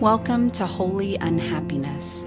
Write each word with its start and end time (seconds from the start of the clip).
Welcome 0.00 0.52
to 0.52 0.64
Holy 0.64 1.16
Unhappiness. 1.16 2.24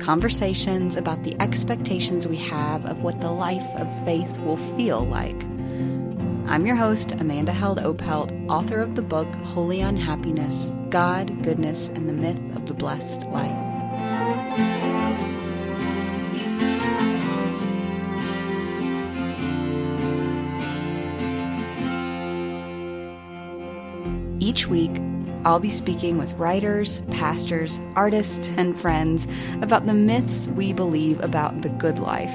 Conversations 0.00 0.96
about 0.96 1.22
the 1.22 1.40
expectations 1.40 2.26
we 2.26 2.38
have 2.38 2.84
of 2.86 3.04
what 3.04 3.20
the 3.20 3.30
life 3.30 3.62
of 3.76 4.04
faith 4.04 4.36
will 4.40 4.56
feel 4.56 5.06
like. 5.06 5.40
I'm 6.48 6.66
your 6.66 6.74
host, 6.74 7.12
Amanda 7.12 7.52
Held 7.52 7.78
Opelt, 7.78 8.32
author 8.50 8.80
of 8.80 8.96
the 8.96 9.02
book 9.02 9.32
Holy 9.44 9.80
Unhappiness 9.80 10.72
God, 10.88 11.44
Goodness, 11.44 11.88
and 11.88 12.08
the 12.08 12.12
Myth 12.12 12.40
of 12.56 12.66
the 12.66 12.74
Blessed 12.74 13.22
Life. 13.28 13.52
Each 24.40 24.66
week, 24.66 25.00
I'll 25.44 25.60
be 25.60 25.70
speaking 25.70 26.16
with 26.16 26.34
writers, 26.34 27.00
pastors, 27.10 27.78
artists, 27.94 28.48
and 28.56 28.78
friends 28.78 29.28
about 29.60 29.86
the 29.86 29.92
myths 29.92 30.48
we 30.48 30.72
believe 30.72 31.20
about 31.20 31.62
the 31.62 31.68
good 31.68 31.98
life. 31.98 32.34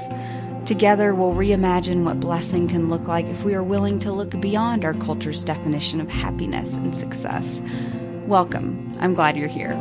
Together, 0.66 1.16
we'll 1.16 1.34
reimagine 1.34 2.04
what 2.04 2.20
blessing 2.20 2.68
can 2.68 2.90
look 2.90 3.08
like 3.08 3.26
if 3.26 3.44
we 3.44 3.56
are 3.56 3.64
willing 3.64 3.98
to 4.00 4.12
look 4.12 4.40
beyond 4.40 4.86
our 4.86 4.94
culture's 4.94 5.44
definition 5.44 6.00
of 6.00 6.10
happiness 6.10 6.76
and 6.76 6.96
success. 6.96 7.64
Welcome. 8.28 8.92
I'm 9.00 9.16
glad 9.16 9.36
you're 9.36 9.48
here. 9.48 9.74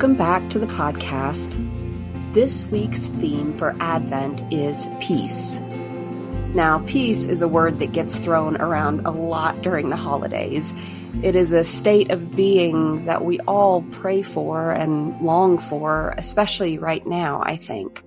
Welcome 0.00 0.16
back 0.16 0.48
to 0.48 0.58
the 0.58 0.66
podcast. 0.66 1.52
This 2.32 2.64
week's 2.64 3.08
theme 3.08 3.52
for 3.58 3.76
Advent 3.80 4.42
is 4.50 4.86
peace. 4.98 5.60
Now, 6.54 6.82
peace 6.86 7.24
is 7.24 7.42
a 7.42 7.48
word 7.48 7.80
that 7.80 7.92
gets 7.92 8.16
thrown 8.16 8.56
around 8.62 9.00
a 9.00 9.10
lot 9.10 9.60
during 9.60 9.90
the 9.90 9.96
holidays. 9.96 10.72
It 11.22 11.36
is 11.36 11.52
a 11.52 11.64
state 11.64 12.10
of 12.12 12.34
being 12.34 13.04
that 13.04 13.26
we 13.26 13.40
all 13.40 13.82
pray 13.90 14.22
for 14.22 14.72
and 14.72 15.20
long 15.20 15.58
for, 15.58 16.14
especially 16.16 16.78
right 16.78 17.06
now, 17.06 17.42
I 17.44 17.56
think. 17.56 18.02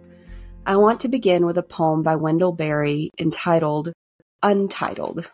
I 0.66 0.78
want 0.78 1.02
to 1.02 1.10
begin 1.10 1.46
with 1.46 1.60
a 1.60 1.64
poem 1.64 2.02
by 2.02 2.16
Wendell 2.16 2.54
Berry 2.54 3.12
entitled 3.20 3.94
Untitled. 4.42 5.30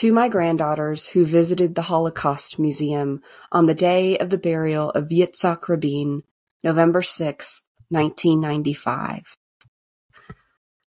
To 0.00 0.14
my 0.14 0.30
granddaughters 0.30 1.08
who 1.08 1.26
visited 1.26 1.74
the 1.74 1.82
Holocaust 1.82 2.58
Museum 2.58 3.20
on 3.52 3.66
the 3.66 3.74
day 3.74 4.16
of 4.16 4.30
the 4.30 4.38
burial 4.38 4.88
of 4.92 5.10
Yitzhak 5.10 5.68
Rabin, 5.68 6.22
November 6.64 7.02
6, 7.02 7.62
1995. 7.90 9.36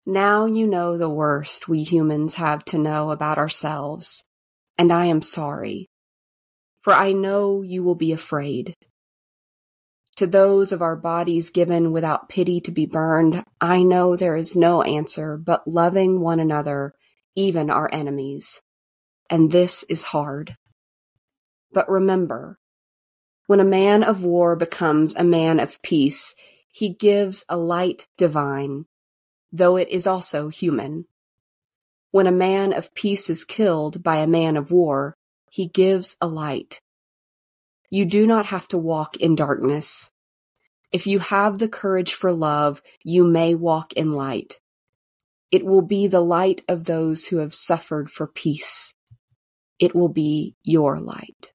Now 0.07 0.47
you 0.47 0.65
know 0.65 0.97
the 0.97 1.11
worst 1.11 1.67
we 1.67 1.83
humans 1.83 2.33
have 2.33 2.65
to 2.65 2.79
know 2.79 3.11
about 3.11 3.37
ourselves, 3.37 4.23
and 4.79 4.91
I 4.91 5.05
am 5.05 5.21
sorry, 5.21 5.91
for 6.81 6.91
I 6.91 7.11
know 7.11 7.61
you 7.61 7.83
will 7.83 7.93
be 7.93 8.13
afraid. 8.13 8.73
To 10.15 10.25
those 10.25 10.71
of 10.71 10.81
our 10.81 10.95
bodies 10.95 11.51
given 11.51 11.91
without 11.91 12.29
pity 12.29 12.59
to 12.61 12.71
be 12.71 12.87
burned, 12.87 13.43
I 13.61 13.83
know 13.83 14.15
there 14.15 14.35
is 14.35 14.55
no 14.55 14.81
answer 14.81 15.37
but 15.37 15.67
loving 15.67 16.19
one 16.19 16.39
another, 16.39 16.95
even 17.35 17.69
our 17.69 17.87
enemies 17.93 18.59
and 19.33 19.51
this 19.51 19.81
is 19.89 20.03
hard. 20.03 20.55
But 21.71 21.89
remember, 21.89 22.59
when 23.47 23.59
a 23.59 23.65
man 23.65 24.03
of 24.03 24.23
war 24.23 24.55
becomes 24.55 25.15
a 25.15 25.23
man 25.23 25.59
of 25.59 25.81
peace, 25.81 26.35
he 26.71 26.89
gives 26.89 27.43
a 27.49 27.57
light 27.57 28.07
divine, 28.15 28.85
though 29.51 29.75
it 29.77 29.89
is 29.89 30.05
also 30.05 30.49
human. 30.49 31.07
When 32.11 32.27
a 32.27 32.31
man 32.31 32.73
of 32.73 32.93
peace 32.93 33.27
is 33.27 33.43
killed 33.43 34.03
by 34.03 34.17
a 34.17 34.27
man 34.27 34.55
of 34.55 34.69
war, 34.69 35.17
he 35.49 35.65
gives 35.65 36.15
a 36.21 36.27
light. 36.27 36.79
You 37.89 38.05
do 38.05 38.27
not 38.27 38.45
have 38.45 38.67
to 38.67 38.77
walk 38.77 39.17
in 39.17 39.33
darkness. 39.33 40.11
If 40.91 41.07
you 41.07 41.17
have 41.17 41.57
the 41.57 41.67
courage 41.67 42.13
for 42.13 42.31
love, 42.31 42.83
you 43.03 43.25
may 43.25 43.55
walk 43.55 43.93
in 43.93 44.11
light. 44.11 44.59
It 45.49 45.65
will 45.65 45.81
be 45.81 46.05
the 46.05 46.21
light 46.21 46.61
of 46.67 46.85
those 46.85 47.25
who 47.25 47.37
have 47.37 47.55
suffered 47.55 48.11
for 48.11 48.27
peace 48.27 48.93
it 49.83 49.93
will 49.93 50.07
be 50.07 50.55
your 50.63 50.97
light. 50.97 51.51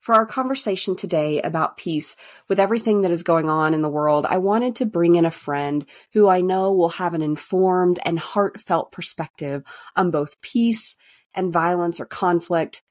For 0.00 0.14
our 0.14 0.24
conversation 0.24 0.96
today 0.96 1.42
about 1.42 1.76
peace, 1.76 2.16
with 2.48 2.58
everything 2.58 3.02
that 3.02 3.10
is 3.10 3.22
going 3.22 3.50
on 3.50 3.74
in 3.74 3.82
the 3.82 3.90
world, 3.90 4.24
I 4.24 4.38
wanted 4.38 4.76
to 4.76 4.86
bring 4.86 5.16
in 5.16 5.26
a 5.26 5.30
friend 5.30 5.84
who 6.14 6.26
I 6.26 6.40
know 6.40 6.72
will 6.72 6.88
have 6.88 7.12
an 7.12 7.20
informed 7.20 8.00
and 8.02 8.18
heartfelt 8.18 8.92
perspective 8.92 9.62
on 9.94 10.10
both 10.10 10.40
peace 10.40 10.96
and 11.34 11.52
violence 11.52 12.00
or 12.00 12.06
conflict. 12.06 12.82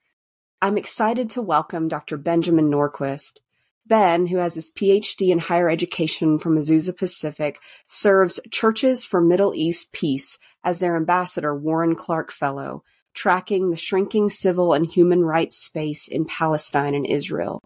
I'm 0.62 0.78
excited 0.78 1.32
to 1.32 1.42
welcome 1.42 1.88
Dr. 1.88 2.18
Benjamin 2.18 2.70
Norquist. 2.70 3.40
Ben, 3.86 4.28
who 4.28 4.38
has 4.38 4.56
his 4.56 4.72
PhD 4.72 5.30
in 5.30 5.40
higher 5.40 5.70
education 5.70 6.38
from 6.38 6.58
Azusa 6.58 6.96
Pacific, 6.96 7.60
serves 7.86 8.40
Churches 8.50 9.06
for 9.06 9.22
Middle 9.22 9.54
East 9.56 9.92
Peace 9.92 10.38
as 10.64 10.80
their 10.80 10.96
ambassador 10.96 11.56
Warren 11.56 11.96
Clark 11.96 12.32
Fellow, 12.32 12.84
tracking 13.14 13.70
the 13.70 13.78
shrinking 13.78 14.30
civil 14.30 14.74
and 14.74 14.86
human 14.86 15.24
rights 15.24 15.58
space 15.58 16.08
in 16.08 16.26
Palestine 16.26 16.96
and 16.96 17.06
Israel. 17.06 17.62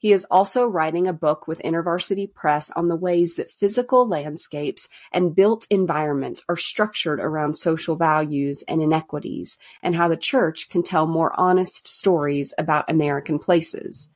He 0.00 0.12
is 0.12 0.26
also 0.30 0.66
writing 0.66 1.06
a 1.06 1.12
book 1.12 1.46
with 1.46 1.60
InterVarsity 1.62 2.32
Press 2.32 2.70
on 2.70 2.88
the 2.88 2.96
ways 2.96 3.34
that 3.34 3.50
physical 3.50 4.08
landscapes 4.08 4.88
and 5.12 5.34
built 5.34 5.66
environments 5.68 6.42
are 6.48 6.56
structured 6.56 7.20
around 7.20 7.54
social 7.54 7.96
values 7.96 8.64
and 8.66 8.80
inequities, 8.80 9.58
and 9.82 9.94
how 9.94 10.08
the 10.08 10.16
church 10.16 10.70
can 10.70 10.82
tell 10.82 11.06
more 11.06 11.38
honest 11.38 11.86
stories 11.86 12.54
about 12.56 12.88
American 12.88 13.38
places. 13.38 14.08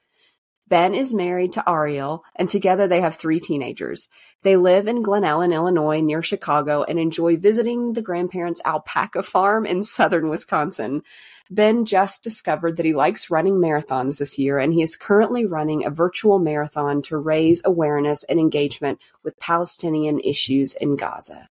Ben 0.66 0.94
is 0.94 1.12
married 1.12 1.52
to 1.52 1.69
Ariel, 1.69 2.25
and 2.36 2.48
together 2.48 2.88
they 2.88 3.02
have 3.02 3.16
three 3.16 3.38
teenagers. 3.38 4.08
They 4.42 4.56
live 4.56 4.88
in 4.88 5.02
Glen 5.02 5.22
Ellyn, 5.22 5.52
Illinois, 5.52 6.00
near 6.00 6.22
Chicago, 6.22 6.82
and 6.82 6.98
enjoy 6.98 7.36
visiting 7.36 7.92
the 7.92 8.02
grandparents' 8.02 8.62
alpaca 8.64 9.22
farm 9.22 9.66
in 9.66 9.82
southern 9.82 10.30
Wisconsin. 10.30 11.02
Ben 11.50 11.84
just 11.84 12.22
discovered 12.22 12.78
that 12.78 12.86
he 12.86 12.94
likes 12.94 13.30
running 13.30 13.56
marathons 13.56 14.19
this 14.19 14.38
year, 14.38 14.58
and 14.58 14.72
he 14.72 14.82
is 14.82 14.97
currently 14.97 15.44
running 15.44 15.84
a 15.84 15.91
virtual 15.91 16.38
marathon 16.38 17.02
to 17.02 17.19
raise 17.19 17.60
awareness 17.64 18.25
and 18.25 18.41
engagement 18.41 18.98
with 19.22 19.38
Palestinian 19.38 20.19
issues 20.20 20.72
in 20.72 20.96
Gaza. 20.96 21.50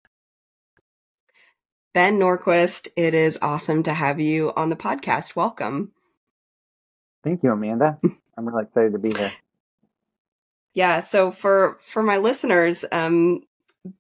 Ben 1.94 2.19
Norquist, 2.19 2.88
it 2.94 3.14
is 3.14 3.38
awesome 3.40 3.82
to 3.84 3.94
have 3.94 4.20
you 4.20 4.52
on 4.54 4.69
the 4.69 4.76
podcast. 4.76 5.34
Welcome. 5.34 5.93
Thank 7.25 7.43
you, 7.43 7.52
Amanda. 7.52 7.99
I'm 8.38 8.46
really 8.46 8.62
excited 8.62 8.93
to 8.93 8.99
be 8.99 9.12
here. 9.12 9.32
Yeah. 10.73 11.00
So 11.00 11.32
for 11.32 11.76
for 11.81 12.05
my 12.05 12.19
listeners, 12.19 12.85
um, 12.93 13.40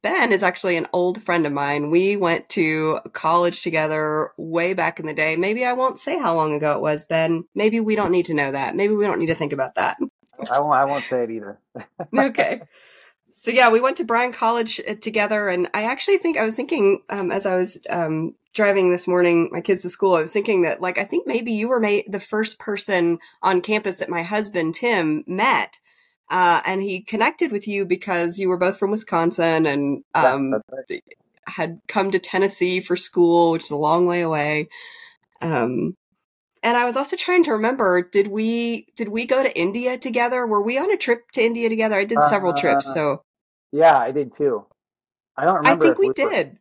Ben 0.02 0.30
is 0.30 0.44
actually 0.44 0.76
an 0.76 0.86
old 0.92 1.20
friend 1.20 1.44
of 1.44 1.52
mine. 1.52 1.90
We 1.90 2.16
went 2.16 2.48
to 2.50 3.00
college 3.12 3.62
together 3.62 4.30
way 4.36 4.74
back 4.74 5.00
in 5.00 5.06
the 5.06 5.12
day. 5.12 5.34
Maybe 5.34 5.64
I 5.64 5.72
won't 5.72 5.98
say 5.98 6.18
how 6.18 6.36
long 6.36 6.54
ago 6.54 6.72
it 6.72 6.80
was, 6.80 7.04
Ben. 7.04 7.44
Maybe 7.56 7.80
we 7.80 7.96
don't 7.96 8.12
need 8.12 8.26
to 8.26 8.34
know 8.34 8.52
that. 8.52 8.76
Maybe 8.76 8.94
we 8.94 9.06
don't 9.06 9.18
need 9.18 9.26
to 9.26 9.34
think 9.34 9.52
about 9.52 9.74
that. 9.74 9.96
I 10.50 10.60
won't. 10.60 10.78
I 10.78 10.84
won't 10.84 11.04
say 11.10 11.24
it 11.24 11.30
either. 11.30 11.58
okay. 12.16 12.62
So 13.30 13.50
yeah, 13.50 13.70
we 13.70 13.80
went 13.80 13.96
to 13.96 14.04
Bryan 14.04 14.32
College 14.32 14.80
uh, 14.88 14.94
together, 14.94 15.48
and 15.48 15.68
I 15.74 15.82
actually 15.84 16.18
think 16.18 16.36
I 16.36 16.44
was 16.44 16.54
thinking 16.54 17.02
um, 17.10 17.32
as 17.32 17.44
I 17.44 17.56
was 17.56 17.78
um, 17.90 18.36
driving 18.58 18.90
this 18.90 19.06
morning 19.06 19.48
my 19.52 19.60
kids 19.60 19.82
to 19.82 19.88
school, 19.88 20.16
I 20.16 20.20
was 20.20 20.32
thinking 20.32 20.62
that 20.62 20.80
like 20.80 20.98
I 20.98 21.04
think 21.04 21.28
maybe 21.28 21.52
you 21.52 21.68
were 21.68 21.78
made 21.78 22.06
the 22.08 22.18
first 22.18 22.58
person 22.58 23.20
on 23.40 23.62
campus 23.62 24.00
that 24.00 24.08
my 24.08 24.24
husband 24.24 24.74
Tim 24.74 25.22
met. 25.28 25.78
Uh, 26.28 26.60
and 26.66 26.82
he 26.82 27.00
connected 27.00 27.52
with 27.52 27.68
you 27.68 27.86
because 27.86 28.38
you 28.38 28.48
were 28.48 28.58
both 28.58 28.76
from 28.76 28.90
Wisconsin 28.90 29.64
and 29.64 30.02
um, 30.14 30.60
had 31.46 31.80
come 31.86 32.10
to 32.10 32.18
Tennessee 32.18 32.80
for 32.80 32.96
school, 32.96 33.52
which 33.52 33.62
is 33.62 33.70
a 33.70 33.76
long 33.76 34.06
way 34.06 34.22
away. 34.22 34.68
Um, 35.40 35.94
and 36.62 36.76
I 36.76 36.84
was 36.84 36.96
also 36.96 37.16
trying 37.16 37.44
to 37.44 37.52
remember 37.52 38.02
did 38.02 38.26
we 38.26 38.88
did 38.96 39.08
we 39.08 39.24
go 39.24 39.44
to 39.44 39.58
India 39.58 39.96
together? 39.96 40.44
Were 40.48 40.60
we 40.60 40.76
on 40.78 40.90
a 40.90 40.96
trip 40.96 41.30
to 41.34 41.40
India 41.40 41.68
together? 41.68 41.94
I 41.94 42.04
did 42.04 42.20
several 42.22 42.52
uh, 42.52 42.60
trips, 42.60 42.92
so 42.92 43.22
Yeah, 43.70 43.96
I 43.96 44.10
did 44.10 44.36
too. 44.36 44.66
I 45.36 45.44
don't 45.44 45.58
remember. 45.58 45.84
I 45.84 45.86
think 45.86 45.98
we, 46.00 46.08
we 46.08 46.12
did. 46.14 46.48
Were, 46.48 46.58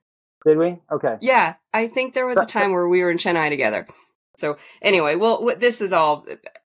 did 0.47 0.57
we? 0.57 0.79
Okay. 0.91 1.17
Yeah, 1.21 1.55
I 1.73 1.87
think 1.87 2.13
there 2.13 2.25
was 2.25 2.39
a 2.39 2.45
time 2.45 2.71
where 2.71 2.87
we 2.87 3.03
were 3.03 3.11
in 3.11 3.17
Chennai 3.17 3.49
together. 3.49 3.87
So 4.37 4.57
anyway, 4.81 5.15
well, 5.15 5.51
this 5.57 5.81
is 5.81 5.93
all 5.93 6.25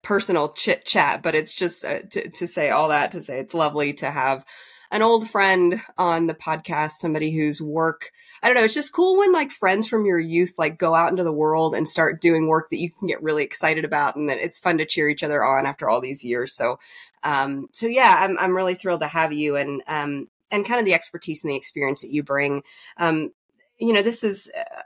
personal 0.02 0.50
chit 0.52 0.84
chat, 0.84 1.22
but 1.22 1.34
it's 1.34 1.54
just 1.54 1.84
uh, 1.84 2.00
to, 2.10 2.28
to 2.28 2.46
say 2.46 2.70
all 2.70 2.88
that 2.88 3.12
to 3.12 3.22
say 3.22 3.38
it's 3.38 3.54
lovely 3.54 3.92
to 3.94 4.10
have 4.10 4.44
an 4.90 5.00
old 5.00 5.28
friend 5.30 5.80
on 5.96 6.26
the 6.26 6.34
podcast, 6.34 6.92
somebody 6.92 7.30
whose 7.30 7.62
work, 7.62 8.10
I 8.42 8.48
don't 8.48 8.56
know, 8.56 8.64
it's 8.64 8.74
just 8.74 8.92
cool 8.92 9.16
when 9.18 9.32
like 9.32 9.50
friends 9.50 9.88
from 9.88 10.04
your 10.04 10.20
youth 10.20 10.56
like 10.58 10.78
go 10.78 10.94
out 10.94 11.10
into 11.10 11.24
the 11.24 11.32
world 11.32 11.74
and 11.74 11.88
start 11.88 12.20
doing 12.20 12.46
work 12.46 12.68
that 12.70 12.78
you 12.78 12.90
can 12.90 13.08
get 13.08 13.22
really 13.22 13.42
excited 13.42 13.86
about 13.86 14.16
and 14.16 14.28
that 14.28 14.38
it's 14.38 14.58
fun 14.58 14.76
to 14.78 14.84
cheer 14.84 15.08
each 15.08 15.22
other 15.22 15.42
on 15.42 15.64
after 15.64 15.88
all 15.88 16.02
these 16.02 16.22
years. 16.22 16.54
So, 16.54 16.78
um, 17.22 17.68
so 17.72 17.86
yeah, 17.86 18.16
I'm, 18.18 18.38
I'm 18.38 18.54
really 18.54 18.74
thrilled 18.74 19.00
to 19.00 19.06
have 19.06 19.32
you 19.32 19.56
and, 19.56 19.82
um, 19.86 20.28
and 20.50 20.66
kind 20.66 20.78
of 20.78 20.84
the 20.84 20.94
expertise 20.94 21.42
and 21.42 21.50
the 21.50 21.56
experience 21.56 22.02
that 22.02 22.12
you 22.12 22.22
bring. 22.22 22.62
Um, 22.98 23.30
you 23.78 23.92
know, 23.92 24.02
this 24.02 24.22
is 24.24 24.50
uh, 24.56 24.82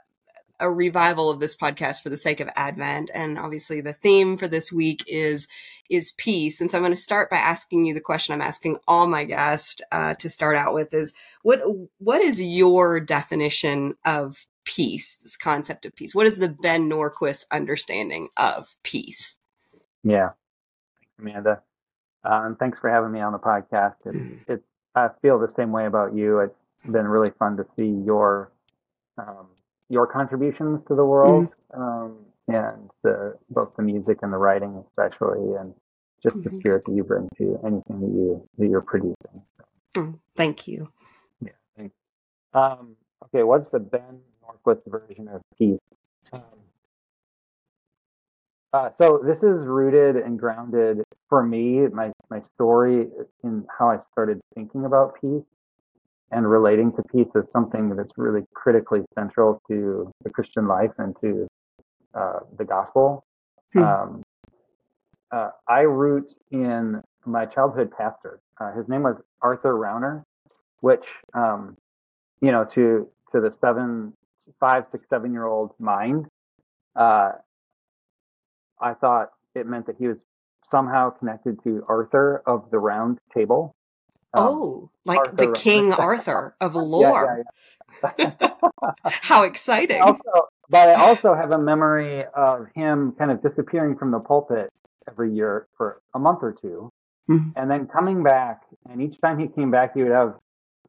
a 0.59 0.71
revival 0.71 1.29
of 1.29 1.39
this 1.39 1.55
podcast 1.55 2.01
for 2.01 2.09
the 2.09 2.17
sake 2.17 2.39
of 2.39 2.49
Advent. 2.55 3.11
And 3.13 3.37
obviously 3.37 3.81
the 3.81 3.93
theme 3.93 4.37
for 4.37 4.47
this 4.47 4.71
week 4.71 5.03
is, 5.07 5.47
is 5.89 6.13
peace. 6.13 6.59
And 6.59 6.69
so 6.69 6.77
I'm 6.77 6.83
going 6.83 6.93
to 6.93 6.97
start 6.97 7.29
by 7.29 7.37
asking 7.37 7.85
you 7.85 7.93
the 7.93 8.01
question 8.01 8.33
I'm 8.33 8.41
asking 8.41 8.77
all 8.87 9.07
my 9.07 9.23
guests, 9.23 9.81
uh, 9.91 10.15
to 10.15 10.29
start 10.29 10.55
out 10.55 10.73
with 10.73 10.93
is 10.93 11.13
what, 11.43 11.59
what 11.99 12.21
is 12.21 12.41
your 12.41 12.99
definition 12.99 13.95
of 14.03 14.47
peace? 14.65 15.17
This 15.17 15.37
concept 15.37 15.85
of 15.85 15.95
peace? 15.95 16.15
What 16.15 16.27
is 16.27 16.37
the 16.37 16.49
Ben 16.49 16.89
Norquist 16.89 17.45
understanding 17.51 18.29
of 18.35 18.75
peace? 18.83 19.37
Yeah. 20.03 20.29
Thanks, 20.99 21.13
Amanda. 21.19 21.61
Uh, 22.25 22.41
and 22.45 22.57
thanks 22.57 22.79
for 22.79 22.89
having 22.89 23.11
me 23.11 23.21
on 23.21 23.31
the 23.31 23.39
podcast. 23.39 23.95
It's, 24.05 24.43
it's, 24.47 24.63
I 24.95 25.09
feel 25.21 25.37
the 25.37 25.53
same 25.55 25.71
way 25.71 25.85
about 25.85 26.15
you. 26.15 26.39
It's 26.39 26.55
been 26.83 27.07
really 27.07 27.31
fun 27.37 27.57
to 27.57 27.65
see 27.77 28.03
your, 28.05 28.51
um, 29.17 29.47
your 29.89 30.07
contributions 30.07 30.81
to 30.87 30.95
the 30.95 31.05
world, 31.05 31.47
mm-hmm. 31.73 31.81
um, 31.81 32.17
and 32.47 32.89
the 33.03 33.37
both 33.49 33.75
the 33.75 33.83
music 33.83 34.19
and 34.21 34.31
the 34.31 34.37
writing, 34.37 34.83
especially, 34.87 35.55
and 35.55 35.73
just 36.21 36.37
mm-hmm. 36.37 36.55
the 36.55 36.59
spirit 36.59 36.83
that 36.85 36.93
you 36.93 37.03
bring 37.03 37.29
to 37.37 37.59
anything 37.65 37.99
that 37.99 38.07
you 38.07 38.47
that 38.57 38.67
you're 38.67 38.81
producing. 38.81 39.41
Mm, 39.95 40.19
thank 40.35 40.67
you. 40.67 40.89
Yeah, 41.41 41.51
thanks. 41.75 41.95
Um, 42.53 42.95
okay, 43.25 43.43
what's 43.43 43.69
the 43.69 43.79
Ben 43.79 44.19
Norquist 44.43 44.81
version 44.87 45.27
of 45.27 45.41
peace? 45.57 45.79
Um, 46.33 46.41
uh, 48.73 48.89
so 48.97 49.21
this 49.25 49.37
is 49.37 49.65
rooted 49.65 50.17
and 50.17 50.37
grounded 50.37 51.01
for 51.29 51.43
me. 51.43 51.87
My 51.87 52.11
my 52.29 52.41
story 52.55 53.07
in 53.43 53.65
how 53.77 53.89
I 53.89 53.99
started 54.11 54.41
thinking 54.55 54.85
about 54.85 55.19
peace 55.21 55.43
and 56.31 56.49
relating 56.49 56.91
to 56.93 57.03
peace 57.11 57.27
is 57.35 57.45
something 57.53 57.95
that's 57.95 58.11
really 58.17 58.41
critically 58.53 59.01
central 59.15 59.61
to 59.69 60.11
the 60.23 60.29
Christian 60.29 60.67
life 60.67 60.91
and 60.97 61.15
to 61.21 61.47
uh, 62.13 62.39
the 62.57 62.65
gospel. 62.65 63.23
Hmm. 63.73 63.83
Um, 63.83 64.23
uh, 65.31 65.49
I 65.67 65.81
root 65.81 66.33
in 66.51 67.01
my 67.25 67.45
childhood 67.45 67.91
pastor. 67.97 68.39
Uh, 68.59 68.73
his 68.73 68.87
name 68.87 69.03
was 69.03 69.15
Arthur 69.41 69.73
Rauner, 69.73 70.23
which, 70.79 71.03
um, 71.33 71.75
you 72.41 72.51
know, 72.51 72.65
to 72.75 73.07
to 73.33 73.41
the 73.41 73.53
seven, 73.59 74.13
five, 74.59 74.85
six, 74.91 75.05
seven 75.09 75.33
year 75.33 75.45
old 75.45 75.71
mind, 75.79 76.27
uh, 76.95 77.31
I 78.79 78.93
thought 78.93 79.29
it 79.55 79.67
meant 79.67 79.85
that 79.87 79.95
he 79.99 80.07
was 80.07 80.17
somehow 80.69 81.09
connected 81.09 81.61
to 81.63 81.83
Arthur 81.87 82.41
of 82.45 82.69
the 82.71 82.79
Round 82.79 83.19
Table, 83.33 83.75
oh, 84.37 84.89
like 85.05 85.19
Arthur 85.19 85.35
the 85.35 85.51
King 85.53 85.93
Arthur 85.97 86.55
of 86.61 86.75
lore. 86.75 87.45
Yeah, 88.03 88.11
yeah, 88.17 88.31
yeah. 88.39 88.83
How 89.03 89.43
exciting. 89.43 90.01
Also, 90.01 90.49
but 90.69 90.89
I 90.89 90.95
also 90.95 91.33
have 91.33 91.51
a 91.51 91.57
memory 91.57 92.25
of 92.35 92.67
him 92.75 93.13
kind 93.17 93.31
of 93.31 93.41
disappearing 93.41 93.97
from 93.97 94.11
the 94.11 94.19
pulpit 94.19 94.69
every 95.07 95.33
year 95.33 95.67
for 95.77 96.01
a 96.13 96.19
month 96.19 96.39
or 96.41 96.53
2 96.61 96.91
mm-hmm. 97.29 97.49
and 97.55 97.71
then 97.71 97.87
coming 97.87 98.23
back. 98.23 98.61
And 98.89 99.01
each 99.01 99.19
time 99.21 99.39
he 99.39 99.47
came 99.47 99.71
back, 99.71 99.93
he 99.93 100.03
would 100.03 100.11
have 100.11 100.35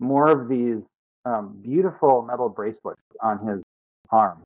more 0.01 0.29
of 0.29 0.49
these 0.49 0.83
um, 1.25 1.59
beautiful 1.63 2.23
metal 2.23 2.49
bracelets 2.49 3.01
on 3.23 3.47
his 3.47 3.63
arm. 4.11 4.43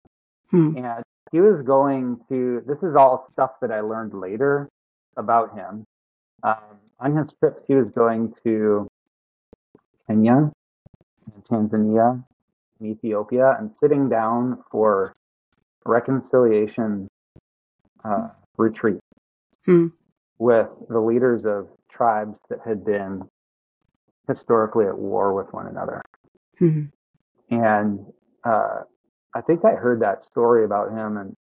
Mm-hmm. 0.53 0.85
And 0.85 1.03
he 1.31 1.41
was 1.41 1.63
going 1.63 2.21
to, 2.29 2.63
this 2.67 2.79
is 2.83 2.95
all 2.95 3.29
stuff 3.33 3.53
that 3.63 3.71
I 3.71 3.81
learned 3.81 4.13
later 4.13 4.69
about 5.17 5.57
him. 5.57 5.85
Um, 6.43 6.79
on 7.01 7.17
his 7.17 7.29
trips, 7.41 7.63
he 7.67 7.75
was 7.75 7.89
going 7.95 8.35
to 8.45 8.87
Kenya 10.07 10.51
and 11.35 11.45
Tanzania 11.45 12.23
and 12.81 12.89
Ethiopia 12.89 13.57
and 13.59 13.71
sitting 13.81 14.09
down 14.09 14.63
for 14.71 15.15
reconciliation 15.85 17.09
uh, 18.05 18.29
retreat 18.57 19.01
hmm. 19.65 19.89
with 20.39 20.69
the 20.89 21.01
leaders 21.01 21.45
of 21.45 21.69
tribes 21.91 22.37
that 22.49 22.59
had 22.67 22.85
been 22.85 23.23
historically 24.29 24.87
at 24.87 24.97
war 24.97 25.35
with 25.35 25.53
one 25.53 25.67
another. 25.67 26.01
Hmm. 26.59 26.85
And 27.51 28.01
uh, 28.45 28.81
I 29.35 29.41
think 29.41 29.65
I 29.65 29.73
heard 29.73 30.01
that 30.01 30.25
story 30.25 30.65
about 30.65 30.91
him, 30.91 31.17
and 31.17 31.37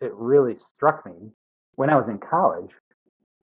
it 0.00 0.12
really 0.14 0.56
struck 0.76 1.06
me 1.06 1.30
when 1.76 1.90
I 1.90 1.96
was 1.96 2.08
in 2.08 2.18
college 2.18 2.70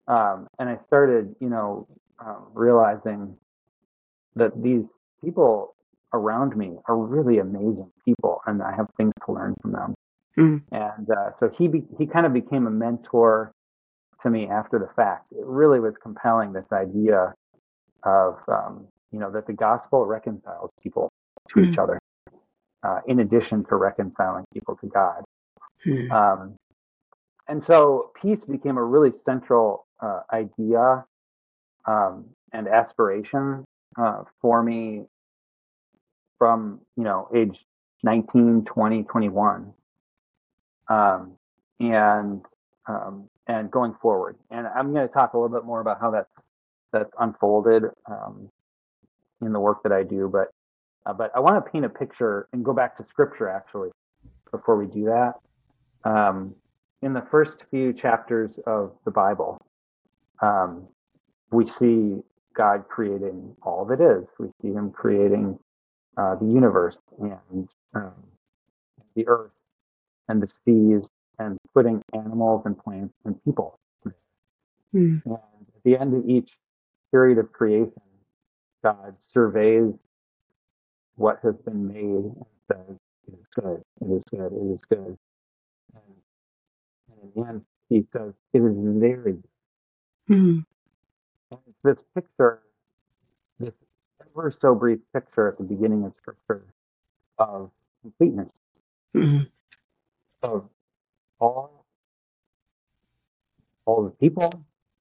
um, 0.09 0.47
and 0.57 0.67
I 0.67 0.79
started, 0.88 1.35
you 1.39 1.50
know, 1.50 1.88
um, 2.19 2.47
realizing 2.53 3.38
that 4.39 4.62
these 4.62 4.83
people 5.24 5.75
around 6.13 6.56
me 6.57 6.77
are 6.88 6.97
really 6.97 7.39
amazing 7.39 7.91
people, 8.03 8.41
and 8.47 8.62
I 8.62 8.75
have 8.75 8.88
things 8.97 9.13
to 9.25 9.31
learn 9.31 9.53
from 9.62 9.71
them. 9.74 9.94
Mm. 10.38 10.63
And 10.71 11.09
uh, 11.09 11.31
so 11.39 11.50
he 11.57 11.68
be- 11.68 11.88
he 11.97 12.06
kind 12.06 12.25
of 12.25 12.33
became 12.33 12.68
a 12.68 12.71
mentor 12.71 13.51
to 14.24 14.30
me 14.30 14.47
after 14.47 14.80
the 14.80 14.89
fact. 14.95 15.25
It 15.31 15.45
really 15.45 15.80
was 15.80 15.94
compelling 16.01 16.53
this 16.53 16.65
idea 16.71 17.33
of 18.03 18.38
um, 18.47 18.88
you 19.12 19.19
know 19.19 19.31
that 19.31 19.47
the 19.47 19.53
gospel 19.53 20.06
reconciles 20.06 20.71
people 20.81 21.09
to 21.50 21.59
mm. 21.59 21.71
each 21.71 21.77
other, 21.77 22.00
uh, 22.83 23.00
in 23.07 23.19
addition 23.19 23.65
to 23.65 23.75
reconciling 23.75 24.45
people 24.53 24.77
to 24.77 24.88
God. 24.88 25.24
Mm. 25.86 26.12
Um, 26.12 26.56
and 27.47 27.63
so 27.65 28.12
peace 28.21 28.39
became 28.50 28.77
a 28.77 28.83
really 28.83 29.12
central 29.25 29.88
uh, 30.01 30.22
idea 30.31 31.03
um, 31.86 32.25
and 32.53 32.67
aspiration 32.67 33.65
uh, 34.00 34.24
for 34.41 34.63
me 34.63 35.03
from 36.38 36.79
you 36.96 37.03
know 37.03 37.27
age 37.36 37.60
19 38.03 38.63
20 38.65 39.03
21 39.03 39.74
um, 40.88 41.34
and 41.79 42.41
um, 42.88 43.29
and 43.48 43.70
going 43.70 43.94
forward. 44.01 44.38
And 44.50 44.68
i'm 44.68 44.94
going 44.94 45.08
to 45.08 45.13
talk 45.13 45.34
a 45.34 45.38
little 45.38 45.56
bit 45.56 45.65
more 45.65 45.82
about 45.82 46.00
how 46.00 46.12
that's 46.12 46.32
that's 46.91 47.12
unfolded 47.20 47.84
um, 48.10 48.50
in 49.41 49.53
the 49.53 49.60
work 49.60 49.84
that 49.84 49.91
i 49.91 50.03
do 50.03 50.29
but 50.32 50.48
uh, 51.06 51.13
but 51.13 51.32
i 51.36 51.39
want 51.39 51.63
to 51.63 51.72
paint 51.72 51.86
a 51.86 51.89
picture 51.89 52.48
and 52.53 52.63
go 52.63 52.74
back 52.74 52.98
to 52.98 53.06
scripture 53.10 53.50
actually 53.50 53.89
before 54.51 54.77
we 54.77 54.88
do 54.88 55.06
that. 55.06 55.34
Um, 56.10 56.56
in 57.01 57.13
the 57.13 57.24
first 57.29 57.51
few 57.70 57.94
chapters 57.94 58.51
of 58.65 58.94
the 59.03 59.12
bible 59.12 59.60
um, 60.41 60.88
we 61.51 61.70
see 61.79 62.22
God 62.60 62.89
creating 62.89 63.56
all 63.63 63.86
that 63.86 64.01
is. 64.01 64.28
We 64.38 64.48
see 64.62 64.74
Him 64.74 64.92
creating 64.92 65.58
uh, 66.18 66.36
the 66.36 66.46
universe 66.46 66.98
and 67.18 67.70
um, 67.96 68.12
the 69.16 69.25
earth 69.30 69.54
and 70.28 70.44
the 70.44 70.50
seas 70.66 71.08
and 71.39 71.58
putting 71.74 72.01
animals 72.13 72.63
and 72.66 72.78
plants 72.78 73.13
and 73.24 73.42
people. 73.46 73.80
Mm. 74.94 75.24
And 75.24 75.34
at 75.34 75.84
the 75.86 75.96
end 75.96 76.13
of 76.13 76.28
each 76.28 76.50
period 77.13 77.38
of 77.38 77.54
creation, 77.54 77.94
God 78.84 79.16
surveys 79.34 79.94
what 81.16 81.39
has 81.44 81.56
been 81.63 81.88
made 81.88 82.04
and 82.04 82.46
says, 82.70 82.98
It 83.25 83.36
is 83.36 83.46
good, 83.56 83.82
it 84.01 84.13
is 84.13 84.24
good, 84.32 84.51
it 84.51 84.74
is 84.74 84.82
good. 84.89 85.18
And, 85.94 86.13
and 87.10 87.20
in 87.24 87.42
the 87.42 87.48
end, 87.48 87.62
He 87.88 88.06
says, 88.12 88.34
It 88.51 88.60
is 88.60 88.75
very 88.75 89.32
good. 89.34 89.44
Mm-hmm. 90.30 90.60
This 91.83 91.98
picture, 92.13 92.62
this 93.59 93.74
ever 94.21 94.53
so 94.62 94.75
brief 94.75 95.00
picture 95.13 95.48
at 95.48 95.57
the 95.57 95.63
beginning 95.63 96.03
of 96.03 96.13
Scripture 96.21 96.65
of 97.38 97.71
completeness, 98.01 98.51
mm-hmm. 99.15 99.43
of 100.43 100.69
all, 101.39 101.86
all 103.86 104.03
the 104.03 104.12
people 104.12 104.51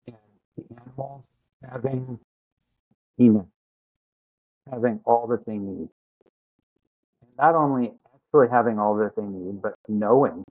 and 0.07 0.17
the 0.57 0.65
animals 0.77 1.25
having 1.71 2.19
enough, 3.19 3.47
having 4.71 5.01
all 5.05 5.27
that 5.27 5.45
they 5.47 5.59
need. 5.59 5.89
And 7.21 7.31
not 7.37 7.55
only 7.55 7.93
actually 8.15 8.49
having 8.49 8.79
all 8.79 8.97
that 8.97 9.17
they 9.17 9.23
need, 9.23 9.61
but 9.61 9.75
knowing 9.89 10.45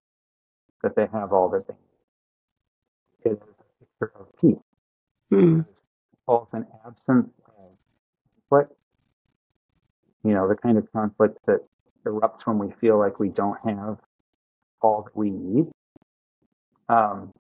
that 0.84 0.96
they 0.96 1.08
have 1.14 1.32
all 1.32 1.50
that 1.50 1.68
they 1.68 1.74
need. 1.74 3.32
it 3.32 3.32
is 3.34 3.38
a 3.42 3.86
picture 3.86 4.20
of 4.20 4.28
peace. 4.42 4.58
Mm. 5.32 5.66
Both 6.28 6.50
an 6.54 6.68
absence 6.86 7.30
of 7.48 7.54
conflict, 8.50 8.78
you 10.24 10.34
know, 10.34 10.48
the 10.48 10.56
kind 10.56 10.78
of 10.78 10.92
conflict 10.92 11.40
that 11.48 11.60
erupts 12.06 12.46
when 12.46 12.60
we 12.60 12.74
feel 12.82 13.00
like 13.00 13.20
we 13.20 13.30
don't 13.30 13.58
have 13.66 13.98
all 14.82 15.04
that 15.04 15.16
we 15.16 15.32
need. 15.32 15.66
Um, 16.90 17.34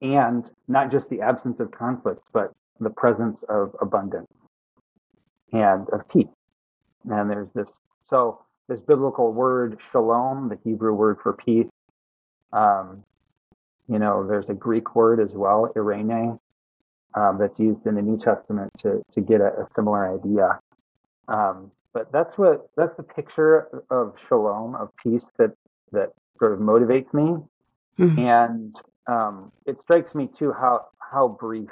and 0.00 0.48
not 0.68 0.92
just 0.92 1.08
the 1.08 1.20
absence 1.20 1.60
of 1.60 1.70
conflict, 1.72 2.22
but 2.32 2.52
the 2.80 2.90
presence 2.90 3.38
of 3.48 3.74
abundance 3.82 4.28
and 5.52 5.88
of 5.90 6.08
peace. 6.08 6.26
And 7.10 7.30
there's 7.30 7.48
this, 7.54 7.68
so 8.08 8.40
this 8.68 8.80
biblical 8.80 9.32
word 9.32 9.78
shalom, 9.90 10.48
the 10.48 10.58
Hebrew 10.64 10.94
word 10.94 11.18
for 11.22 11.32
peace, 11.32 11.66
um, 12.52 13.04
you 13.88 13.98
know, 13.98 14.26
there's 14.26 14.48
a 14.48 14.54
Greek 14.54 14.94
word 14.94 15.20
as 15.20 15.34
well, 15.34 15.72
eirene, 15.76 16.38
um, 17.14 17.38
that's 17.38 17.58
used 17.58 17.86
in 17.86 17.94
the 17.94 18.02
New 18.02 18.18
Testament 18.18 18.70
to, 18.82 19.02
to 19.14 19.20
get 19.20 19.40
a, 19.40 19.46
a 19.46 19.68
similar 19.74 20.14
idea. 20.14 20.58
Um, 21.28 21.70
but 21.92 22.12
that's 22.12 22.36
what 22.36 22.68
that's 22.76 22.96
the 22.96 23.02
picture 23.02 23.68
of 23.90 24.14
shalom, 24.28 24.74
of 24.74 24.90
peace 25.02 25.24
that 25.38 25.52
that 25.92 26.12
sort 26.38 26.52
of 26.52 26.58
motivates 26.58 27.12
me. 27.12 27.36
Mm-hmm. 27.98 28.18
And 28.18 28.76
um, 29.06 29.52
it 29.66 29.80
strikes 29.82 30.14
me 30.14 30.28
too 30.38 30.52
how 30.52 30.86
how 30.98 31.28
brief 31.28 31.70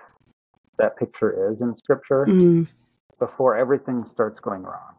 that 0.78 0.96
picture 0.98 1.50
is 1.50 1.60
in 1.60 1.76
Scripture 1.78 2.26
mm-hmm. 2.26 2.64
before 3.18 3.56
everything 3.56 4.04
starts 4.12 4.40
going 4.40 4.62
wrong. 4.62 4.94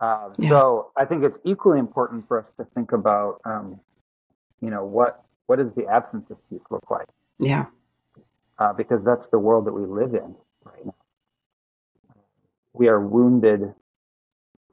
Uh, 0.00 0.28
yeah. 0.38 0.50
So 0.50 0.90
I 0.96 1.04
think 1.04 1.24
it's 1.24 1.38
equally 1.44 1.78
important 1.78 2.26
for 2.28 2.38
us 2.38 2.46
to 2.58 2.66
think 2.74 2.92
about, 2.92 3.40
um, 3.44 3.80
you 4.60 4.70
know, 4.70 4.84
what 4.84 5.24
what 5.46 5.58
does 5.58 5.72
the 5.76 5.86
absence 5.86 6.30
of 6.30 6.36
peace 6.50 6.62
look 6.70 6.90
like? 6.90 7.06
Yeah, 7.38 7.66
uh, 8.58 8.72
because 8.72 9.04
that's 9.04 9.26
the 9.30 9.38
world 9.38 9.66
that 9.66 9.72
we 9.72 9.86
live 9.86 10.14
in 10.14 10.34
right 10.64 10.84
now. 10.84 10.94
We 12.72 12.88
are 12.88 13.00
wounded 13.00 13.74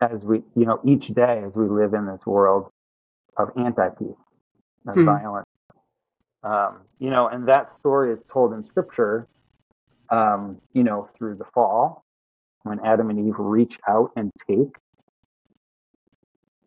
as 0.01 0.21
we, 0.23 0.41
you 0.55 0.65
know, 0.65 0.79
each 0.83 1.07
day 1.07 1.43
as 1.45 1.53
we 1.53 1.67
live 1.67 1.93
in 1.93 2.05
this 2.05 2.25
world 2.25 2.71
of 3.37 3.51
anti-peace 3.57 4.07
and 4.85 4.95
hmm. 4.95 5.05
violence. 5.05 5.47
Um, 6.43 6.81
you 6.99 7.09
know, 7.09 7.27
and 7.27 7.47
that 7.47 7.71
story 7.79 8.13
is 8.13 8.19
told 8.31 8.53
in 8.53 8.63
Scripture, 8.63 9.27
um, 10.09 10.57
you 10.73 10.83
know, 10.83 11.09
through 11.17 11.35
the 11.35 11.45
fall 11.53 12.03
when 12.63 12.79
Adam 12.83 13.09
and 13.09 13.27
Eve 13.27 13.35
reach 13.37 13.77
out 13.87 14.11
and 14.15 14.31
take 14.47 14.75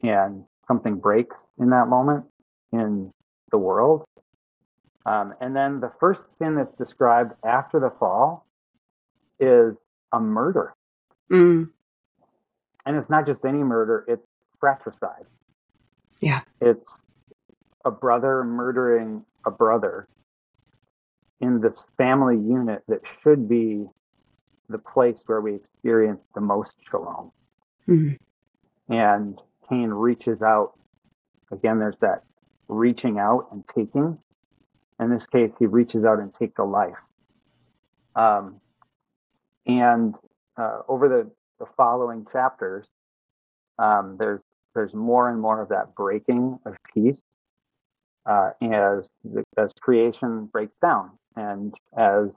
and 0.03 0.45
something 0.69 0.97
breaks 0.97 1.37
in 1.59 1.71
that 1.71 1.89
moment 1.89 2.25
in 2.73 3.13
the 3.51 3.59
world. 3.59 4.05
Um, 5.07 5.35
and 5.41 5.55
then 5.55 5.81
the 5.81 5.93
first 6.01 6.21
sin 6.39 6.57
that's 6.57 6.77
described 6.79 7.33
after 7.45 7.79
the 7.79 7.93
fall 7.99 8.47
is 9.39 9.75
a 10.13 10.21
murder. 10.21 10.75
Mm. 11.31 11.71
And 12.87 12.97
it's 12.97 13.11
not 13.11 13.27
just 13.27 13.45
any 13.45 13.63
murder, 13.63 14.05
it's 14.09 14.27
fratricide. 14.61 15.27
Yeah. 16.21 16.41
It's 16.61 16.85
a 17.85 17.91
brother 17.91 18.45
murdering 18.45 19.25
a 19.47 19.51
brother 19.51 20.09
in 21.41 21.61
this 21.61 21.79
family 21.99 22.37
unit 22.37 22.83
that 22.89 23.01
should 23.23 23.49
be 23.49 23.85
the 24.69 24.79
place 24.79 25.19
where 25.27 25.41
we 25.41 25.55
experience 25.55 26.21
the 26.35 26.41
most 26.41 26.73
shalom. 26.91 27.31
Mm-hmm. 27.89 28.93
And 28.93 29.39
Cain 29.69 29.91
reaches 29.91 30.41
out. 30.41 30.73
Again, 31.53 31.79
there's 31.79 31.99
that 32.01 32.23
reaching 32.69 33.19
out 33.19 33.49
and 33.53 33.65
taking. 33.75 34.19
In 35.05 35.11
this 35.11 35.27
case, 35.27 35.51
he 35.59 35.67
reaches 35.67 36.05
out 36.05 36.19
and 36.19 36.33
takes 36.35 36.59
a 36.59 36.65
life. 36.65 36.95
Um, 38.17 38.61
and 39.67 40.15
uh, 40.57 40.81
over 40.89 41.09
the, 41.09 41.31
the 41.59 41.67
following 41.77 42.27
chapters, 42.33 42.87
um, 43.79 44.17
there's 44.19 44.41
there's 44.75 44.95
more 44.95 45.31
and 45.31 45.41
more 45.41 45.63
of 45.63 45.69
that 45.69 45.95
breaking 45.95 46.59
of 46.67 46.75
peace 46.93 47.19
uh, 48.27 48.51
as 48.63 49.09
as 49.57 49.71
creation 49.81 50.47
breaks 50.47 50.75
down 50.83 51.11
and 51.37 51.75
as 51.97 52.29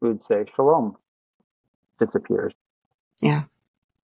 we 0.00 0.08
would 0.08 0.22
say 0.24 0.44
shalom 0.54 0.96
disappears. 1.98 2.52
Yeah. 3.20 3.44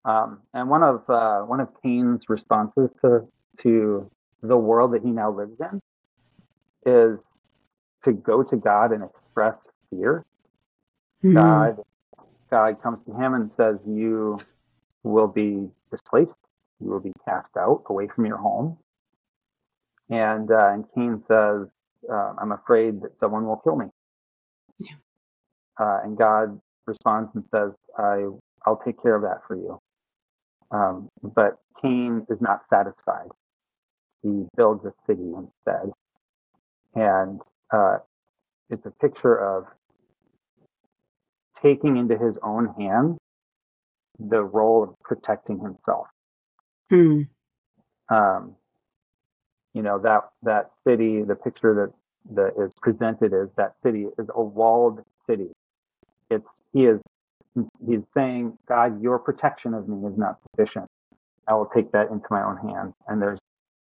Um, 0.05 0.39
and 0.53 0.69
one 0.69 0.83
of 0.83 1.07
uh, 1.09 1.41
one 1.41 1.59
of 1.59 1.69
Cain's 1.83 2.23
responses 2.29 2.89
to 3.01 3.27
to 3.63 4.09
the 4.41 4.57
world 4.57 4.93
that 4.93 5.03
he 5.03 5.11
now 5.11 5.31
lives 5.31 5.59
in 5.59 5.81
is 6.85 7.19
to 8.05 8.13
go 8.13 8.43
to 8.43 8.55
God 8.55 8.91
and 8.91 9.03
express 9.03 9.55
fear. 9.89 10.25
Mm-hmm. 11.23 11.33
God 11.33 11.77
God 12.49 12.81
comes 12.81 12.99
to 13.05 13.13
him 13.13 13.33
and 13.33 13.51
says, 13.57 13.77
"You 13.85 14.39
will 15.03 15.27
be 15.27 15.69
displaced. 15.91 16.33
You 16.79 16.89
will 16.89 16.99
be 16.99 17.13
cast 17.25 17.55
out 17.57 17.83
away 17.87 18.07
from 18.07 18.25
your 18.25 18.37
home." 18.37 18.77
And 20.09 20.49
uh, 20.51 20.69
and 20.73 20.85
Cain 20.95 21.23
says, 21.27 21.67
uh, 22.11 22.33
"I'm 22.41 22.51
afraid 22.51 23.01
that 23.01 23.19
someone 23.19 23.45
will 23.45 23.57
kill 23.57 23.75
me." 23.75 23.85
Yeah. 24.77 24.95
Uh, 25.79 25.99
and 26.03 26.17
God 26.17 26.59
responds 26.87 27.29
and 27.35 27.43
says, 27.51 27.71
"I 27.97 28.25
I'll 28.65 28.81
take 28.83 29.01
care 29.01 29.15
of 29.15 29.21
that 29.23 29.41
for 29.47 29.55
you." 29.55 29.79
Um, 30.71 31.09
but 31.21 31.59
Cain 31.81 32.25
is 32.29 32.39
not 32.41 32.61
satisfied. 32.69 33.29
He 34.21 34.45
builds 34.55 34.85
a 34.85 34.93
city 35.07 35.31
instead. 35.35 35.91
And 36.95 37.41
uh, 37.71 37.97
it's 38.69 38.85
a 38.85 38.91
picture 38.91 39.35
of 39.35 39.65
taking 41.61 41.97
into 41.97 42.17
his 42.17 42.37
own 42.43 42.73
hands 42.79 43.17
the 44.19 44.43
role 44.43 44.83
of 44.83 44.99
protecting 45.03 45.59
himself. 45.59 46.07
Hmm. 46.89 47.21
Um, 48.09 48.55
you 49.73 49.81
know 49.81 49.99
that 49.99 50.29
that 50.43 50.71
city, 50.85 51.21
the 51.23 51.35
picture 51.35 51.73
that 51.75 52.35
that 52.35 52.63
is 52.63 52.71
presented 52.81 53.33
is 53.33 53.49
that 53.55 53.75
city 53.83 54.07
is 54.17 54.27
a 54.33 54.41
walled 54.41 55.01
city. 55.27 55.49
It's 56.29 56.47
he 56.73 56.85
is 56.85 56.99
he's 57.85 58.01
saying, 58.15 58.57
God, 58.67 59.01
your 59.01 59.19
protection 59.19 59.73
of 59.73 59.87
me 59.87 60.07
is 60.07 60.17
not 60.17 60.37
sufficient. 60.51 60.87
I 61.47 61.53
will 61.53 61.69
take 61.73 61.91
that 61.91 62.09
into 62.11 62.25
my 62.29 62.43
own 62.43 62.57
hands. 62.57 62.93
And 63.07 63.21
there's 63.21 63.39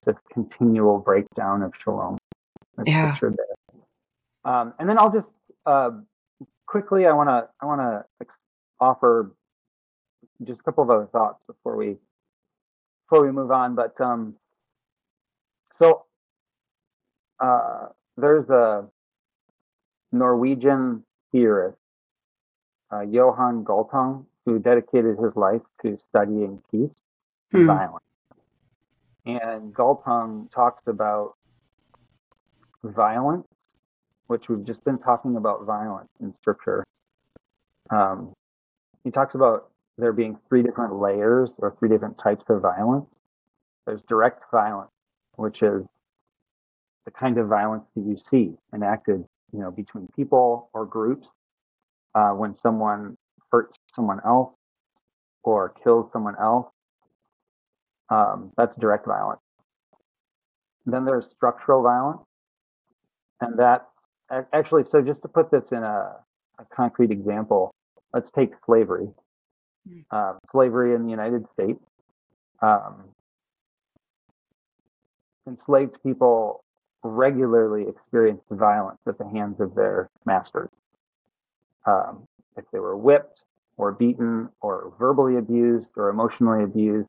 this 0.05 0.15
continual 0.33 0.99
breakdown 0.99 1.61
of 1.61 1.73
shalom. 1.83 2.17
Yeah. 2.85 3.17
Um, 4.45 4.73
and 4.79 4.89
then 4.89 4.97
I'll 4.97 5.11
just 5.11 5.29
uh, 5.65 5.91
quickly, 6.65 7.05
I 7.05 7.13
want 7.13 7.29
to 7.29 7.47
I 7.61 7.65
want 7.65 7.81
to 7.81 8.25
offer 8.79 9.33
just 10.43 10.61
a 10.61 10.63
couple 10.63 10.83
of 10.83 10.89
other 10.89 11.07
thoughts 11.11 11.41
before 11.47 11.75
we 11.75 11.97
before 13.09 13.25
we 13.25 13.31
move 13.31 13.51
on. 13.51 13.75
But 13.75 13.99
um, 13.99 14.35
so 15.81 16.05
uh, 17.39 17.87
there's 18.17 18.49
a 18.49 18.85
Norwegian 20.11 21.03
theorist 21.31 21.77
uh, 22.91 23.01
Johan 23.01 23.63
Galtung, 23.63 24.25
who 24.45 24.59
dedicated 24.59 25.17
his 25.17 25.35
life 25.35 25.61
to 25.81 25.97
studying 26.09 26.61
peace 26.71 26.89
and 27.53 27.63
hmm. 27.63 27.67
violence. 27.67 28.05
And 29.25 29.73
Galtung 29.73 30.51
talks 30.51 30.81
about 30.87 31.35
violence, 32.83 33.47
which 34.29 34.47
we've 34.47 34.63
just 34.63 34.83
been 34.85 34.99
talking 34.99 35.37
about 35.37 35.65
violence 35.65 36.07
in 36.21 36.31
scripture. 36.39 36.83
Um, 37.89 38.31
he 39.03 39.09
talks 39.09 39.33
about 39.33 39.71
there 39.97 40.13
being 40.13 40.37
three 40.47 40.61
different 40.61 40.93
layers 40.95 41.49
or 41.57 41.75
three 41.79 41.89
different 41.89 42.15
types 42.23 42.43
of 42.47 42.61
violence. 42.61 43.07
There's 43.87 44.01
direct 44.07 44.43
violence, 44.51 44.91
which 45.37 45.63
is 45.63 45.81
the 47.05 47.11
kind 47.11 47.39
of 47.39 47.47
violence 47.47 47.85
that 47.95 48.03
you 48.03 48.17
see 48.29 48.53
enacted, 48.71 49.25
you 49.51 49.59
know, 49.59 49.71
between 49.71 50.07
people 50.15 50.69
or 50.73 50.85
groups 50.85 51.27
uh, 52.13 52.29
when 52.29 52.53
someone 52.53 53.17
hurts 53.51 53.79
someone 53.95 54.19
else 54.23 54.53
or 55.41 55.73
kills 55.83 56.07
someone 56.13 56.35
else. 56.39 56.67
Um, 58.09 58.51
that's 58.55 58.75
direct 58.75 59.07
violence. 59.07 59.41
Then 60.85 61.03
there's 61.03 61.25
structural 61.35 61.81
violence. 61.81 62.21
And 63.41 63.57
that 63.57 63.87
actually, 64.53 64.83
so 64.91 65.01
just 65.01 65.21
to 65.23 65.27
put 65.27 65.51
this 65.51 65.63
in 65.71 65.83
a, 65.83 66.15
a 66.59 66.65
concrete 66.75 67.11
example, 67.11 67.73
let's 68.13 68.29
take 68.31 68.51
slavery. 68.65 69.07
Uh, 70.11 70.33
slavery 70.51 70.93
in 70.93 71.03
the 71.03 71.09
United 71.09 71.45
States. 71.53 71.79
Um, 72.61 73.05
enslaved 75.47 75.97
people 76.03 76.63
regularly 77.03 77.87
experienced 77.89 78.43
violence 78.51 78.99
at 79.07 79.17
the 79.17 79.27
hands 79.27 79.59
of 79.59 79.73
their 79.73 80.09
masters 80.25 80.69
um, 81.85 82.23
if 82.57 82.65
they 82.71 82.79
were 82.79 82.97
whipped 82.97 83.41
or 83.77 83.93
beaten 83.93 84.49
or 84.61 84.93
verbally 84.99 85.37
abused 85.37 85.87
or 85.95 86.09
emotionally 86.09 86.63
abused. 86.63 87.07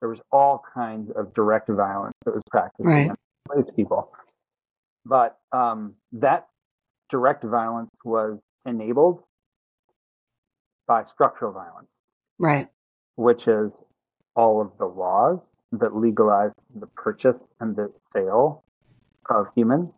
There 0.00 0.08
was 0.08 0.20
all 0.30 0.62
kinds 0.74 1.10
of 1.14 1.34
direct 1.34 1.68
violence 1.68 2.14
that 2.24 2.34
was 2.34 2.42
practiced 2.50 2.86
right. 2.86 3.10
against 3.50 3.76
people. 3.76 4.10
But 5.04 5.38
um, 5.52 5.94
that 6.12 6.46
direct 7.12 7.44
violence 7.44 7.90
was 8.04 8.40
enabled 8.66 9.22
by 10.88 11.04
structural 11.14 11.52
violence. 11.52 11.86
Right. 12.38 12.68
Which 13.14 13.46
is 13.46 13.70
all 14.34 14.60
of 14.60 14.72
the 14.78 14.86
laws 14.86 15.38
that 15.72 15.94
legalize 15.94 16.50
the 16.74 16.86
purchase 16.88 17.36
and 17.60 17.76
the 17.76 17.92
sale 18.12 18.64
of 19.30 19.46
humans, 19.54 19.90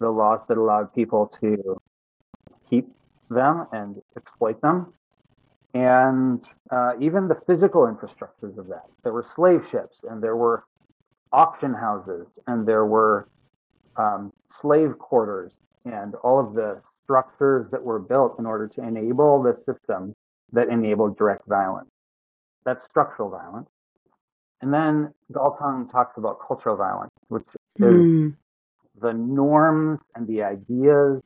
the 0.00 0.10
laws 0.10 0.40
that 0.48 0.56
allowed 0.56 0.92
people 0.94 1.30
to 1.40 1.76
keep 2.68 2.88
them 3.30 3.66
and 3.72 3.96
exploit 4.16 4.60
them, 4.62 4.92
and 5.74 6.40
uh, 6.70 6.92
even 7.00 7.28
the 7.28 7.38
physical 7.46 7.82
infrastructures 7.82 8.56
of 8.58 8.66
that. 8.68 8.86
There 9.04 9.12
were 9.12 9.26
slave 9.36 9.60
ships, 9.70 10.00
and 10.08 10.22
there 10.22 10.36
were 10.36 10.64
auction 11.32 11.74
houses, 11.74 12.26
and 12.46 12.66
there 12.66 12.86
were 12.86 13.28
um, 13.96 14.32
slave 14.60 14.98
quarters, 14.98 15.52
and 15.86 16.14
all 16.16 16.38
of 16.38 16.54
the 16.54 16.80
structures 17.04 17.66
that 17.70 17.82
were 17.82 17.98
built 17.98 18.38
in 18.38 18.46
order 18.46 18.66
to 18.68 18.82
enable 18.82 19.42
the 19.42 19.56
system 19.64 20.14
that 20.52 20.68
enabled 20.68 21.16
direct 21.16 21.46
violence. 21.46 21.90
That's 22.64 22.80
structural 22.90 23.30
violence. 23.30 23.68
And 24.60 24.72
then 24.72 25.12
Galtung 25.32 25.90
talks 25.90 26.18
about 26.18 26.38
cultural 26.46 26.76
violence, 26.76 27.12
which 27.28 27.44
is 27.76 27.84
mm. 27.84 28.36
the 29.00 29.12
norms 29.12 30.00
and 30.14 30.26
the 30.26 30.42
ideas 30.42 31.22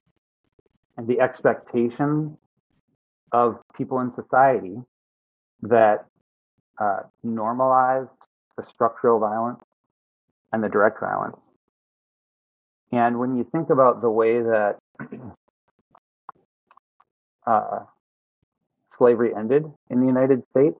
and 0.97 1.07
the 1.07 1.21
expectations 1.21 2.37
of 3.33 3.59
people 3.77 4.01
in 4.01 4.13
society 4.15 4.77
that 5.63 6.07
uh, 6.79 7.01
normalized 7.23 8.11
the 8.57 8.65
structural 8.75 9.21
violence 9.21 9.61
and 10.53 10.63
the 10.63 10.69
direct 10.69 11.01
violence. 11.01 11.37
And 12.93 13.19
when 13.19 13.37
you 13.37 13.47
think 13.53 13.71
about 13.71 14.01
the 14.01 14.11
way 14.11 14.41
that 14.43 14.79
uh, 17.47 17.81
slavery 18.99 19.33
ended 19.37 19.65
in 19.89 20.01
the 20.01 20.07
United 20.07 20.43
States, 20.51 20.79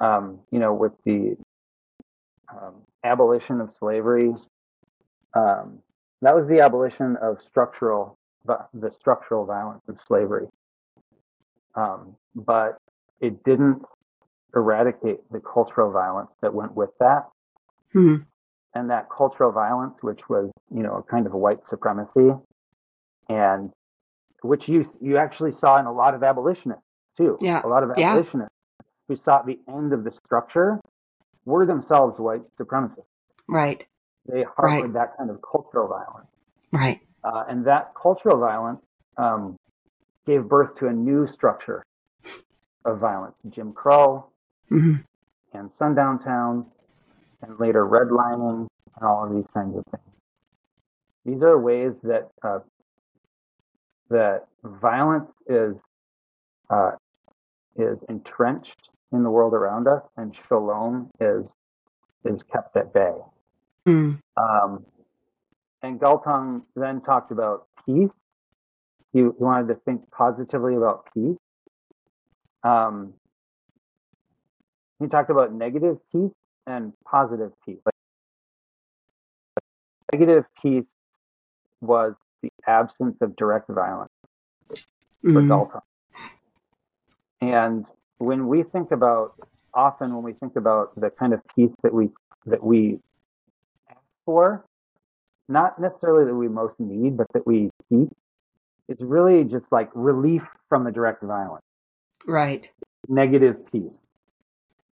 um, 0.00 0.40
you 0.50 0.58
know, 0.58 0.74
with 0.74 0.92
the 1.04 1.36
um, 2.50 2.74
abolition 3.04 3.60
of 3.60 3.70
slavery, 3.78 4.34
um, 5.34 5.78
that 6.22 6.34
was 6.34 6.48
the 6.48 6.60
abolition 6.60 7.16
of 7.22 7.38
structural 7.48 8.16
the 8.46 8.90
structural 8.98 9.44
violence 9.44 9.82
of 9.88 9.96
slavery. 10.06 10.46
Um, 11.74 12.16
but 12.34 12.78
it 13.20 13.44
didn't 13.44 13.82
eradicate 14.54 15.18
the 15.30 15.40
cultural 15.40 15.92
violence 15.92 16.30
that 16.42 16.52
went 16.52 16.74
with 16.74 16.90
that. 16.98 17.28
Mm-hmm. 17.94 18.24
And 18.74 18.90
that 18.90 19.08
cultural 19.14 19.50
violence, 19.50 19.94
which 20.00 20.20
was, 20.28 20.50
you 20.72 20.82
know, 20.82 20.94
a 20.96 21.02
kind 21.02 21.26
of 21.26 21.34
a 21.34 21.36
white 21.36 21.58
supremacy, 21.68 22.30
and 23.28 23.70
which 24.42 24.68
you 24.68 24.88
you 25.00 25.16
actually 25.16 25.52
saw 25.60 25.78
in 25.78 25.86
a 25.86 25.92
lot 25.92 26.14
of 26.14 26.22
abolitionists 26.22 26.84
too. 27.16 27.36
Yeah. 27.40 27.62
A 27.64 27.68
lot 27.68 27.82
of 27.82 27.90
abolitionists 27.90 28.54
yeah. 28.54 28.86
who 29.08 29.16
sought 29.24 29.46
the 29.46 29.58
end 29.68 29.92
of 29.92 30.04
the 30.04 30.12
structure 30.24 30.80
were 31.44 31.66
themselves 31.66 32.18
white 32.18 32.42
supremacists. 32.60 33.04
Right. 33.48 33.84
They 34.26 34.44
harbored 34.56 34.82
right. 34.82 34.92
that 34.94 35.16
kind 35.16 35.30
of 35.30 35.40
cultural 35.42 35.88
violence. 35.88 36.28
Right. 36.72 37.00
Uh, 37.24 37.44
and 37.48 37.66
that 37.66 37.92
cultural 38.00 38.38
violence 38.38 38.80
um, 39.16 39.56
gave 40.26 40.44
birth 40.44 40.78
to 40.78 40.86
a 40.86 40.92
new 40.92 41.26
structure 41.32 41.84
of 42.84 42.98
violence 42.98 43.34
Jim 43.50 43.72
Crow 43.72 44.30
mm-hmm. 44.70 44.96
and 45.52 45.70
sundown 45.78 46.22
towns, 46.22 46.66
and 47.42 47.58
later 47.58 47.86
redlining, 47.86 48.66
and 48.96 49.06
all 49.06 49.24
of 49.26 49.34
these 49.34 49.46
kinds 49.54 49.76
of 49.76 49.84
things. 49.90 50.04
These 51.24 51.42
are 51.42 51.58
ways 51.58 51.92
that 52.02 52.28
uh, 52.42 52.60
that 54.08 54.46
violence 54.64 55.30
is 55.48 55.74
uh, 56.70 56.92
is 57.76 57.98
entrenched 58.08 58.90
in 59.12 59.22
the 59.22 59.30
world 59.30 59.54
around 59.54 59.86
us, 59.86 60.02
and 60.16 60.34
shalom 60.48 61.10
is 61.20 61.44
is 62.24 62.40
kept 62.52 62.76
at 62.76 62.92
bay. 62.92 63.14
Mm. 63.88 64.20
Um, 64.36 64.84
and 65.82 65.98
Galtung 65.98 66.62
then 66.76 67.00
talked 67.00 67.32
about 67.32 67.66
peace. 67.86 68.10
He, 69.12 69.20
he 69.20 69.24
wanted 69.38 69.68
to 69.68 69.80
think 69.86 70.02
positively 70.10 70.76
about 70.76 71.06
peace. 71.14 71.38
Um, 72.62 73.14
he 75.00 75.06
talked 75.08 75.30
about 75.30 75.52
negative 75.52 75.96
peace 76.12 76.30
and 76.66 76.92
positive 77.04 77.52
peace. 77.64 77.78
but 77.84 77.94
Negative 80.12 80.44
peace 80.60 80.84
was 81.80 82.14
the 82.42 82.50
absence 82.66 83.16
of 83.20 83.36
direct 83.36 83.68
violence 83.68 84.10
mm-hmm. 85.24 85.78
And 87.40 87.86
when 88.18 88.48
we 88.48 88.62
think 88.64 88.90
about, 88.90 89.34
often 89.72 90.14
when 90.14 90.22
we 90.22 90.32
think 90.34 90.56
about 90.56 90.98
the 91.00 91.10
kind 91.10 91.32
of 91.32 91.40
peace 91.54 91.72
that 91.82 91.92
we 91.92 92.10
that 92.46 92.62
we 92.62 92.98
ask 93.88 93.98
for, 94.24 94.64
not 95.48 95.78
necessarily 95.80 96.24
that 96.26 96.34
we 96.34 96.48
most 96.48 96.74
need, 96.78 97.16
but 97.16 97.26
that 97.34 97.46
we 97.46 97.70
seek, 97.88 98.08
it's 98.88 99.00
really 99.00 99.44
just 99.44 99.64
like 99.70 99.90
relief 99.94 100.42
from 100.68 100.84
the 100.84 100.90
direct 100.90 101.22
violence. 101.22 101.64
Right. 102.26 102.70
Negative 103.08 103.56
peace. 103.72 103.92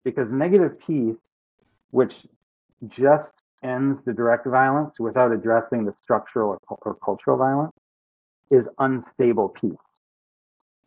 Because 0.05 0.29
negative 0.31 0.79
peace, 0.87 1.17
which 1.91 2.13
just 2.89 3.29
ends 3.63 3.99
the 4.05 4.13
direct 4.13 4.47
violence 4.47 4.95
without 4.99 5.33
addressing 5.33 5.85
the 5.85 5.95
structural 6.03 6.59
or, 6.69 6.79
or 6.83 6.95
cultural 7.05 7.37
violence, 7.37 7.73
is 8.51 8.65
unstable 8.79 9.49
peace. 9.49 9.73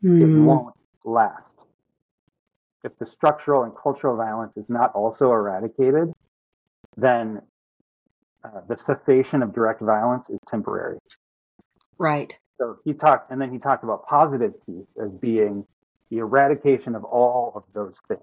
Mm. 0.03 0.21
It 0.21 0.25
hmm. 0.25 0.45
won't 0.45 0.75
last. 1.03 1.43
If 2.83 2.97
the 2.97 3.05
structural 3.05 3.63
and 3.63 3.73
cultural 3.81 4.15
violence 4.15 4.53
is 4.55 4.65
not 4.67 4.93
also 4.95 5.31
eradicated, 5.31 6.11
then 6.97 7.41
uh, 8.43 8.61
the 8.67 8.77
cessation 8.87 9.43
of 9.43 9.53
direct 9.53 9.81
violence 9.81 10.23
is 10.29 10.39
temporary. 10.49 10.97
Right. 11.99 12.37
So 12.57 12.77
he 12.83 12.93
talked, 12.93 13.31
and 13.31 13.39
then 13.39 13.51
he 13.51 13.59
talked 13.59 13.83
about 13.83 14.07
positive 14.07 14.53
peace 14.65 14.87
as 15.01 15.11
being 15.11 15.65
the 16.09 16.17
eradication 16.17 16.95
of 16.95 17.03
all 17.03 17.53
of 17.55 17.63
those 17.73 17.93
things. 18.07 18.21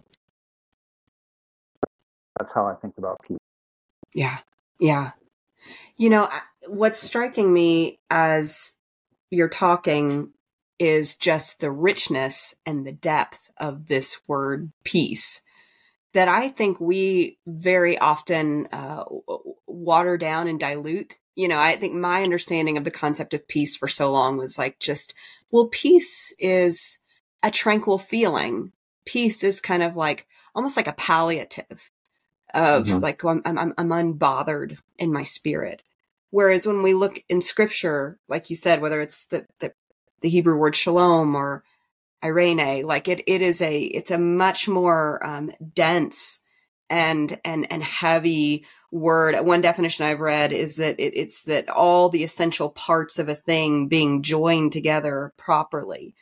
That's 2.39 2.51
how 2.55 2.67
I 2.67 2.75
think 2.75 2.95
about 2.99 3.21
peace. 3.27 3.39
Yeah. 4.15 4.39
Yeah. 4.81 5.13
You 5.97 6.11
know, 6.11 6.29
what's 6.69 6.99
striking 6.99 7.53
me 7.53 7.99
as 8.11 8.75
you're 9.31 9.49
talking 9.49 10.33
is 10.79 11.17
just 11.17 11.61
the 11.61 11.71
richness 11.71 12.55
and 12.65 12.87
the 12.87 12.93
depth 12.93 13.51
of 13.57 13.89
this 13.89 14.19
word 14.29 14.71
peace 14.85 15.43
that 16.15 16.29
I 16.29 16.49
think 16.49 16.81
we 16.81 17.39
very 17.47 17.99
often 17.99 18.69
uh, 18.73 19.05
water 19.67 20.17
down 20.17 20.49
and 20.49 20.59
dilute. 20.59 21.19
You 21.35 21.49
know, 21.49 21.59
I 21.59 21.77
think 21.77 21.95
my 21.95 22.23
understanding 22.23 22.77
of 22.77 22.85
the 22.85 22.91
concept 22.91 23.35
of 23.35 23.47
peace 23.47 23.77
for 23.77 23.89
so 23.89 24.11
long 24.11 24.37
was 24.39 24.59
like 24.59 24.79
just, 24.79 25.15
well, 25.51 25.69
peace 25.71 26.33
is 26.39 26.99
a 27.43 27.51
tranquil 27.51 27.99
feeling. 27.99 28.73
Peace 29.05 29.45
is 29.45 29.61
kind 29.61 29.83
of 29.83 29.97
like 29.97 30.27
almost 30.55 30.77
like 30.77 30.89
a 30.89 30.93
palliative 30.93 31.91
of 32.55 32.87
mm-hmm. 32.87 32.99
like 32.99 33.25
I'm, 33.25 33.43
I'm 33.45 33.75
I'm 33.77 33.91
unbothered 33.91 34.79
in 34.99 35.13
my 35.13 35.23
spirit. 35.23 35.83
Whereas 36.31 36.67
when 36.67 36.83
we 36.83 36.95
look 36.95 37.23
in 37.29 37.41
scripture, 37.41 38.19
like 38.29 38.51
you 38.51 38.57
said, 38.57 38.81
whether 38.81 39.01
it's 39.01 39.25
the 39.27 39.47
the, 39.61 39.73
the 40.21 40.29
Hebrew 40.29 40.57
word 40.57 40.77
shalom 40.77 41.35
or 41.35 41.65
Eirene. 42.23 42.85
Like 42.85 43.09
it, 43.09 43.23
it 43.27 43.43
is 43.43 43.61
a, 43.63 43.81
it's 43.81 44.11
a 44.11 44.19
much 44.19 44.69
more 44.69 45.25
um, 45.25 45.53
dense 45.75 46.41
and 46.91 47.39
and 47.45 47.71
and 47.71 47.83
heavy 47.83 48.65
word. 48.91 49.39
One 49.45 49.61
definition 49.61 50.07
I've 50.07 50.21
read 50.21 50.53
is 50.53 50.77
that 50.77 50.99
it, 50.99 51.13
it's 51.15 51.45
that 51.45 51.69
all 51.69 52.09
the 52.09 52.25
essential 52.25 52.71
parts 52.71 53.19
of 53.19 53.29
a 53.29 53.35
thing 53.35 53.89
being 53.89 54.23
joined 54.23 54.73
together 54.73 55.33
properly. 55.37 56.15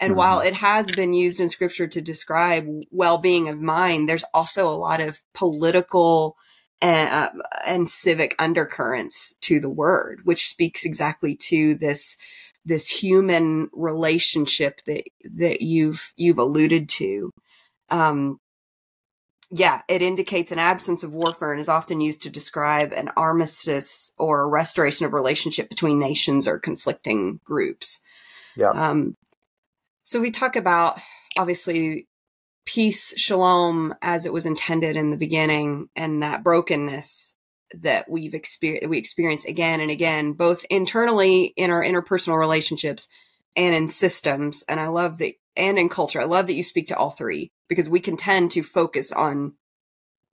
And 0.00 0.12
mm-hmm. 0.12 0.18
while 0.18 0.40
it 0.40 0.54
has 0.54 0.90
been 0.90 1.12
used 1.12 1.40
in 1.40 1.48
scripture 1.48 1.86
to 1.86 2.00
describe 2.00 2.66
well-being 2.90 3.48
of 3.48 3.60
mind, 3.60 4.08
there's 4.08 4.24
also 4.32 4.68
a 4.68 4.74
lot 4.76 5.00
of 5.00 5.20
political 5.34 6.36
and, 6.80 7.10
uh, 7.10 7.42
and 7.66 7.86
civic 7.86 8.34
undercurrents 8.38 9.34
to 9.42 9.60
the 9.60 9.68
word, 9.68 10.20
which 10.24 10.48
speaks 10.48 10.84
exactly 10.84 11.36
to 11.36 11.74
this 11.74 12.16
this 12.64 12.88
human 12.88 13.70
relationship 13.72 14.80
that 14.86 15.04
that 15.24 15.62
you've 15.62 16.12
you've 16.16 16.38
alluded 16.38 16.88
to. 16.88 17.30
Um 17.88 18.38
yeah 19.50 19.80
it 19.88 20.02
indicates 20.02 20.52
an 20.52 20.58
absence 20.58 21.02
of 21.02 21.14
warfare 21.14 21.52
and 21.52 21.60
is 21.60 21.68
often 21.68 22.00
used 22.00 22.22
to 22.22 22.30
describe 22.30 22.92
an 22.92 23.08
armistice 23.16 24.12
or 24.18 24.42
a 24.42 24.48
restoration 24.48 25.06
of 25.06 25.14
relationship 25.14 25.68
between 25.70 25.98
nations 25.98 26.46
or 26.46 26.58
conflicting 26.58 27.40
groups. 27.44 28.00
Yeah. 28.56 28.70
Um 28.70 29.16
so 30.10 30.20
we 30.20 30.32
talk 30.32 30.56
about 30.56 30.98
obviously 31.38 32.08
peace 32.66 33.14
shalom 33.16 33.94
as 34.02 34.26
it 34.26 34.32
was 34.32 34.44
intended 34.44 34.96
in 34.96 35.10
the 35.10 35.16
beginning 35.16 35.88
and 35.94 36.24
that 36.24 36.42
brokenness 36.42 37.36
that 37.82 38.10
we've 38.10 38.34
experienced 38.34 38.90
we 38.90 38.98
experience 38.98 39.44
again 39.44 39.80
and 39.80 39.88
again 39.88 40.32
both 40.32 40.64
internally 40.68 41.52
in 41.56 41.70
our 41.70 41.84
interpersonal 41.84 42.40
relationships 42.40 43.06
and 43.54 43.72
in 43.72 43.88
systems. 43.88 44.64
And 44.68 44.80
i 44.80 44.88
love 44.88 45.18
that 45.18 45.34
and 45.56 45.78
in 45.78 45.88
culture. 45.88 46.20
I 46.20 46.24
love 46.24 46.48
that 46.48 46.54
you 46.54 46.64
speak 46.64 46.88
to 46.88 46.96
all 46.96 47.10
three 47.10 47.52
because 47.68 47.88
we 47.88 48.00
can 48.00 48.16
tend 48.16 48.50
to 48.52 48.64
focus 48.64 49.12
on 49.12 49.54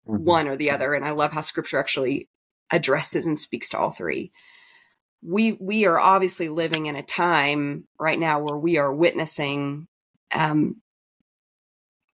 mm-hmm. 0.08 0.24
one 0.24 0.48
or 0.48 0.56
the 0.56 0.72
other. 0.72 0.96
And 0.96 1.06
i 1.06 1.12
love 1.12 1.34
how 1.34 1.42
scripture 1.42 1.78
actually 1.78 2.30
addresses 2.72 3.28
and 3.28 3.40
speaks 3.40 3.70
to 3.70 3.78
all 3.78 3.92
three 3.92 4.32
we 5.22 5.54
we 5.54 5.86
are 5.86 6.00
obviously 6.00 6.50
living 6.50 6.86
in 6.86 6.96
a 6.96 7.04
time 7.04 7.86
right 8.00 8.20
now 8.20 8.40
where 8.40 8.58
we 8.58 8.78
are 8.78 8.94
witnessing 8.94 9.88
um, 10.34 10.82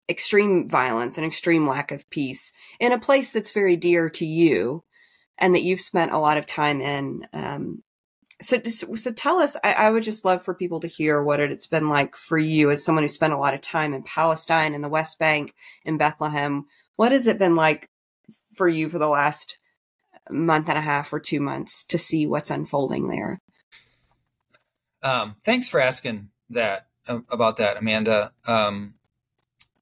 extreme 0.09 0.67
violence 0.67 1.17
and 1.17 1.25
extreme 1.25 1.67
lack 1.67 1.91
of 1.91 2.09
peace 2.09 2.51
in 2.79 2.91
a 2.91 2.99
place 2.99 3.33
that's 3.33 3.51
very 3.51 3.75
dear 3.75 4.09
to 4.09 4.25
you 4.25 4.83
and 5.37 5.55
that 5.55 5.63
you've 5.63 5.79
spent 5.79 6.11
a 6.11 6.19
lot 6.19 6.37
of 6.37 6.45
time 6.45 6.81
in. 6.81 7.27
Um, 7.33 7.83
so, 8.41 8.59
so 8.61 9.11
tell 9.11 9.39
us. 9.39 9.55
I, 9.63 9.73
I, 9.73 9.89
would 9.89 10.03
just 10.03 10.25
love 10.25 10.43
for 10.43 10.53
people 10.53 10.81
to 10.81 10.87
hear 10.87 11.23
what 11.23 11.39
it's 11.39 11.67
been 11.67 11.87
like 11.87 12.15
for 12.15 12.37
you 12.37 12.71
as 12.71 12.83
someone 12.83 13.03
who 13.03 13.07
spent 13.07 13.33
a 13.33 13.37
lot 13.37 13.53
of 13.53 13.61
time 13.61 13.93
in 13.93 14.03
Palestine, 14.03 14.73
in 14.73 14.81
the 14.81 14.89
West 14.89 15.17
Bank, 15.17 15.53
in 15.85 15.97
Bethlehem. 15.97 16.65
What 16.95 17.11
has 17.13 17.25
it 17.27 17.39
been 17.39 17.55
like 17.55 17.89
for 18.53 18.67
you 18.67 18.89
for 18.89 18.99
the 18.99 19.07
last 19.07 19.57
month 20.29 20.69
and 20.69 20.77
a 20.77 20.81
half 20.81 21.13
or 21.13 21.19
two 21.19 21.39
months 21.39 21.83
to 21.85 21.97
see 21.97 22.25
what's 22.25 22.49
unfolding 22.49 23.07
there? 23.07 23.39
Um, 25.01 25.35
thanks 25.43 25.67
for 25.67 25.79
asking 25.79 26.29
that 26.49 26.87
uh, 27.07 27.19
about 27.29 27.57
that, 27.57 27.77
Amanda. 27.77 28.31
Um, 28.47 28.95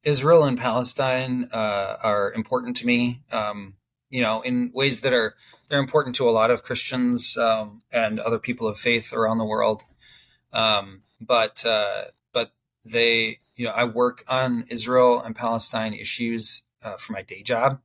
Israel 0.04 0.44
and 0.44 0.58
Palestine 0.58 1.48
uh, 1.52 1.98
are 2.02 2.34
important 2.34 2.76
to 2.78 2.86
me. 2.86 3.22
Um, 3.32 3.76
you 4.10 4.22
know, 4.22 4.42
in 4.42 4.72
ways 4.74 5.02
that 5.02 5.14
are 5.14 5.36
they're 5.70 5.80
important 5.80 6.16
to 6.16 6.30
a 6.30 6.32
lot 6.32 6.52
of 6.52 6.64
Christians 6.64 7.38
um, 7.38 7.82
and 7.92 8.20
other 8.20 8.40
people 8.40 8.68
of 8.68 8.78
faith 8.78 9.14
around 9.14 9.38
the 9.38 9.46
world. 9.46 9.84
Um, 10.52 11.04
but 11.20 11.66
uh, 11.66 12.06
but 12.34 12.52
they, 12.84 13.40
you 13.56 13.66
know, 13.66 13.72
I 13.72 13.86
work 13.86 14.26
on 14.28 14.66
Israel 14.70 15.22
and 15.22 15.36
Palestine 15.36 15.94
issues 15.94 16.64
uh, 16.84 16.98
for 16.98 17.14
my 17.14 17.22
day 17.22 17.42
job, 17.42 17.80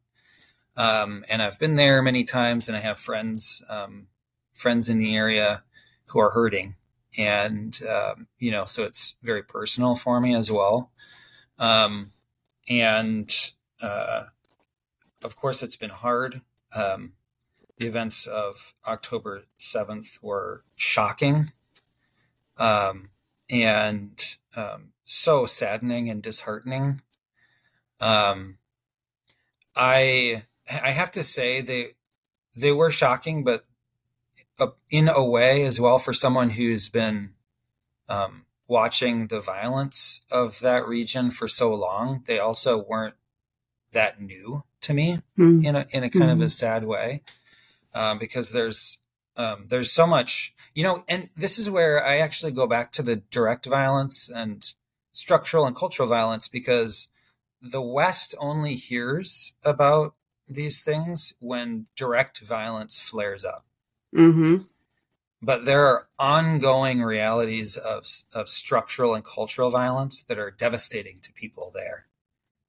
um, 0.76 1.24
and 1.28 1.40
I've 1.40 1.58
been 1.58 1.76
there 1.76 2.02
many 2.02 2.24
times, 2.24 2.68
and 2.68 2.76
I 2.76 2.80
have 2.80 2.98
friends 2.98 3.62
um, 3.68 4.08
friends 4.52 4.88
in 4.88 4.98
the 4.98 5.14
area 5.14 5.62
who 6.06 6.20
are 6.20 6.30
hurting, 6.30 6.76
and 7.16 7.78
um, 7.88 8.28
you 8.38 8.50
know, 8.50 8.64
so 8.64 8.84
it's 8.84 9.16
very 9.22 9.42
personal 9.42 9.94
for 9.94 10.20
me 10.20 10.34
as 10.34 10.50
well. 10.50 10.90
Um, 11.58 12.12
and 12.68 13.32
uh, 13.80 14.24
of 15.22 15.36
course, 15.36 15.62
it's 15.62 15.76
been 15.76 15.90
hard. 15.90 16.42
Um, 16.74 17.12
the 17.78 17.86
events 17.86 18.26
of 18.26 18.74
October 18.86 19.44
7th 19.58 20.22
were 20.22 20.64
shocking 20.76 21.52
um, 22.58 23.10
and 23.50 24.36
so 25.04 25.46
saddening 25.46 26.10
and 26.10 26.22
disheartening. 26.22 27.02
I 29.76 30.44
I 30.70 30.90
have 30.90 31.10
to 31.12 31.22
say 31.22 31.60
they 31.60 31.94
they 32.54 32.72
were 32.72 32.90
shocking, 32.90 33.44
but 33.44 33.64
uh, 34.58 34.68
in 34.90 35.08
a 35.08 35.24
way 35.24 35.64
as 35.64 35.80
well 35.80 35.98
for 35.98 36.12
someone 36.12 36.50
who's 36.50 36.88
been 36.88 37.30
um, 38.08 38.46
watching 38.66 39.26
the 39.26 39.40
violence 39.40 40.22
of 40.30 40.60
that 40.60 40.86
region 40.86 41.30
for 41.30 41.46
so 41.46 41.74
long. 41.74 42.22
They 42.26 42.38
also 42.38 42.78
weren't 42.78 43.16
that 43.92 44.20
new 44.20 44.64
to 44.82 44.94
me 44.94 45.20
mm. 45.38 45.64
in 45.64 45.76
a 45.76 45.86
in 45.90 46.04
a 46.04 46.10
kind 46.10 46.30
mm. 46.30 46.32
of 46.32 46.40
a 46.40 46.44
hmm. 46.44 46.48
sad 46.48 46.84
way, 46.84 47.22
um, 47.94 48.18
because 48.18 48.52
there's 48.52 48.98
um, 49.36 49.66
there's 49.68 49.92
so 49.92 50.06
much 50.06 50.54
you 50.76 50.82
know, 50.82 51.04
and 51.08 51.30
this 51.34 51.58
is 51.58 51.70
where 51.70 52.04
I 52.04 52.18
actually 52.18 52.52
go 52.52 52.66
back 52.66 52.92
to 52.92 53.02
the 53.02 53.16
direct 53.16 53.64
violence 53.64 54.28
and 54.28 54.62
structural 55.10 55.64
and 55.64 55.74
cultural 55.74 56.06
violence 56.06 56.48
because 56.48 57.08
the 57.62 57.80
West 57.80 58.34
only 58.38 58.74
hears 58.74 59.54
about 59.64 60.14
these 60.48 60.80
things 60.82 61.34
when 61.40 61.86
direct 61.96 62.40
violence 62.40 62.98
flares 62.98 63.44
up. 63.44 63.64
Mm-hmm. 64.14 64.58
But 65.42 65.64
there 65.64 65.86
are 65.86 66.08
ongoing 66.18 67.02
realities 67.02 67.76
of, 67.76 68.06
of 68.32 68.48
structural 68.48 69.14
and 69.14 69.24
cultural 69.24 69.70
violence 69.70 70.22
that 70.22 70.38
are 70.38 70.50
devastating 70.50 71.18
to 71.22 71.32
people 71.32 71.70
there 71.74 72.06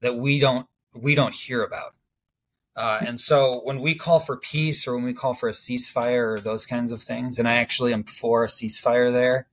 that 0.01 0.15
we 0.15 0.39
don't 0.39 0.67
we 0.93 1.15
don't 1.15 1.33
hear 1.33 1.63
about. 1.63 1.93
Uh, 2.75 2.99
and 3.05 3.19
so 3.19 3.61
when 3.63 3.81
we 3.81 3.95
call 3.95 4.19
for 4.19 4.37
peace 4.37 4.87
or 4.87 4.95
when 4.95 5.03
we 5.03 5.13
call 5.13 5.33
for 5.33 5.49
a 5.49 5.53
ceasefire 5.53 6.35
or 6.35 6.39
those 6.39 6.65
kinds 6.65 6.91
of 6.91 7.01
things, 7.01 7.39
and 7.39 7.47
I 7.47 7.55
actually 7.55 7.91
am 7.93 8.03
for 8.03 8.43
a 8.43 8.47
ceasefire 8.47 9.11
there, 9.11 9.47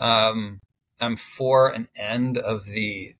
um, 0.00 0.60
I'm 1.00 1.16
for 1.16 1.68
an 1.68 1.88
end 1.94 2.38
of 2.38 2.66
the 2.66 3.14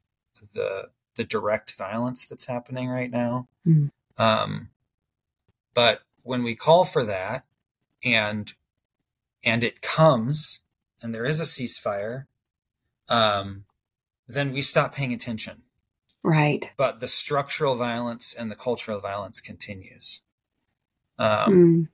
the 0.54 0.88
the 1.14 1.24
direct 1.24 1.76
violence 1.76 2.26
that's 2.26 2.46
happening 2.46 2.88
right 2.88 3.10
now. 3.10 3.48
Mm. 3.66 3.90
Um, 4.20 4.68
but 5.74 6.02
when 6.22 6.42
we 6.42 6.54
call 6.54 6.84
for 6.84 7.04
that, 7.04 7.44
and 8.04 8.52
and 9.44 9.64
it 9.64 9.80
comes, 9.80 10.60
and 11.00 11.14
there 11.14 11.24
is 11.24 11.40
a 11.40 11.44
ceasefire, 11.44 12.26
um, 13.08 13.64
then 14.28 14.52
we 14.52 14.62
stop 14.62 14.94
paying 14.94 15.12
attention 15.12 15.62
Right. 16.22 16.72
But 16.76 17.00
the 17.00 17.06
structural 17.06 17.74
violence 17.74 18.34
and 18.34 18.50
the 18.50 18.56
cultural 18.56 19.00
violence 19.00 19.40
continues. 19.40 20.20
Um, 21.18 21.52
mm. 21.52 21.88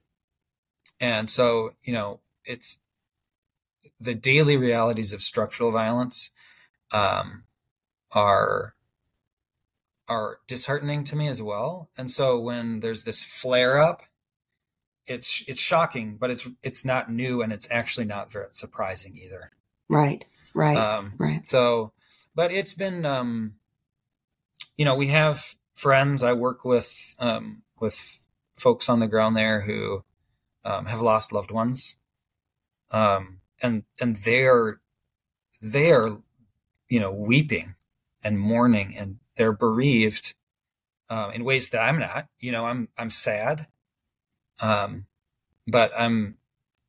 And 1.01 1.31
so, 1.31 1.71
you 1.83 1.93
know, 1.93 2.21
it's 2.45 2.79
the 4.01 4.15
daily 4.15 4.57
realities 4.57 5.13
of 5.13 5.23
structural 5.23 5.71
violence 5.71 6.31
um, 6.93 7.45
are 8.13 8.75
are 10.09 10.39
disheartening 10.47 11.05
to 11.05 11.17
me 11.17 11.29
as 11.29 11.43
well. 11.43 11.91
And 11.97 12.11
so 12.11 12.39
when 12.39 12.81
there's 12.81 13.05
this 13.05 13.25
flare 13.25 13.79
up, 13.79 14.03
it's 15.07 15.45
it's 15.49 15.61
shocking, 15.61 16.17
but 16.17 16.31
it's 16.31 16.49
it's 16.63 16.85
not 16.85 17.11
new 17.11 17.43
and 17.43 17.53
it's 17.53 17.69
actually 17.71 18.07
not 18.07 18.33
very 18.33 18.47
surprising 18.51 19.17
either. 19.17 19.53
Right. 19.89 20.25
Right. 20.55 20.77
Um, 20.77 21.15
right. 21.19 21.45
So, 21.47 21.93
but 22.35 22.51
it's 22.51 22.75
been 22.75 23.07
um, 23.07 23.55
you 24.77 24.85
know, 24.85 24.95
we 24.95 25.09
have 25.09 25.55
friends. 25.75 26.23
I 26.23 26.33
work 26.33 26.65
with 26.65 27.15
um, 27.19 27.63
with 27.81 28.21
folks 28.55 28.89
on 28.89 29.01
the 29.01 29.09
ground 29.09 29.37
there 29.37 29.63
who 29.63 30.05
um, 30.65 30.87
have 30.87 31.01
lost 31.01 31.33
loved 31.33 31.51
ones, 31.51 31.97
um, 32.91 33.41
and 33.63 33.85
and 34.01 34.17
they're 34.17 34.81
they 35.63 35.93
are, 35.93 36.19
you 36.89 37.01
know, 37.01 37.13
weeping 37.13 37.75
and 38.23 38.39
mourning, 38.39 38.97
and 38.97 39.19
they're 39.37 39.53
bereaved 39.53 40.35
um, 41.09 41.33
in 41.33 41.45
ways 41.45 41.71
that 41.71 41.81
I'm 41.81 41.99
not. 41.99 42.29
You 42.41 42.53
know, 42.53 42.67
I'm 42.67 42.89
I'm 42.99 43.11
sad, 43.11 43.67
um, 44.61 45.07
but 45.67 45.93
I'm, 45.99 46.37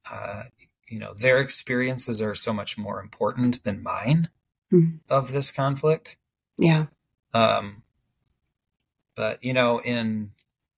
uh, 0.09 0.43
you 0.87 0.99
know, 0.99 1.13
their 1.13 1.37
experiences 1.37 2.21
are 2.21 2.35
so 2.35 2.53
much 2.53 2.77
more 2.77 2.99
important 3.01 3.63
than 3.63 3.83
mine 3.83 4.29
mm-hmm. 4.71 4.97
of 5.09 5.31
this 5.31 5.51
conflict. 5.51 6.17
Yeah. 6.57 6.85
Um, 7.33 7.83
but 9.15 9.43
you 9.43 9.53
know, 9.53 9.79
in 9.79 10.31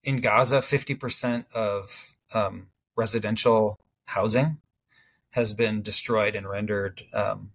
in 0.04 0.18
Gaza, 0.18 0.62
fifty 0.62 0.96
percent 0.96 1.46
of 1.54 2.16
um, 2.34 2.68
residential 2.96 3.80
housing 4.06 4.58
has 5.32 5.54
been 5.54 5.82
destroyed 5.82 6.36
and 6.36 6.50
rendered 6.50 7.04
um, 7.14 7.52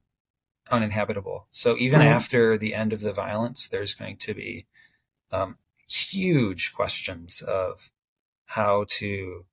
uninhabitable. 0.71 1.47
So 1.51 1.77
even 1.77 2.01
right. 2.01 2.09
after 2.09 2.57
the 2.57 2.75
end 2.75 2.93
of 2.93 3.01
the 3.01 3.13
violence, 3.13 3.69
there's 3.69 3.95
going 3.95 4.17
to 4.19 4.35
be 4.35 4.67
um, 5.33 5.59
huge 5.89 6.73
questions 6.73 7.43
of 7.43 7.91
how 8.47 8.85
to, 8.89 9.45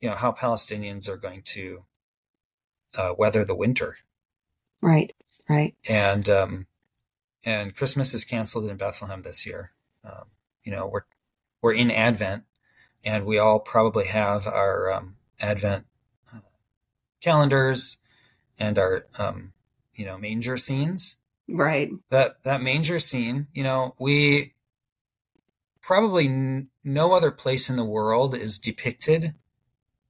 you 0.00 0.08
know, 0.08 0.16
how 0.16 0.32
Palestinians 0.32 1.08
are 1.08 1.16
going 1.16 1.42
to 1.42 1.84
uh, 2.96 3.12
weather 3.16 3.44
the 3.44 3.54
winter. 3.54 3.98
Right. 4.80 5.12
Right. 5.48 5.74
And 5.88 6.28
um, 6.28 6.66
and 7.44 7.74
Christmas 7.74 8.14
is 8.14 8.24
canceled 8.24 8.70
in 8.70 8.76
Bethlehem 8.76 9.22
this 9.22 9.44
year. 9.46 9.72
Um, 10.04 10.26
you 10.64 10.72
know, 10.72 10.86
we're 10.86 11.04
we're 11.60 11.74
in 11.74 11.90
Advent, 11.90 12.44
and 13.04 13.24
we 13.24 13.38
all 13.38 13.58
probably 13.58 14.06
have 14.06 14.46
our 14.46 14.92
um, 14.92 15.16
Advent 15.40 15.86
uh, 16.32 16.38
calendars 17.20 17.98
and 18.58 18.78
our 18.78 19.06
um, 19.18 19.52
you 19.94 20.04
know 20.04 20.18
manger 20.18 20.56
scenes. 20.56 21.16
Right. 21.48 21.90
That 22.10 22.42
that 22.44 22.62
manger 22.62 22.98
scene, 22.98 23.48
you 23.52 23.62
know, 23.62 23.94
we 23.98 24.54
probably 25.80 26.26
n- 26.28 26.68
no 26.84 27.14
other 27.14 27.30
place 27.30 27.68
in 27.68 27.76
the 27.76 27.84
world 27.84 28.34
is 28.34 28.58
depicted. 28.58 29.34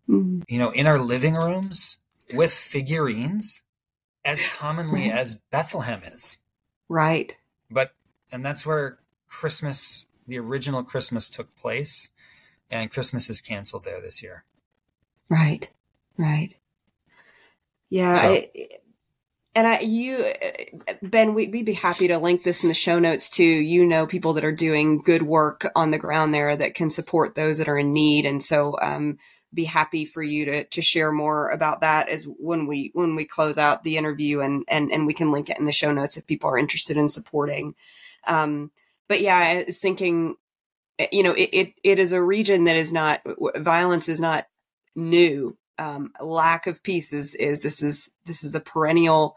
Mm-hmm. 0.09 0.43
You 0.49 0.59
know, 0.59 0.71
in 0.71 0.87
our 0.87 0.99
living 0.99 1.35
rooms 1.35 1.99
with 2.35 2.53
figurines 2.53 3.63
as 4.25 4.45
commonly 4.57 5.09
right. 5.09 5.19
as 5.19 5.39
Bethlehem 5.51 6.03
is. 6.05 6.39
Right. 6.89 7.37
But 7.71 7.93
and 8.31 8.45
that's 8.45 8.67
where 8.67 8.99
Christmas, 9.29 10.07
the 10.27 10.39
original 10.39 10.83
Christmas 10.83 11.31
took 11.31 11.55
place. 11.57 12.11
and 12.71 12.91
Christmas 12.91 13.29
is 13.31 13.41
canceled 13.41 13.85
there 13.85 14.01
this 14.01 14.23
year. 14.23 14.45
Right, 15.31 15.71
right. 16.17 16.55
Yeah, 17.91 18.21
so. 18.21 18.29
I, 18.29 18.51
and 19.55 19.67
I, 19.67 19.81
you, 19.81 20.33
Ben, 21.03 21.35
we, 21.35 21.49
would 21.49 21.67
be 21.67 21.75
happy 21.75 22.09
to 22.09 22.19
link 22.19 22.43
this 22.43 22.63
in 22.63 22.69
the 22.69 22.75
show 22.75 22.99
notes 22.99 23.29
too. 23.29 23.45
You 23.45 23.85
know, 23.85 24.07
people 24.07 24.33
that 24.35 24.45
are 24.45 24.53
doing 24.53 25.03
good 25.03 25.23
work 25.23 25.71
on 25.77 25.91
the 25.91 25.99
ground 25.99 26.33
there 26.33 26.57
that 26.57 26.75
can 26.75 26.89
support 26.89 27.35
those 27.35 27.59
that 27.59 27.69
are 27.69 27.77
in 27.77 27.93
need, 27.93 28.25
and 28.25 28.43
so 28.43 28.79
um, 28.81 29.19
be 29.53 29.65
happy 29.65 30.07
for 30.07 30.23
you 30.23 30.47
to 30.47 30.65
to 30.65 30.81
share 30.81 31.13
more 31.13 31.51
about 31.51 31.83
that 31.83 32.09
as 32.09 32.25
when 32.25 32.67
we 32.67 32.91
when 32.95 33.15
we 33.15 33.27
close 33.27 33.59
out 33.59 33.83
the 33.83 33.99
interview, 33.99 34.41
and 34.41 34.65
and 34.69 34.91
and 34.91 35.07
we 35.07 35.13
can 35.13 35.31
link 35.31 35.51
it 35.51 35.59
in 35.59 35.67
the 35.67 35.73
show 35.73 35.93
notes 35.93 36.17
if 36.17 36.27
people 36.27 36.49
are 36.49 36.59
interested 36.59 36.97
in 36.97 37.09
supporting. 37.09 37.75
Um, 38.27 38.71
but 39.09 39.21
yeah, 39.21 39.37
I 39.37 39.65
was 39.67 39.81
thinking, 39.81 40.37
eh, 40.99 41.09
you 41.13 41.23
know, 41.23 41.33
it, 41.33 41.51
it, 41.53 41.73
it 41.85 41.99
is 41.99 42.13
a 42.13 42.23
region 42.23 42.65
that 42.65 42.77
is 42.77 42.93
not 42.93 43.21
violence 43.57 44.09
is 44.09 44.21
not 44.21 44.47
new. 44.97 45.59
Um, 45.79 46.13
lack 46.21 46.67
of 46.67 46.83
peace 46.83 47.13
is 47.13 47.35
is 47.35 47.63
this 47.63 47.83
is 47.83 48.11
this 48.25 48.45
is 48.45 48.55
a 48.55 48.61
perennial 48.61 49.37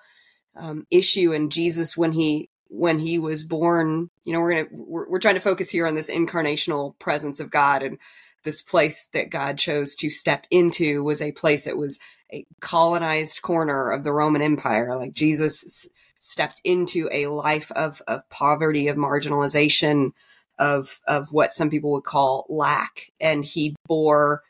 um, 0.56 0.86
issue. 0.92 1.34
And 1.34 1.52
Jesus, 1.52 1.98
when 1.98 2.12
he 2.12 2.50
when 2.68 3.00
he 3.00 3.20
was 3.20 3.44
born, 3.44 4.10
you 4.24 4.34
know, 4.34 4.40
we're 4.40 4.64
gonna 4.64 4.68
we're, 4.72 5.10
we're 5.10 5.20
trying 5.20 5.36
to 5.36 5.42
focus 5.42 5.70
here 5.70 5.88
on 5.88 5.96
this 5.96 6.10
incarnational 6.10 6.98
presence 7.00 7.40
of 7.40 7.52
God 7.52 7.84
and 7.84 7.98
this 8.44 8.62
place 8.62 9.08
that 9.14 9.30
God 9.30 9.58
chose 9.58 9.96
to 9.96 10.10
step 10.10 10.46
into 10.52 11.04
was 11.04 11.22
a 11.22 11.32
place 11.32 11.66
that 11.66 11.78
was 11.78 12.00
a 12.32 12.46
colonized 12.60 13.42
corner 13.42 13.92
of 13.92 14.04
the 14.04 14.14
Roman 14.14 14.42
Empire. 14.42 14.96
Like 14.98 15.14
Jesus 15.14 15.88
stepped 16.20 16.62
into 16.64 17.10
a 17.12 17.28
life 17.28 17.72
of 17.72 18.02
of 18.08 18.28
poverty, 18.30 18.88
of 18.88 18.98
marginalization, 18.98 20.12
of 20.58 21.00
of 21.08 21.32
what 21.32 21.54
some 21.54 21.70
people 21.70 21.92
would 21.92 22.04
call 22.04 22.46
lack, 22.50 23.12
and 23.20 23.44
he 23.44 23.76
bore 23.88 24.42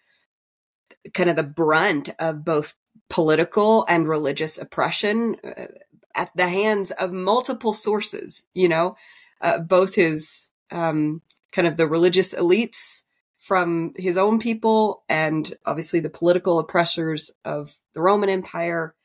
kind 1.13 1.29
of 1.29 1.35
the 1.35 1.43
brunt 1.43 2.09
of 2.19 2.43
both 2.45 2.73
political 3.09 3.85
and 3.87 4.07
religious 4.07 4.57
oppression 4.57 5.35
uh, 5.43 5.65
at 6.15 6.31
the 6.35 6.49
hands 6.49 6.91
of 6.91 7.11
multiple 7.11 7.73
sources. 7.73 8.45
You 8.53 8.69
know, 8.69 8.95
uh, 9.41 9.59
both 9.59 9.95
his 9.95 10.49
um, 10.71 11.21
kind 11.51 11.67
of 11.67 11.77
the 11.77 11.87
religious 11.87 12.33
elites 12.33 13.03
from 13.37 13.93
his 13.95 14.17
own 14.17 14.39
people 14.39 15.03
and 15.07 15.55
obviously 15.65 15.99
the 15.99 16.09
political 16.09 16.57
oppressors 16.57 17.29
of 17.43 17.75
the 17.93 18.01
Roman 18.01 18.29
Empire 18.29 18.95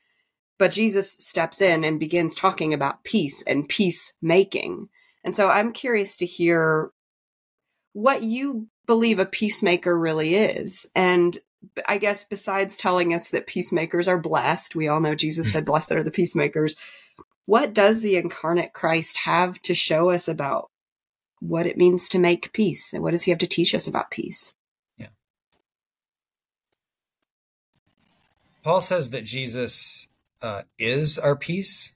but 0.61 0.69
Jesus 0.69 1.13
steps 1.13 1.59
in 1.59 1.83
and 1.83 1.99
begins 1.99 2.35
talking 2.35 2.71
about 2.71 3.03
peace 3.03 3.41
and 3.47 3.67
peacemaking. 3.67 4.89
And 5.23 5.35
so 5.35 5.49
I'm 5.49 5.73
curious 5.73 6.17
to 6.17 6.25
hear 6.27 6.91
what 7.93 8.21
you 8.21 8.67
believe 8.85 9.17
a 9.17 9.25
peacemaker 9.25 9.99
really 9.99 10.35
is. 10.35 10.85
And 10.93 11.35
I 11.87 11.97
guess 11.97 12.23
besides 12.23 12.75
telling 12.75 13.13
us 13.13 13.29
that 13.29 13.47
peacemakers 13.47 14.07
are 14.07 14.17
blessed, 14.17 14.75
we 14.75 14.87
all 14.87 14.99
know 14.99 15.15
Jesus 15.15 15.51
said, 15.51 15.65
Blessed 15.65 15.91
are 15.93 16.03
the 16.03 16.11
peacemakers. 16.11 16.75
What 17.45 17.73
does 17.73 18.01
the 18.01 18.15
incarnate 18.15 18.73
Christ 18.73 19.17
have 19.19 19.61
to 19.63 19.73
show 19.73 20.09
us 20.09 20.27
about 20.27 20.69
what 21.39 21.65
it 21.65 21.77
means 21.77 22.07
to 22.09 22.19
make 22.19 22.53
peace? 22.53 22.93
And 22.93 23.03
what 23.03 23.11
does 23.11 23.23
he 23.23 23.31
have 23.31 23.39
to 23.39 23.47
teach 23.47 23.75
us 23.75 23.87
about 23.87 24.11
peace? 24.11 24.53
Yeah. 24.97 25.07
Paul 28.63 28.81
says 28.81 29.09
that 29.11 29.25
Jesus 29.25 30.07
uh, 30.41 30.63
is 30.79 31.17
our 31.17 31.35
peace. 31.35 31.93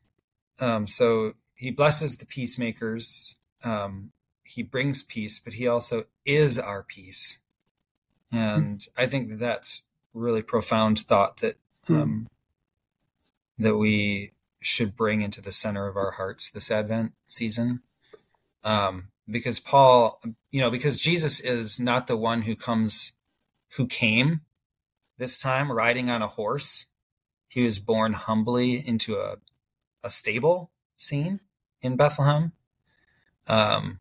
Um, 0.60 0.88
so 0.88 1.34
he 1.56 1.72
blesses 1.72 2.18
the 2.18 2.26
peacemakers. 2.26 3.40
Um, 3.64 4.12
he 4.44 4.62
brings 4.62 5.04
peace, 5.04 5.40
but 5.40 5.54
he 5.54 5.68
also 5.68 6.06
is 6.26 6.60
our 6.60 6.84
peace. 6.84 7.40
And 8.32 8.80
mm. 8.80 8.88
I 8.98 9.06
think 9.06 9.30
that 9.30 9.40
that's 9.40 9.84
really 10.14 10.42
profound 10.42 11.00
thought 11.00 11.38
that 11.38 11.58
mm. 11.88 12.02
um, 12.02 12.28
that 13.58 13.78
we 13.78 14.32
should 14.62 14.96
bring 14.96 15.22
into 15.22 15.42
the 15.42 15.52
center 15.52 15.88
of 15.88 15.96
our 15.96 16.12
hearts 16.12 16.50
this 16.50 16.72
Advent 16.72 17.14
season. 17.28 17.82
Um, 18.64 19.10
because 19.30 19.60
Paul, 19.60 20.20
you 20.52 20.62
know, 20.62 20.70
because 20.70 20.98
Jesus 20.98 21.40
is 21.40 21.80
not 21.80 22.08
the 22.08 22.18
one 22.18 22.44
who 22.44 22.56
comes, 22.56 23.14
who 23.78 23.88
came 23.88 24.42
this 25.18 25.38
time 25.40 25.72
riding 25.72 26.10
on 26.10 26.22
a 26.22 26.28
horse 26.28 26.88
he 27.56 27.64
was 27.64 27.80
born 27.80 28.12
humbly 28.12 28.86
into 28.86 29.16
a, 29.16 29.38
a 30.04 30.10
stable 30.10 30.72
scene 30.98 31.40
in 31.82 31.96
Bethlehem. 31.96 32.52
Um, 33.48 34.00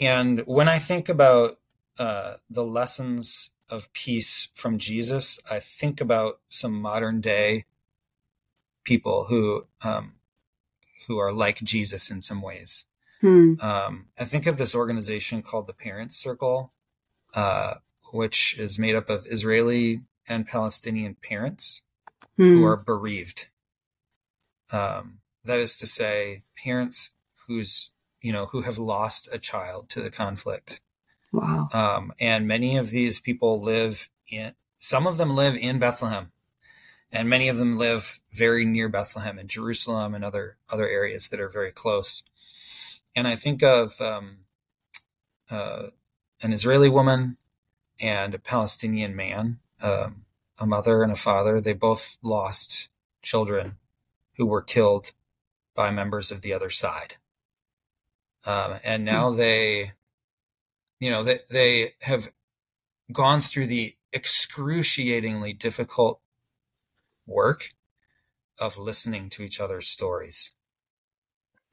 and 0.00 0.42
when 0.46 0.68
I 0.68 0.80
think 0.80 1.08
about 1.08 1.58
uh, 1.98 2.34
the 2.48 2.64
lessons 2.64 3.50
of 3.68 3.92
peace 3.92 4.48
from 4.52 4.78
Jesus, 4.78 5.40
I 5.50 5.60
think 5.60 6.00
about 6.00 6.40
some 6.48 6.72
modern 6.72 7.20
day 7.20 7.64
people 8.84 9.26
who 9.28 9.66
um, 9.82 10.14
who 11.06 11.18
are 11.18 11.32
like 11.32 11.58
Jesus 11.58 12.10
in 12.10 12.22
some 12.22 12.42
ways. 12.42 12.86
Hmm. 13.20 13.54
Um, 13.60 14.06
I 14.18 14.24
think 14.24 14.46
of 14.46 14.56
this 14.56 14.74
organization 14.74 15.42
called 15.42 15.66
the 15.66 15.72
Parents 15.72 16.16
Circle, 16.16 16.72
uh, 17.34 17.74
which 18.12 18.58
is 18.58 18.78
made 18.78 18.94
up 18.94 19.08
of 19.08 19.26
Israeli 19.28 20.02
and 20.28 20.46
Palestinian 20.46 21.14
parents 21.14 21.82
hmm. 22.36 22.44
who 22.44 22.64
are 22.64 22.76
bereaved. 22.76 23.48
Um, 24.70 25.18
that 25.44 25.58
is 25.58 25.78
to 25.78 25.86
say, 25.86 26.40
parents 26.62 27.12
who's 27.46 27.90
you 28.20 28.32
know 28.32 28.46
who 28.46 28.62
have 28.62 28.78
lost 28.78 29.28
a 29.32 29.38
child 29.38 29.88
to 29.90 30.02
the 30.02 30.10
conflict. 30.10 30.80
Wow. 31.36 31.68
Um, 31.72 32.12
and 32.20 32.46
many 32.46 32.76
of 32.76 32.90
these 32.90 33.20
people 33.20 33.60
live 33.60 34.08
in. 34.28 34.54
Some 34.78 35.06
of 35.06 35.18
them 35.18 35.34
live 35.34 35.56
in 35.56 35.78
Bethlehem, 35.78 36.32
and 37.12 37.28
many 37.28 37.48
of 37.48 37.56
them 37.56 37.76
live 37.76 38.20
very 38.32 38.64
near 38.64 38.88
Bethlehem 38.88 39.38
and 39.38 39.48
Jerusalem 39.48 40.14
and 40.14 40.24
other 40.24 40.56
other 40.70 40.88
areas 40.88 41.28
that 41.28 41.40
are 41.40 41.48
very 41.48 41.72
close. 41.72 42.22
And 43.14 43.26
I 43.26 43.36
think 43.36 43.62
of 43.62 44.00
um, 44.00 44.38
uh, 45.50 45.88
an 46.42 46.52
Israeli 46.52 46.88
woman 46.88 47.36
and 47.98 48.34
a 48.34 48.38
Palestinian 48.38 49.16
man 49.16 49.58
um, 49.82 50.24
a 50.58 50.66
mother 50.66 51.02
and 51.02 51.12
a 51.12 51.16
father. 51.16 51.60
They 51.60 51.72
both 51.72 52.16
lost 52.22 52.88
children 53.22 53.76
who 54.36 54.46
were 54.46 54.62
killed 54.62 55.12
by 55.74 55.90
members 55.90 56.30
of 56.30 56.40
the 56.40 56.52
other 56.52 56.70
side. 56.70 57.16
Um, 58.44 58.78
and 58.84 59.04
now 59.04 59.30
hmm. 59.30 59.36
they, 59.36 59.92
you 61.00 61.10
know, 61.10 61.22
they, 61.22 61.40
they 61.50 61.94
have 62.00 62.28
gone 63.12 63.40
through 63.40 63.66
the 63.66 63.96
excruciatingly 64.12 65.52
difficult 65.52 66.20
work 67.26 67.70
of 68.58 68.78
listening 68.78 69.28
to 69.30 69.42
each 69.42 69.60
other's 69.60 69.86
stories. 69.86 70.52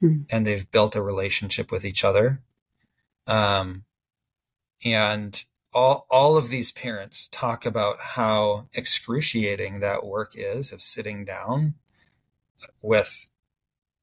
Mm. 0.02 0.26
And 0.30 0.46
they've 0.46 0.70
built 0.70 0.96
a 0.96 1.02
relationship 1.02 1.72
with 1.72 1.84
each 1.84 2.04
other. 2.04 2.42
Um, 3.26 3.84
and 4.84 5.44
all 5.72 6.06
all 6.10 6.36
of 6.36 6.48
these 6.48 6.70
parents 6.70 7.28
talk 7.28 7.66
about 7.66 7.98
how 8.00 8.66
excruciating 8.74 9.80
that 9.80 10.06
work 10.06 10.32
is 10.34 10.72
of 10.72 10.80
sitting 10.80 11.24
down 11.24 11.74
with 12.80 13.28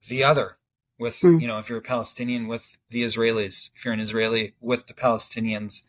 the 0.08 0.24
other 0.24 0.58
with 1.02 1.20
mm. 1.22 1.42
you 1.42 1.48
know 1.48 1.58
if 1.58 1.68
you're 1.68 1.80
a 1.80 1.82
palestinian 1.82 2.48
with 2.48 2.78
the 2.92 3.02
israelis 3.02 3.72
if 3.76 3.84
you're 3.84 3.94
an 3.94 4.00
israeli 4.00 4.54
with 4.62 4.86
the 4.86 4.94
palestinians 4.94 5.82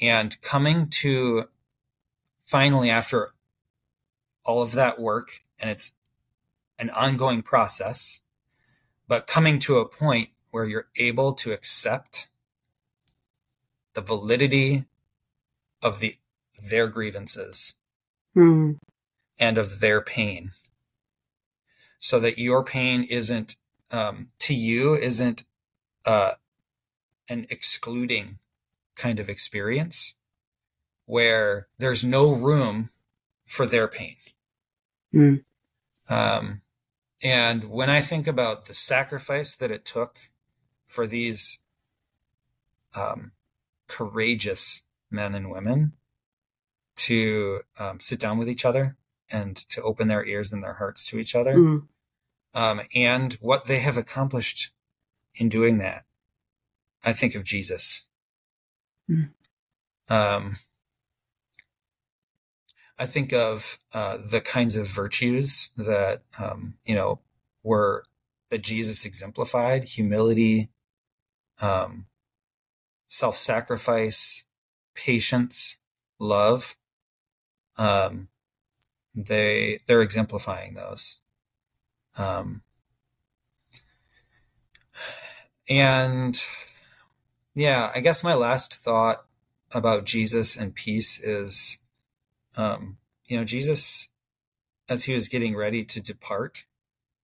and 0.00 0.40
coming 0.42 0.86
to 0.86 1.48
finally 2.40 2.90
after 2.90 3.32
all 4.44 4.60
of 4.60 4.72
that 4.72 5.00
work 5.00 5.40
and 5.58 5.70
it's 5.70 5.92
an 6.78 6.90
ongoing 6.90 7.40
process 7.40 8.20
but 9.08 9.26
coming 9.26 9.58
to 9.58 9.78
a 9.78 9.88
point 9.88 10.28
where 10.50 10.66
you're 10.66 10.88
able 10.98 11.32
to 11.32 11.52
accept 11.52 12.28
the 13.94 14.02
validity 14.02 14.84
of 15.82 16.00
the 16.00 16.18
their 16.70 16.86
grievances 16.86 17.76
mm. 18.36 18.78
and 19.38 19.56
of 19.56 19.80
their 19.80 20.02
pain 20.02 20.50
so 21.98 22.20
that 22.20 22.36
your 22.36 22.62
pain 22.62 23.02
isn't 23.04 23.56
um, 23.94 24.28
to 24.38 24.54
you 24.54 24.94
isn't 24.94 25.44
uh, 26.04 26.32
an 27.28 27.46
excluding 27.48 28.38
kind 28.96 29.18
of 29.18 29.28
experience 29.28 30.14
where 31.06 31.68
there's 31.78 32.04
no 32.04 32.32
room 32.32 32.90
for 33.44 33.66
their 33.66 33.88
pain 33.88 34.16
mm. 35.14 35.42
um, 36.08 36.60
and 37.22 37.64
when 37.70 37.90
i 37.90 38.00
think 38.00 38.26
about 38.26 38.66
the 38.66 38.74
sacrifice 38.74 39.54
that 39.54 39.70
it 39.70 39.84
took 39.84 40.18
for 40.86 41.06
these 41.06 41.58
um, 42.94 43.32
courageous 43.86 44.82
men 45.10 45.34
and 45.34 45.50
women 45.50 45.92
to 46.96 47.60
um, 47.78 48.00
sit 48.00 48.20
down 48.20 48.38
with 48.38 48.48
each 48.48 48.64
other 48.64 48.96
and 49.30 49.56
to 49.56 49.82
open 49.82 50.08
their 50.08 50.24
ears 50.24 50.52
and 50.52 50.62
their 50.62 50.74
hearts 50.74 51.08
to 51.08 51.18
each 51.18 51.34
other. 51.34 51.56
Mm. 51.56 51.86
Um, 52.54 52.82
and 52.94 53.34
what 53.34 53.66
they 53.66 53.80
have 53.80 53.98
accomplished 53.98 54.70
in 55.34 55.48
doing 55.48 55.78
that, 55.78 56.04
I 57.04 57.12
think 57.12 57.34
of 57.34 57.44
Jesus. 57.44 58.04
Mm. 59.10 59.30
Um, 60.08 60.58
I 62.98 63.06
think 63.06 63.32
of 63.32 63.80
uh, 63.92 64.18
the 64.24 64.40
kinds 64.40 64.76
of 64.76 64.86
virtues 64.86 65.70
that 65.76 66.22
um, 66.38 66.74
you 66.84 66.94
know 66.94 67.20
were 67.62 68.04
that 68.50 68.62
Jesus 68.62 69.04
exemplified: 69.04 69.84
humility, 69.84 70.68
um, 71.60 72.06
self-sacrifice, 73.06 74.44
patience, 74.94 75.78
love. 76.20 76.76
Um, 77.76 78.28
they 79.14 79.80
they're 79.86 80.02
exemplifying 80.02 80.74
those. 80.74 81.18
Um, 82.16 82.62
and 85.68 86.40
yeah, 87.54 87.90
I 87.94 88.00
guess 88.00 88.24
my 88.24 88.34
last 88.34 88.74
thought 88.74 89.24
about 89.72 90.04
Jesus 90.04 90.56
and 90.56 90.74
peace 90.74 91.20
is, 91.20 91.78
um, 92.56 92.98
you 93.26 93.36
know, 93.36 93.44
Jesus, 93.44 94.08
as 94.88 95.04
he 95.04 95.14
was 95.14 95.28
getting 95.28 95.56
ready 95.56 95.84
to 95.84 96.00
depart, 96.00 96.64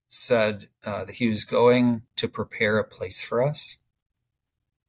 said 0.08 0.70
uh, 0.84 1.06
that 1.06 1.16
he 1.16 1.28
was 1.28 1.44
going 1.44 2.04
to 2.16 2.28
prepare 2.28 2.80
a 2.80 2.84
place 2.84 3.22
for 3.22 3.44
us. 3.44 3.80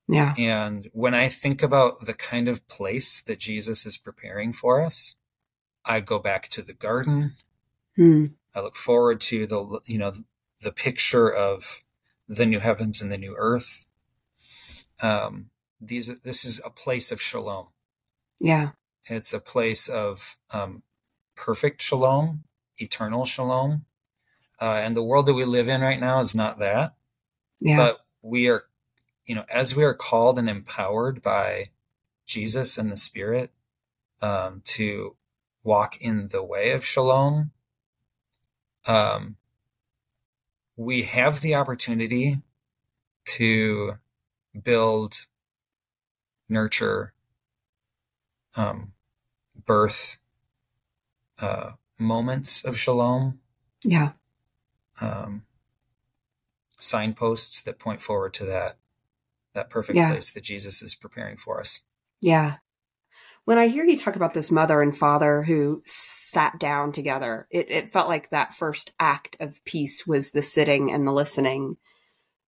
Yeah. 0.08 0.34
And 0.36 0.88
when 0.92 1.14
I 1.14 1.28
think 1.28 1.62
about 1.62 2.06
the 2.06 2.14
kind 2.14 2.48
of 2.48 2.66
place 2.66 3.22
that 3.22 3.38
Jesus 3.38 3.86
is 3.86 3.96
preparing 3.98 4.52
for 4.52 4.84
us, 4.84 5.16
I 5.84 6.00
go 6.00 6.18
back 6.18 6.48
to 6.48 6.62
the 6.62 6.72
garden. 6.74 7.34
Hmm. 7.96 8.26
I 8.54 8.60
look 8.60 8.76
forward 8.76 9.20
to 9.22 9.46
the 9.46 9.80
you 9.86 9.98
know 9.98 10.12
the 10.60 10.72
picture 10.72 11.32
of 11.32 11.82
the 12.28 12.46
new 12.46 12.60
heavens 12.60 13.00
and 13.00 13.10
the 13.10 13.18
new 13.18 13.34
earth. 13.36 13.86
Um, 15.00 15.50
these 15.80 16.08
this 16.20 16.44
is 16.44 16.60
a 16.64 16.70
place 16.70 17.10
of 17.12 17.20
shalom. 17.20 17.68
Yeah, 18.38 18.70
it's 19.06 19.32
a 19.32 19.40
place 19.40 19.88
of 19.88 20.36
um, 20.50 20.82
perfect 21.34 21.82
shalom, 21.82 22.44
eternal 22.78 23.24
shalom, 23.24 23.86
uh, 24.60 24.80
and 24.82 24.96
the 24.96 25.02
world 25.02 25.26
that 25.26 25.34
we 25.34 25.44
live 25.44 25.68
in 25.68 25.80
right 25.80 26.00
now 26.00 26.20
is 26.20 26.34
not 26.34 26.58
that. 26.58 26.94
Yeah, 27.60 27.76
but 27.76 28.00
we 28.22 28.48
are, 28.48 28.64
you 29.24 29.34
know, 29.34 29.44
as 29.50 29.74
we 29.76 29.84
are 29.84 29.94
called 29.94 30.38
and 30.38 30.48
empowered 30.48 31.22
by 31.22 31.70
Jesus 32.26 32.78
and 32.78 32.92
the 32.92 32.96
Spirit 32.96 33.50
um, 34.22 34.62
to 34.64 35.16
walk 35.62 35.96
in 36.00 36.28
the 36.28 36.42
way 36.42 36.70
of 36.72 36.84
shalom. 36.84 37.52
Um, 38.86 39.36
we 40.76 41.02
have 41.02 41.40
the 41.40 41.54
opportunity 41.54 42.40
to 43.36 43.94
build, 44.62 45.26
nurture, 46.48 47.12
um, 48.56 48.92
birth 49.66 50.18
uh, 51.38 51.72
moments 51.98 52.64
of 52.64 52.78
shalom. 52.78 53.40
Yeah. 53.84 54.12
Um, 55.00 55.42
signposts 56.78 57.62
that 57.62 57.78
point 57.78 58.00
forward 58.00 58.34
to 58.34 58.44
that 58.46 58.76
that 59.52 59.68
perfect 59.68 59.96
yeah. 59.96 60.10
place 60.10 60.30
that 60.30 60.44
Jesus 60.44 60.80
is 60.80 60.94
preparing 60.94 61.36
for 61.36 61.60
us. 61.60 61.82
Yeah. 62.20 62.56
When 63.50 63.58
I 63.58 63.66
hear 63.66 63.84
you 63.84 63.98
talk 63.98 64.14
about 64.14 64.32
this 64.32 64.52
mother 64.52 64.80
and 64.80 64.96
father 64.96 65.42
who 65.42 65.82
sat 65.84 66.60
down 66.60 66.92
together. 66.92 67.48
It, 67.50 67.68
it 67.68 67.92
felt 67.92 68.06
like 68.06 68.30
that 68.30 68.54
first 68.54 68.92
act 69.00 69.36
of 69.40 69.64
peace 69.64 70.06
was 70.06 70.30
the 70.30 70.40
sitting 70.40 70.92
and 70.92 71.04
the 71.04 71.10
listening. 71.10 71.76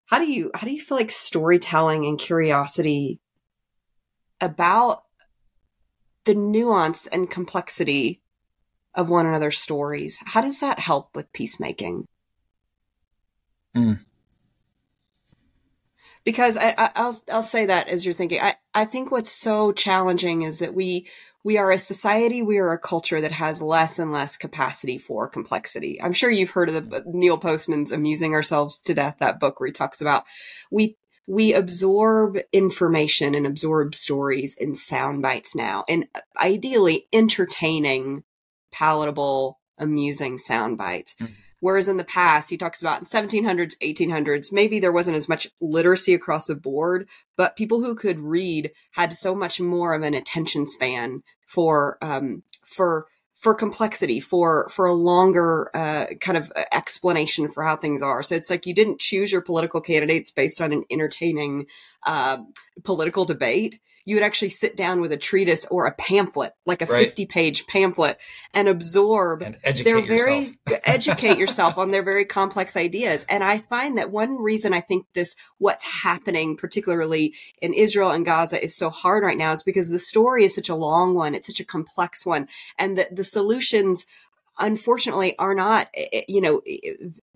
How 0.06 0.20
do 0.20 0.32
you 0.32 0.52
how 0.54 0.68
do 0.68 0.72
you 0.72 0.80
feel 0.80 1.00
like 1.00 1.10
storytelling 1.10 2.06
and 2.06 2.20
curiosity 2.20 3.20
about 4.40 5.06
the 6.26 6.36
nuance 6.36 7.08
and 7.08 7.28
complexity 7.28 8.22
of 8.94 9.10
one 9.10 9.26
another's 9.26 9.58
stories? 9.58 10.20
How 10.24 10.42
does 10.42 10.60
that 10.60 10.78
help 10.78 11.16
with 11.16 11.34
peacemaking? 11.34 12.06
Mm. 13.76 14.02
Because 16.24 16.58
I, 16.58 16.76
I, 16.78 17.06
will 17.06 17.16
I'll 17.32 17.42
say 17.42 17.66
that 17.66 17.88
as 17.88 18.06
you're 18.06 18.14
thinking, 18.14 18.40
I, 18.40 18.54
I 18.74 18.86
think 18.86 19.12
what's 19.12 19.32
so 19.32 19.72
challenging 19.72 20.44
is 20.44 20.60
that 20.60 20.74
we 20.74 21.08
we 21.44 21.58
are 21.58 21.72
a 21.72 21.78
society, 21.78 22.44
we 22.44 22.60
are 22.60 22.72
a 22.72 22.78
culture 22.78 23.20
that 23.20 23.32
has 23.32 23.64
less 23.64 23.98
and 23.98 24.12
less 24.12 24.38
capacity 24.38 25.00
for 25.00 25.28
complexity. 25.28 26.00
I'm 26.00 26.14
sure 26.14 26.30
you've 26.30 26.52
heard 26.52 26.70
of 26.70 26.90
the 26.90 27.04
Neil 27.08 27.38
Postman's 27.38 27.92
Amusing 27.92 28.34
Ourselves 28.34 28.80
to 28.82 28.94
Death, 28.94 29.18
that 29.20 29.40
book 29.40 29.60
where 29.60 29.68
he 29.68 29.74
talks 29.74 30.02
about 30.02 30.24
we 30.70 30.98
we 31.28 31.54
absorb 31.54 32.38
information 32.52 33.36
and 33.36 33.46
absorb 33.46 33.96
stories 33.96 34.56
in 34.56 34.76
sound 34.76 35.22
bites 35.22 35.56
now, 35.56 35.84
and 35.88 36.08
ideally 36.40 37.08
entertaining, 37.14 38.24
palatable, 38.72 39.60
amusing 39.78 40.38
sound 40.38 40.78
bites. 40.78 41.16
Mm-hmm. 41.20 41.34
Whereas 41.62 41.88
in 41.88 41.98
the 41.98 42.04
past, 42.04 42.50
he 42.50 42.58
talks 42.58 42.82
about 42.82 43.00
in 43.00 43.06
1700s, 43.06 43.78
1800s, 43.82 44.52
maybe 44.52 44.80
there 44.80 44.92
wasn't 44.92 45.16
as 45.16 45.30
much 45.30 45.48
literacy 45.62 46.14
across 46.14 46.48
the 46.48 46.56
board, 46.56 47.08
but 47.38 47.56
people 47.56 47.82
who 47.82 47.96
could 47.96 48.20
read 48.20 48.72
had 48.92 49.14
so 49.14 49.34
much 49.34 49.62
more 49.62 49.94
of 49.94 50.02
an 50.02 50.16
attention 50.16 50.66
span 50.66 51.22
for, 51.46 51.98
um, 52.02 52.42
for, 52.66 53.06
for 53.36 53.56
complexity, 53.56 54.20
for 54.20 54.70
for 54.70 54.86
a 54.86 54.94
longer 54.94 55.72
uh, 55.76 56.06
kind 56.20 56.38
of 56.38 56.52
explanation 56.72 57.52
for 57.52 57.64
how 57.64 57.76
things 57.76 58.04
are. 58.04 58.22
So 58.22 58.36
it's 58.36 58.52
like 58.52 58.68
you 58.68 58.74
didn't 58.76 59.00
choose 59.00 59.32
your 59.32 59.42
political 59.42 59.82
candidates 59.82 60.30
based 60.30 60.62
on 60.62 60.72
an 60.72 60.84
entertaining 60.92 61.66
uh, 62.06 62.38
political 62.84 63.26
debate 63.26 63.80
you 64.06 64.16
would 64.16 64.24
actually 64.24 64.50
sit 64.50 64.76
down 64.76 65.02
with 65.02 65.12
a 65.12 65.18
treatise 65.18 65.66
or 65.66 65.86
a 65.86 65.94
pamphlet, 65.94 66.54
like 66.66 66.82
a 66.82 66.86
right. 66.86 67.06
50 67.06 67.26
page 67.26 67.68
pamphlet 67.68 68.18
and 68.54 68.68
absorb 68.68 69.42
and 69.42 69.58
educate 69.64 70.08
very, 70.08 70.58
educate 70.84 71.38
yourself 71.38 71.78
on 71.78 71.92
their 71.92 72.04
very 72.04 72.26
complex 72.26 72.76
ideas. 72.76 73.26
And 73.30 73.44
I 73.44 73.58
find 73.58 73.98
that 73.98 74.12
one 74.12 74.42
reason 74.42 74.74
I 74.74 74.82
think 74.82 75.06
this, 75.14 75.36
what's 75.58 75.84
happening, 75.84 76.58
particularly 76.58 77.34
in 77.62 77.74
Israel 77.74 78.12
and 78.12 78.26
Gaza 78.26 78.64
is 78.64 78.76
so 78.76 78.90
hard 78.90 79.24
right 79.24 79.38
now 79.38 79.52
is 79.52 79.64
because 79.64 79.90
the 79.90 80.00
story 80.00 80.44
is 80.44 80.56
such 80.56 80.70
a 80.70 80.76
long 80.76 81.14
one. 81.14 81.36
It's 81.36 81.48
such 81.48 81.60
a 81.60 81.66
complex 81.66 82.26
one 82.26 82.48
and 82.78 82.98
the, 82.98 83.08
the 83.12 83.24
solutions 83.24 84.06
unfortunately 84.60 85.38
are 85.40 85.56
not 85.56 85.90
eh, 85.94 86.08
eh, 86.14 86.22
you 86.28 86.42
know 86.42 86.62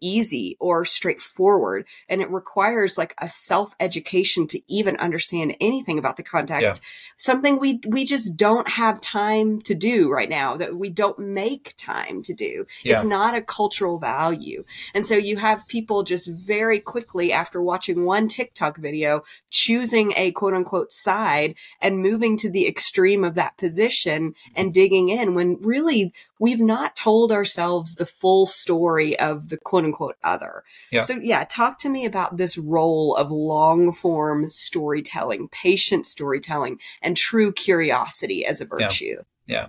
easy 0.01 0.57
or 0.59 0.85
straightforward 0.85 1.85
and 2.09 2.21
it 2.21 2.29
requires 2.29 2.97
like 2.97 3.15
a 3.19 3.29
self 3.29 3.75
education 3.79 4.47
to 4.47 4.61
even 4.67 4.95
understand 4.97 5.55
anything 5.61 5.97
about 5.97 6.17
the 6.17 6.23
context 6.23 6.77
yeah. 6.77 6.81
something 7.17 7.59
we 7.59 7.79
we 7.87 8.03
just 8.03 8.35
don't 8.35 8.67
have 8.67 8.99
time 8.99 9.61
to 9.61 9.73
do 9.73 10.11
right 10.11 10.29
now 10.29 10.57
that 10.57 10.75
we 10.75 10.89
don't 10.89 11.19
make 11.19 11.73
time 11.77 12.21
to 12.21 12.33
do 12.33 12.63
yeah. 12.83 12.93
it's 12.93 13.05
not 13.05 13.35
a 13.35 13.41
cultural 13.41 13.97
value 13.97 14.63
and 14.93 15.05
so 15.05 15.15
you 15.15 15.37
have 15.37 15.67
people 15.67 16.03
just 16.03 16.29
very 16.29 16.79
quickly 16.79 17.31
after 17.31 17.61
watching 17.61 18.05
one 18.05 18.27
TikTok 18.27 18.77
video 18.77 19.23
choosing 19.49 20.13
a 20.17 20.31
quote 20.31 20.53
unquote 20.53 20.91
side 20.91 21.55
and 21.81 21.99
moving 21.99 22.37
to 22.37 22.49
the 22.49 22.67
extreme 22.67 23.23
of 23.23 23.35
that 23.35 23.57
position 23.57 24.33
and 24.55 24.73
digging 24.73 25.09
in 25.09 25.33
when 25.33 25.57
really 25.61 26.13
we've 26.39 26.61
not 26.61 26.95
told 26.95 27.31
ourselves 27.31 27.95
the 27.95 28.05
full 28.05 28.45
story 28.45 29.17
of 29.19 29.49
the 29.49 29.57
quote 29.57 29.84
unquote 29.85 30.17
other. 30.23 30.63
Yeah. 30.91 31.01
So 31.01 31.17
yeah, 31.21 31.45
talk 31.45 31.77
to 31.79 31.89
me 31.89 32.05
about 32.05 32.37
this 32.37 32.57
role 32.57 33.15
of 33.15 33.31
long 33.31 33.91
form 33.91 34.47
storytelling, 34.47 35.47
patient 35.49 36.05
storytelling, 36.05 36.79
and 37.01 37.15
true 37.15 37.51
curiosity 37.51 38.45
as 38.45 38.61
a 38.61 38.65
virtue. 38.65 39.17
Yeah. 39.47 39.67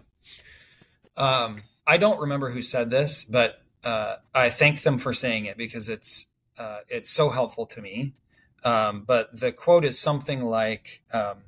yeah. 1.16 1.44
Um, 1.44 1.62
I 1.86 1.96
don't 1.96 2.18
remember 2.18 2.50
who 2.50 2.62
said 2.62 2.90
this, 2.90 3.24
but 3.24 3.62
uh, 3.84 4.16
I 4.34 4.50
thank 4.50 4.82
them 4.82 4.98
for 4.98 5.12
saying 5.12 5.46
it 5.46 5.56
because 5.56 5.88
it's 5.88 6.26
uh, 6.58 6.80
it's 6.88 7.10
so 7.10 7.30
helpful 7.30 7.66
to 7.66 7.80
me. 7.80 8.14
Um, 8.64 9.04
but 9.06 9.38
the 9.38 9.52
quote 9.52 9.84
is 9.84 9.98
something 9.98 10.44
like, 10.44 11.02
um, 11.12 11.44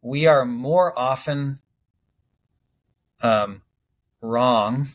"We 0.00 0.26
are 0.26 0.44
more 0.44 0.96
often 0.96 1.58
um, 3.20 3.62
wrong 4.20 4.88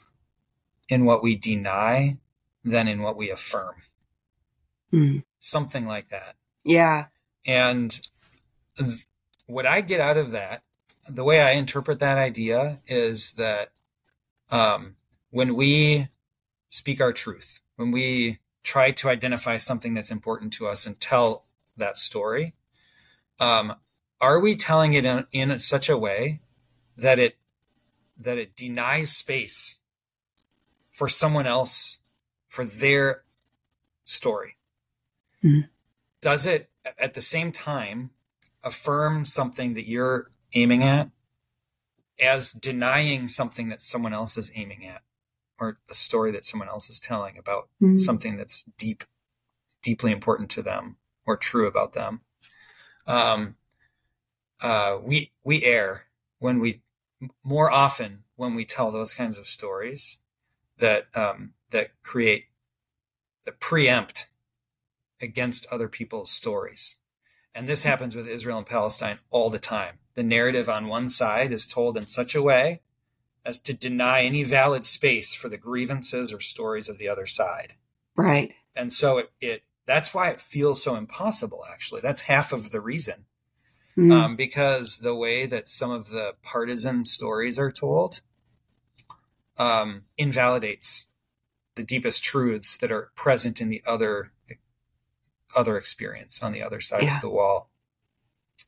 in 0.87 1.05
what 1.05 1.21
we 1.21 1.35
deny 1.35 2.17
than 2.63 2.87
in 2.87 3.01
what 3.01 3.17
we 3.17 3.29
affirm. 3.29 3.75
Mm. 4.93 5.23
Something 5.39 5.85
like 5.85 6.09
that. 6.09 6.35
Yeah. 6.63 7.07
And 7.45 7.99
th- 8.77 9.05
what 9.45 9.65
I 9.65 9.81
get 9.81 10.01
out 10.01 10.17
of 10.17 10.31
that, 10.31 10.63
the 11.07 11.23
way 11.23 11.41
I 11.41 11.51
interpret 11.51 11.99
that 11.99 12.17
idea 12.17 12.79
is 12.87 13.31
that 13.33 13.69
um, 14.51 14.95
when 15.31 15.55
we 15.55 16.09
speak 16.69 17.01
our 17.01 17.13
truth, 17.13 17.61
when 17.75 17.91
we 17.91 18.39
try 18.63 18.91
to 18.91 19.09
identify 19.09 19.57
something 19.57 19.93
that's 19.93 20.11
important 20.11 20.53
to 20.53 20.67
us 20.67 20.85
and 20.85 20.99
tell 20.99 21.45
that 21.77 21.97
story, 21.97 22.53
um, 23.39 23.75
are 24.21 24.39
we 24.39 24.55
telling 24.55 24.93
it 24.93 25.05
in, 25.05 25.25
in 25.31 25.59
such 25.59 25.89
a 25.89 25.97
way 25.97 26.41
that 26.97 27.19
it 27.19 27.37
that 28.17 28.37
it 28.37 28.55
denies 28.55 29.15
space 29.15 29.77
for 30.89 31.07
someone 31.07 31.47
else 31.47 31.98
for 32.49 32.65
their 32.65 33.23
story? 34.03 34.57
Mm-hmm. 35.41 35.61
Does 36.21 36.45
it 36.45 36.69
at 36.97 37.13
the 37.13 37.21
same 37.21 37.53
time 37.53 38.09
affirm 38.63 39.23
something 39.23 39.73
that 39.75 39.87
you're 39.87 40.29
aiming 40.53 40.83
at 40.83 41.09
as 42.19 42.51
denying 42.51 43.29
something 43.29 43.69
that 43.69 43.81
someone 43.81 44.13
else 44.13 44.35
is 44.35 44.51
aiming 44.55 44.85
at 44.85 45.01
or 45.57 45.77
a 45.89 45.93
story 45.93 46.31
that 46.31 46.43
someone 46.43 46.67
else 46.67 46.89
is 46.89 46.99
telling 46.99 47.37
about 47.37 47.69
mm-hmm. 47.81 47.97
something 47.97 48.35
that's 48.35 48.63
deep 48.77 49.03
deeply 49.81 50.11
important 50.11 50.49
to 50.49 50.61
them 50.61 50.97
or 51.25 51.37
true 51.37 51.67
about 51.67 51.93
them 51.93 52.21
um, 53.07 53.55
uh, 54.61 54.97
we 55.01 55.31
we 55.43 55.63
err 55.63 56.05
when 56.39 56.59
we 56.59 56.81
more 57.43 57.71
often 57.71 58.23
when 58.35 58.55
we 58.55 58.65
tell 58.65 58.91
those 58.91 59.13
kinds 59.13 59.37
of 59.37 59.47
stories 59.47 60.19
that 60.77 61.07
um, 61.15 61.53
that 61.71 61.91
create 62.01 62.45
that 63.45 63.59
preempt 63.59 64.27
against 65.21 65.67
other 65.71 65.87
people's 65.87 66.31
stories 66.31 66.97
and 67.59 67.67
this 67.67 67.83
happens 67.83 68.15
with 68.15 68.27
Israel 68.27 68.57
and 68.57 68.67
Palestine 68.67 69.19
all 69.31 69.49
the 69.49 69.59
time. 69.59 69.99
The 70.13 70.23
narrative 70.23 70.69
on 70.69 70.87
one 70.87 71.09
side 71.09 71.51
is 71.51 71.67
told 71.67 71.97
in 71.97 72.07
such 72.07 72.35
a 72.35 72.41
way 72.41 72.81
as 73.45 73.59
to 73.61 73.73
deny 73.73 74.21
any 74.21 74.43
valid 74.43 74.85
space 74.85 75.33
for 75.33 75.49
the 75.49 75.57
grievances 75.57 76.31
or 76.31 76.39
stories 76.39 76.87
of 76.87 76.97
the 76.97 77.09
other 77.09 77.25
side. 77.25 77.73
Right. 78.15 78.53
And 78.75 78.93
so 78.93 79.17
it, 79.17 79.31
it 79.41 79.63
that's 79.85 80.13
why 80.13 80.29
it 80.29 80.39
feels 80.39 80.83
so 80.83 80.95
impossible 80.95 81.65
actually. 81.69 82.01
That's 82.01 82.21
half 82.21 82.53
of 82.53 82.71
the 82.71 82.79
reason. 82.79 83.25
Mm. 83.97 84.13
Um, 84.13 84.35
because 84.37 84.99
the 84.99 85.15
way 85.15 85.45
that 85.45 85.67
some 85.67 85.91
of 85.91 86.09
the 86.09 86.35
partisan 86.41 87.03
stories 87.03 87.59
are 87.59 87.71
told 87.71 88.21
um, 89.57 90.03
invalidates 90.17 91.07
the 91.79 91.85
deepest 91.85 92.21
truths 92.21 92.75
that 92.75 92.91
are 92.91 93.09
present 93.15 93.61
in 93.61 93.69
the 93.69 93.81
other 93.87 94.33
other 95.55 95.77
experience 95.77 96.43
on 96.43 96.51
the 96.51 96.61
other 96.61 96.81
side 96.81 97.03
yeah. 97.03 97.15
of 97.15 97.21
the 97.21 97.29
wall. 97.29 97.69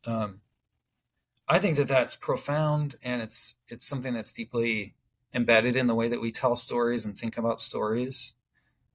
Um, 0.06 0.40
I 1.46 1.60
think 1.60 1.76
that 1.76 1.90
that's 1.90 2.16
profound, 2.16 2.96
and 3.04 3.22
it's 3.22 3.56
it's 3.68 3.86
something 3.86 4.14
that's 4.14 4.32
deeply 4.32 4.96
embedded 5.34 5.76
in 5.76 5.88
the 5.88 5.96
way 5.96 6.08
that 6.08 6.22
we 6.22 6.32
tell 6.32 6.56
stories 6.56 7.06
and 7.06 7.18
think 7.18 7.38
about 7.38 7.60
stories. 7.60 8.34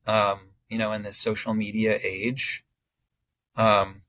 Um, 0.06 0.52
you 0.70 0.78
know, 0.78 0.92
in 0.92 1.02
this 1.02 1.18
social 1.18 1.52
media 1.52 1.98
age. 2.02 2.64
Um, 3.54 4.02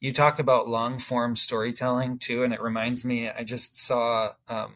you 0.00 0.12
talk 0.12 0.40
about 0.40 0.68
long 0.68 0.98
form 0.98 1.36
storytelling 1.36 2.18
too, 2.18 2.42
and 2.42 2.52
it 2.52 2.60
reminds 2.60 3.04
me. 3.04 3.30
I 3.30 3.44
just 3.44 3.76
saw 3.76 4.32
um, 4.48 4.74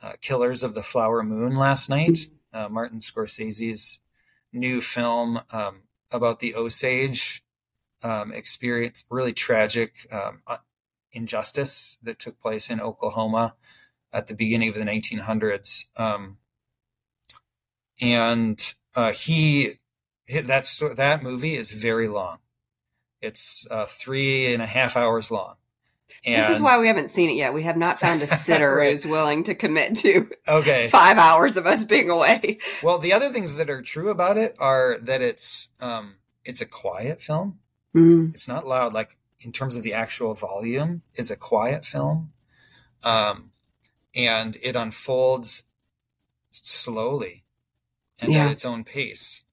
uh, 0.00 0.12
Killers 0.20 0.62
of 0.62 0.74
the 0.74 0.82
Flower 0.82 1.24
Moon 1.24 1.56
last 1.56 1.90
night. 1.90 2.28
Uh, 2.52 2.68
Martin 2.68 2.98
Scorsese's 2.98 4.00
new 4.52 4.80
film 4.80 5.40
um, 5.52 5.82
about 6.10 6.40
the 6.40 6.54
Osage 6.54 7.42
um, 8.02 8.32
experience, 8.32 9.04
really 9.10 9.32
tragic 9.32 10.06
um, 10.12 10.40
uh, 10.46 10.58
injustice 11.12 11.98
that 12.02 12.18
took 12.18 12.40
place 12.40 12.70
in 12.70 12.80
Oklahoma 12.80 13.54
at 14.12 14.26
the 14.26 14.34
beginning 14.34 14.68
of 14.68 14.74
the 14.74 14.84
1900s. 14.84 15.86
Um, 15.98 16.38
and 18.00 18.74
uh, 18.94 19.12
he 19.12 19.78
that 20.28 20.68
that 20.96 21.22
movie 21.22 21.56
is 21.56 21.70
very 21.70 22.08
long. 22.08 22.38
It's 23.20 23.66
uh, 23.70 23.86
three 23.86 24.52
and 24.52 24.62
a 24.62 24.66
half 24.66 24.96
hours 24.96 25.30
long. 25.30 25.56
And, 26.24 26.42
this 26.42 26.50
is 26.50 26.60
why 26.60 26.78
we 26.78 26.86
haven't 26.86 27.10
seen 27.10 27.30
it 27.30 27.36
yet. 27.36 27.54
We 27.54 27.62
have 27.64 27.76
not 27.76 27.98
found 27.98 28.22
a 28.22 28.26
sitter 28.28 28.76
right. 28.76 28.90
who's 28.90 29.06
willing 29.06 29.44
to 29.44 29.54
commit 29.54 29.96
to 29.96 30.28
okay 30.48 30.88
five 30.90 31.18
hours 31.18 31.56
of 31.56 31.66
us 31.66 31.84
being 31.84 32.10
away. 32.10 32.58
Well, 32.82 32.98
the 32.98 33.12
other 33.12 33.32
things 33.32 33.56
that 33.56 33.70
are 33.70 33.82
true 33.82 34.10
about 34.10 34.36
it 34.36 34.56
are 34.58 34.98
that 35.02 35.20
it's 35.20 35.68
um, 35.80 36.16
it's 36.44 36.60
a 36.60 36.66
quiet 36.66 37.20
film. 37.20 37.58
Mm-hmm. 37.94 38.30
It's 38.34 38.48
not 38.48 38.66
loud, 38.66 38.94
like 38.94 39.16
in 39.40 39.52
terms 39.52 39.76
of 39.76 39.82
the 39.82 39.92
actual 39.92 40.34
volume. 40.34 41.02
It's 41.14 41.30
a 41.30 41.36
quiet 41.36 41.84
film, 41.84 42.32
um, 43.02 43.52
and 44.14 44.56
it 44.62 44.76
unfolds 44.76 45.64
slowly 46.50 47.44
and 48.18 48.32
yeah. 48.32 48.46
at 48.46 48.52
its 48.52 48.64
own 48.64 48.84
pace. 48.84 49.44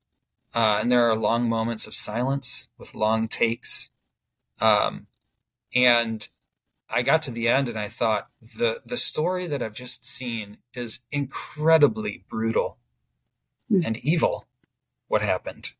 Uh, 0.53 0.79
and 0.81 0.91
there 0.91 1.09
are 1.09 1.15
long 1.15 1.47
moments 1.47 1.85
of 1.85 1.93
silence 1.93 2.67
with 2.77 2.95
long 2.95 3.27
takes. 3.27 3.89
Um, 4.59 5.07
and 5.73 6.27
I 6.89 7.03
got 7.03 7.21
to 7.23 7.31
the 7.31 7.47
end 7.47 7.69
and 7.69 7.77
I 7.77 7.87
thought 7.87 8.29
the 8.41 8.81
the 8.85 8.97
story 8.97 9.47
that 9.47 9.61
I've 9.61 9.73
just 9.73 10.05
seen 10.05 10.57
is 10.73 10.99
incredibly 11.11 12.25
brutal 12.29 12.77
mm. 13.71 13.85
and 13.85 13.97
evil. 13.97 14.47
What 15.07 15.21
happened? 15.21 15.73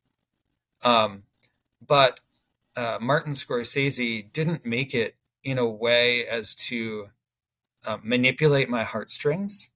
Um, 0.83 1.23
but 1.85 2.19
uh, 2.75 2.97
Martin 3.01 3.33
Scorsese 3.33 4.31
didn't 4.31 4.65
make 4.65 4.93
it 4.93 5.15
in 5.43 5.57
a 5.57 5.67
way 5.67 6.25
as 6.27 6.55
to 6.55 7.09
uh, 7.85 7.97
manipulate 8.03 8.69
my 8.69 8.83
heartstrings. 8.83 9.71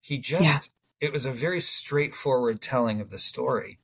He 0.00 0.18
just 0.18 0.70
yeah. 1.00 1.08
it 1.08 1.12
was 1.12 1.26
a 1.26 1.32
very 1.32 1.60
straightforward 1.60 2.60
telling 2.60 3.00
of 3.00 3.10
the 3.10 3.18
story 3.18 3.78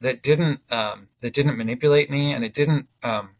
that 0.00 0.22
didn't 0.22 0.60
um, 0.70 1.08
that 1.20 1.32
didn't 1.32 1.56
manipulate 1.56 2.10
me 2.10 2.32
and 2.32 2.44
it 2.44 2.52
didn't 2.52 2.88
um, 3.02 3.36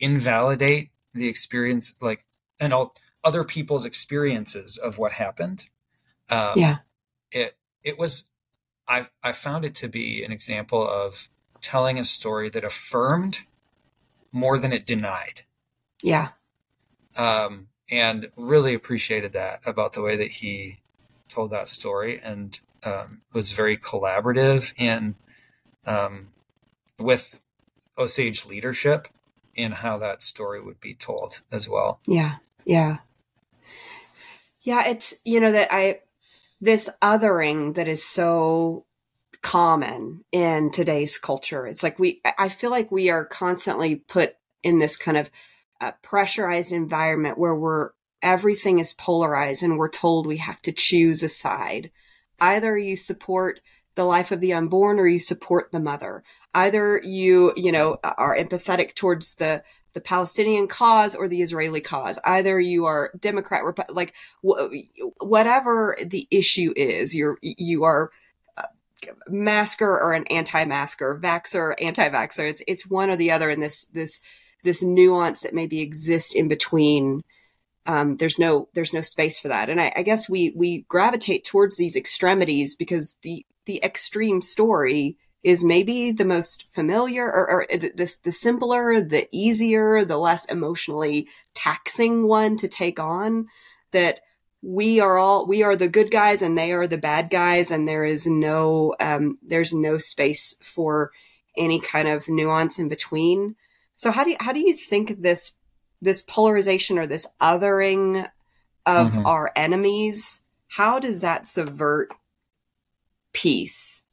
invalidate 0.00 0.90
the 1.14 1.28
experience 1.28 1.94
like 2.00 2.24
and 2.58 2.72
all 2.72 2.94
other 3.22 3.44
people's 3.44 3.86
experiences 3.86 4.76
of 4.76 4.98
what 4.98 5.12
happened. 5.12 5.64
Um, 6.30 6.52
yeah. 6.56 6.78
it 7.30 7.56
it 7.82 7.98
was 7.98 8.24
i 8.88 9.06
i 9.22 9.32
found 9.32 9.64
it 9.64 9.74
to 9.74 9.88
be 9.88 10.24
an 10.24 10.32
example 10.32 10.86
of 10.86 11.28
telling 11.60 11.98
a 11.98 12.04
story 12.04 12.48
that 12.50 12.64
affirmed 12.64 13.40
more 14.32 14.58
than 14.58 14.72
it 14.72 14.86
denied. 14.86 15.42
Yeah. 16.02 16.30
Um 17.16 17.68
and 17.90 18.30
really 18.36 18.74
appreciated 18.74 19.32
that 19.32 19.60
about 19.66 19.92
the 19.92 20.02
way 20.02 20.16
that 20.16 20.30
he 20.30 20.80
told 21.28 21.50
that 21.50 21.68
story 21.68 22.20
and 22.22 22.60
um, 22.84 23.22
was 23.32 23.52
very 23.52 23.76
collaborative 23.76 24.72
and 24.78 25.14
um, 25.86 26.28
with 26.98 27.40
Osage 27.98 28.46
leadership 28.46 29.08
in 29.54 29.72
how 29.72 29.98
that 29.98 30.22
story 30.22 30.60
would 30.60 30.80
be 30.80 30.94
told 30.94 31.40
as 31.50 31.68
well. 31.68 32.00
Yeah. 32.06 32.36
Yeah. 32.64 32.98
Yeah, 34.60 34.88
it's 34.88 35.14
you 35.24 35.40
know 35.40 35.52
that 35.52 35.68
I 35.70 36.00
this 36.60 36.88
othering 37.02 37.74
that 37.74 37.86
is 37.86 38.02
so 38.02 38.86
common 39.42 40.24
in 40.32 40.70
today's 40.70 41.18
culture. 41.18 41.66
It's 41.66 41.82
like 41.82 41.98
we 41.98 42.22
I 42.38 42.48
feel 42.48 42.70
like 42.70 42.90
we 42.90 43.10
are 43.10 43.26
constantly 43.26 43.96
put 43.96 44.36
in 44.62 44.78
this 44.78 44.96
kind 44.96 45.18
of 45.18 45.30
uh, 45.82 45.92
pressurized 46.02 46.72
environment 46.72 47.36
where 47.36 47.54
we're 47.54 47.90
everything 48.22 48.78
is 48.78 48.94
polarized 48.94 49.62
and 49.62 49.76
we're 49.76 49.90
told 49.90 50.26
we 50.26 50.38
have 50.38 50.62
to 50.62 50.72
choose 50.72 51.22
a 51.22 51.28
side. 51.28 51.90
Either 52.40 52.78
you 52.78 52.96
support 52.96 53.60
the 53.94 54.04
life 54.04 54.32
of 54.32 54.40
the 54.40 54.54
unborn 54.54 54.98
or 54.98 55.06
you 55.06 55.18
support 55.18 55.70
the 55.72 55.80
mother 55.80 56.24
either 56.54 57.00
you 57.02 57.52
you 57.56 57.72
know 57.72 57.98
are 58.02 58.36
empathetic 58.36 58.94
towards 58.94 59.34
the 59.36 59.62
the 59.94 60.00
Palestinian 60.00 60.66
cause 60.66 61.14
or 61.14 61.28
the 61.28 61.40
Israeli 61.40 61.80
cause. 61.80 62.18
Either 62.24 62.60
you 62.60 62.84
are 62.84 63.12
Democrat, 63.18 63.62
like 63.88 64.12
wh- 64.46 64.66
whatever 65.20 65.96
the 66.04 66.26
issue 66.30 66.72
is, 66.76 67.14
you're 67.14 67.38
you 67.42 67.84
are 67.84 68.10
uh, 68.58 68.62
masker 69.28 69.88
or 69.88 70.12
an 70.12 70.24
anti-masker, 70.30 71.18
vaxer, 71.22 71.74
anti-vaxer. 71.80 72.50
It's 72.50 72.62
it's 72.66 72.86
one 72.86 73.08
or 73.08 73.16
the 73.16 73.30
other, 73.30 73.50
and 73.50 73.62
this 73.62 73.86
this 73.86 74.20
this 74.64 74.82
nuance 74.82 75.42
that 75.42 75.54
maybe 75.54 75.80
exists 75.80 76.34
in 76.34 76.48
between. 76.48 77.22
Um, 77.86 78.16
there's 78.16 78.38
no 78.38 78.68
there's 78.74 78.94
no 78.94 79.00
space 79.00 79.38
for 79.38 79.48
that, 79.48 79.70
and 79.70 79.80
I, 79.80 79.92
I 79.94 80.02
guess 80.02 80.28
we 80.28 80.52
we 80.56 80.86
gravitate 80.88 81.44
towards 81.44 81.76
these 81.76 81.96
extremities 81.96 82.74
because 82.74 83.16
the 83.22 83.46
the 83.66 83.82
extreme 83.84 84.40
story 84.40 85.16
is 85.44 85.62
maybe 85.62 86.10
the 86.10 86.24
most 86.24 86.64
familiar 86.70 87.26
or, 87.26 87.48
or 87.50 87.66
the, 87.70 88.16
the 88.22 88.32
simpler, 88.32 89.00
the 89.00 89.28
easier, 89.30 90.02
the 90.02 90.16
less 90.16 90.46
emotionally 90.46 91.28
taxing 91.52 92.26
one 92.26 92.56
to 92.56 92.66
take 92.66 92.98
on 92.98 93.46
that 93.92 94.20
we 94.62 94.98
are 94.98 95.18
all 95.18 95.46
we 95.46 95.62
are 95.62 95.76
the 95.76 95.88
good 95.88 96.10
guys 96.10 96.40
and 96.40 96.56
they 96.56 96.72
are 96.72 96.86
the 96.86 96.96
bad 96.96 97.28
guys 97.28 97.70
and 97.70 97.86
there 97.86 98.04
is 98.04 98.26
no 98.26 98.94
um, 98.98 99.38
there's 99.42 99.74
no 99.74 99.98
space 99.98 100.54
for 100.62 101.12
any 101.56 101.78
kind 101.78 102.08
of 102.08 102.28
nuance 102.28 102.78
in 102.78 102.88
between 102.88 103.54
so 103.94 104.10
how 104.10 104.24
do 104.24 104.30
you, 104.30 104.36
how 104.40 104.52
do 104.52 104.60
you 104.60 104.72
think 104.72 105.20
this 105.20 105.52
this 106.00 106.22
polarization 106.22 106.98
or 106.98 107.06
this 107.06 107.26
othering 107.40 108.26
of 108.86 109.12
mm-hmm. 109.12 109.26
our 109.26 109.52
enemies 109.54 110.40
how 110.68 110.98
does 110.98 111.20
that 111.20 111.46
subvert 111.46 112.08
peace 113.34 114.03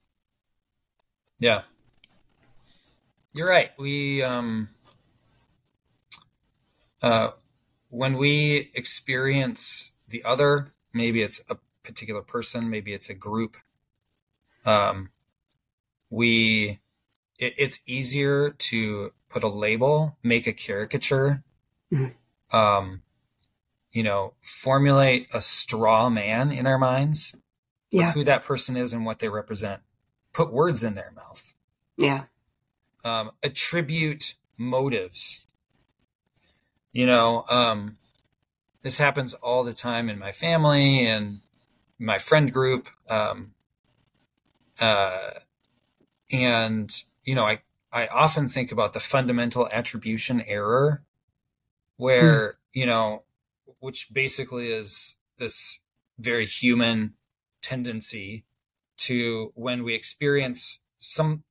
yeah. 1.41 1.63
You're 3.33 3.49
right. 3.49 3.71
We 3.77 4.23
um 4.23 4.69
uh 7.01 7.31
when 7.89 8.15
we 8.15 8.71
experience 8.73 9.91
the 10.07 10.23
other, 10.23 10.71
maybe 10.93 11.21
it's 11.21 11.41
a 11.49 11.57
particular 11.83 12.21
person, 12.21 12.69
maybe 12.69 12.93
it's 12.93 13.09
a 13.09 13.13
group, 13.13 13.57
um 14.65 15.09
we 16.09 16.79
it, 17.39 17.55
it's 17.57 17.81
easier 17.85 18.51
to 18.51 19.11
put 19.27 19.43
a 19.43 19.47
label, 19.47 20.17
make 20.21 20.45
a 20.45 20.53
caricature, 20.53 21.43
mm-hmm. 21.91 22.55
um 22.55 23.01
you 23.91 24.03
know, 24.03 24.35
formulate 24.41 25.27
a 25.33 25.41
straw 25.41 26.09
man 26.09 26.51
in 26.51 26.67
our 26.67 26.77
minds 26.77 27.35
yeah. 27.89 28.11
who 28.11 28.23
that 28.23 28.43
person 28.43 28.77
is 28.77 28.93
and 28.93 29.05
what 29.05 29.19
they 29.19 29.27
represent. 29.27 29.81
Put 30.33 30.53
words 30.53 30.83
in 30.83 30.95
their 30.95 31.11
mouth. 31.15 31.53
Yeah. 31.97 32.23
Um, 33.03 33.31
attribute 33.43 34.35
motives. 34.57 35.45
You 36.91 37.05
know, 37.05 37.45
um, 37.49 37.97
this 38.81 38.97
happens 38.97 39.33
all 39.35 39.63
the 39.63 39.73
time 39.73 40.09
in 40.09 40.19
my 40.19 40.31
family 40.31 41.05
and 41.05 41.41
my 41.99 42.17
friend 42.17 42.51
group. 42.51 42.87
Um, 43.09 43.53
uh, 44.79 45.31
and, 46.31 46.91
you 47.23 47.35
know, 47.35 47.45
I, 47.45 47.61
I 47.91 48.07
often 48.07 48.49
think 48.49 48.71
about 48.71 48.93
the 48.93 48.99
fundamental 48.99 49.69
attribution 49.71 50.41
error 50.41 51.03
where, 51.97 52.57
hmm. 52.73 52.79
you 52.79 52.85
know, 52.85 53.23
which 53.79 54.13
basically 54.13 54.71
is 54.71 55.15
this 55.37 55.79
very 56.17 56.45
human 56.45 57.13
tendency 57.61 58.43
to 59.01 59.51
when 59.55 59.83
we 59.83 59.93
experience 59.93 60.79
some 60.97 61.43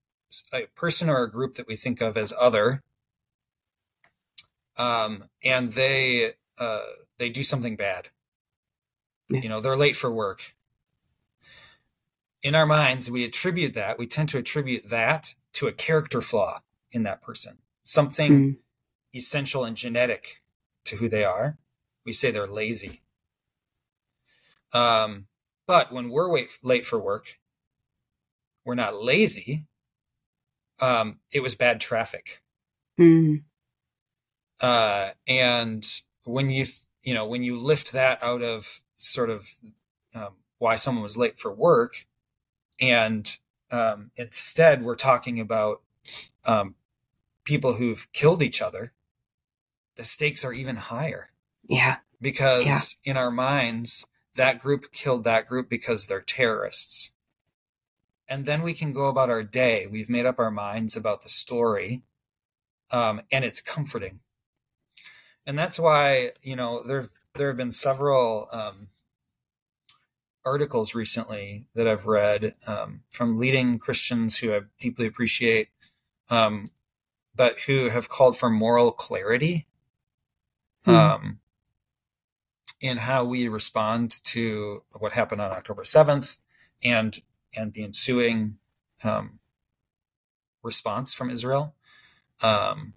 a 0.52 0.66
person 0.76 1.08
or 1.08 1.22
a 1.22 1.30
group 1.30 1.54
that 1.54 1.66
we 1.66 1.74
think 1.74 2.00
of 2.00 2.16
as 2.16 2.32
other 2.40 2.82
um, 4.76 5.24
and 5.44 5.72
they 5.72 6.32
uh, 6.58 6.80
they 7.18 7.28
do 7.28 7.42
something 7.42 7.76
bad. 7.76 8.08
Yeah. 9.28 9.40
you 9.42 9.48
know 9.48 9.60
they're 9.60 9.76
late 9.76 9.96
for 9.96 10.10
work. 10.10 10.54
In 12.42 12.54
our 12.54 12.66
minds 12.66 13.10
we 13.10 13.24
attribute 13.24 13.74
that 13.74 13.98
we 13.98 14.06
tend 14.06 14.28
to 14.30 14.38
attribute 14.38 14.88
that 14.88 15.34
to 15.54 15.66
a 15.66 15.72
character 15.72 16.20
flaw 16.20 16.60
in 16.92 17.02
that 17.02 17.20
person. 17.20 17.58
Something 17.82 18.32
mm. 18.32 18.56
essential 19.14 19.64
and 19.64 19.76
genetic 19.76 20.42
to 20.84 20.96
who 20.96 21.08
they 21.08 21.24
are. 21.24 21.58
We 22.04 22.12
say 22.12 22.30
they're 22.30 22.46
lazy. 22.46 23.02
Um, 24.72 25.26
but 25.66 25.92
when 25.92 26.08
we're 26.10 26.30
wait, 26.30 26.58
late 26.62 26.86
for 26.86 26.98
work, 26.98 27.38
we're 28.64 28.74
not 28.74 29.02
lazy. 29.02 29.66
Um, 30.80 31.18
it 31.32 31.40
was 31.40 31.54
bad 31.54 31.80
traffic. 31.80 32.42
Mm. 32.98 33.42
Uh, 34.60 35.10
and 35.26 35.84
when 36.24 36.50
you, 36.50 36.66
you 37.02 37.14
know, 37.14 37.26
when 37.26 37.42
you 37.42 37.58
lift 37.58 37.92
that 37.92 38.22
out 38.22 38.42
of 38.42 38.82
sort 38.96 39.30
of 39.30 39.54
um, 40.14 40.34
why 40.58 40.76
someone 40.76 41.02
was 41.02 41.16
late 41.16 41.38
for 41.38 41.52
work, 41.52 42.06
and 42.80 43.38
um, 43.70 44.10
instead 44.16 44.82
we're 44.82 44.96
talking 44.96 45.40
about 45.40 45.82
um, 46.44 46.74
people 47.44 47.74
who've 47.74 48.10
killed 48.12 48.42
each 48.42 48.60
other, 48.62 48.92
the 49.96 50.04
stakes 50.04 50.44
are 50.44 50.52
even 50.52 50.76
higher. 50.76 51.30
Yeah. 51.68 51.98
Because 52.20 52.96
yeah. 53.04 53.12
in 53.12 53.16
our 53.16 53.30
minds, 53.30 54.06
that 54.34 54.60
group 54.60 54.92
killed 54.92 55.24
that 55.24 55.46
group 55.46 55.68
because 55.68 56.06
they're 56.06 56.20
terrorists. 56.20 57.12
And 58.30 58.46
then 58.46 58.62
we 58.62 58.74
can 58.74 58.92
go 58.92 59.06
about 59.06 59.28
our 59.28 59.42
day. 59.42 59.88
We've 59.90 60.08
made 60.08 60.24
up 60.24 60.38
our 60.38 60.52
minds 60.52 60.96
about 60.96 61.22
the 61.22 61.28
story, 61.28 62.02
um, 62.92 63.22
and 63.32 63.44
it's 63.44 63.60
comforting. 63.60 64.20
And 65.44 65.58
that's 65.58 65.78
why 65.78 66.32
you 66.42 66.54
know 66.54 66.82
there 66.84 67.06
there 67.34 67.48
have 67.48 67.56
been 67.56 67.72
several 67.72 68.48
um, 68.52 68.88
articles 70.44 70.94
recently 70.94 71.66
that 71.74 71.88
I've 71.88 72.06
read 72.06 72.54
um, 72.66 73.00
from 73.10 73.38
leading 73.38 73.78
Christians 73.78 74.38
who 74.38 74.54
I 74.54 74.60
deeply 74.78 75.06
appreciate, 75.06 75.68
um, 76.30 76.66
but 77.34 77.58
who 77.66 77.90
have 77.90 78.08
called 78.08 78.38
for 78.38 78.48
moral 78.48 78.92
clarity. 78.92 79.66
Mm 80.86 81.36
in 82.80 82.98
how 82.98 83.24
we 83.24 83.46
respond 83.48 84.10
to 84.24 84.82
what 84.98 85.12
happened 85.12 85.40
on 85.40 85.50
October 85.50 85.82
7th 85.82 86.38
and 86.82 87.20
and 87.54 87.72
the 87.72 87.84
ensuing 87.84 88.58
um, 89.02 89.40
response 90.62 91.14
from 91.14 91.30
Israel. 91.30 91.74
Um, 92.42 92.94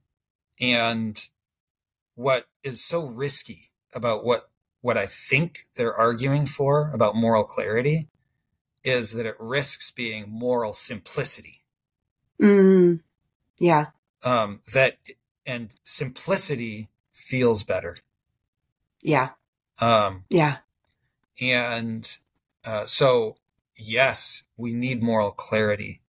and 0.60 1.28
what 2.16 2.48
is 2.64 2.84
so 2.84 3.06
risky 3.06 3.72
about 3.94 4.24
what 4.24 4.50
what 4.82 4.98
I 4.98 5.06
think 5.06 5.68
they're 5.76 5.96
arguing 5.96 6.46
for 6.46 6.92
about 6.94 7.16
moral 7.16 7.46
clarity 7.46 8.10
is 8.84 9.14
that 9.14 9.26
it 9.26 9.36
risks 9.40 9.92
being 9.92 10.26
moral 10.30 10.74
simplicity. 10.74 11.64
Mm, 12.42 13.02
yeah. 13.60 13.88
Um, 14.24 14.60
that 14.74 14.98
and 15.46 15.74
simplicity 15.84 16.90
feels 17.14 17.64
better. 17.64 18.00
Yeah. 19.02 19.30
Um, 19.80 20.26
yeah. 20.30 20.58
And 21.40 22.18
uh, 22.66 22.86
so, 22.86 23.38
yes, 23.84 24.44
we 24.58 24.74
need 24.74 25.02
moral 25.02 25.32
clarity, 25.32 26.02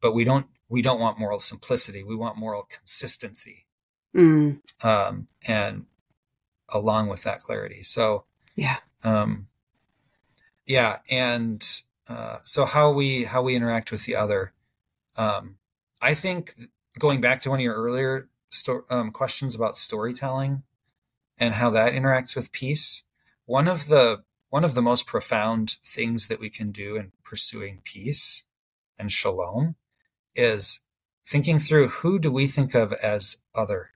but 0.00 0.12
we 0.12 0.24
don't 0.24 0.46
we 0.68 0.82
don't 0.82 1.00
want 1.00 1.18
moral 1.18 1.38
simplicity. 1.38 2.02
We 2.02 2.16
want 2.16 2.36
moral 2.36 2.62
consistency. 2.62 3.66
Mm. 4.14 4.60
Um, 4.82 5.28
and 5.46 5.86
along 6.68 7.08
with 7.08 7.22
that 7.22 7.40
clarity. 7.40 7.82
So 7.82 8.24
yeah. 8.56 8.76
Um, 9.04 9.46
yeah, 10.66 10.98
and 11.08 11.64
uh, 12.08 12.38
so 12.42 12.64
how 12.64 12.92
we 12.92 13.24
how 13.24 13.42
we 13.42 13.54
interact 13.54 13.92
with 13.92 14.04
the 14.04 14.16
other. 14.16 14.52
Um, 15.16 15.56
I 16.02 16.14
think 16.14 16.54
going 16.98 17.20
back 17.20 17.40
to 17.40 17.50
one 17.50 17.60
of 17.60 17.64
your 17.64 17.74
earlier 17.74 18.28
sto- 18.50 18.84
um, 18.90 19.10
questions 19.10 19.54
about 19.54 19.76
storytelling 19.76 20.62
and 21.38 21.54
how 21.54 21.70
that 21.70 21.92
interacts 21.92 22.36
with 22.36 22.52
peace 22.52 23.04
one 23.48 23.66
of 23.66 23.88
the 23.88 24.22
one 24.50 24.64
of 24.64 24.74
the 24.74 24.82
most 24.82 25.06
profound 25.06 25.76
things 25.84 26.28
that 26.28 26.40
we 26.40 26.50
can 26.50 26.72
do 26.72 26.96
in 26.96 27.12
pursuing 27.22 27.80
peace 27.84 28.44
and 28.98 29.12
shalom 29.12 29.76
is 30.34 30.80
thinking 31.24 31.58
through 31.58 31.88
who 31.88 32.18
do 32.18 32.30
we 32.30 32.46
think 32.46 32.74
of 32.74 32.92
as 32.94 33.38
other. 33.54 33.90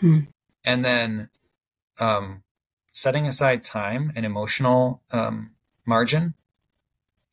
Hmm. 0.00 0.20
and 0.64 0.82
then 0.82 1.28
um, 1.98 2.42
setting 2.90 3.26
aside 3.26 3.62
time 3.62 4.12
and 4.16 4.24
emotional 4.24 5.02
um, 5.12 5.50
margin 5.84 6.34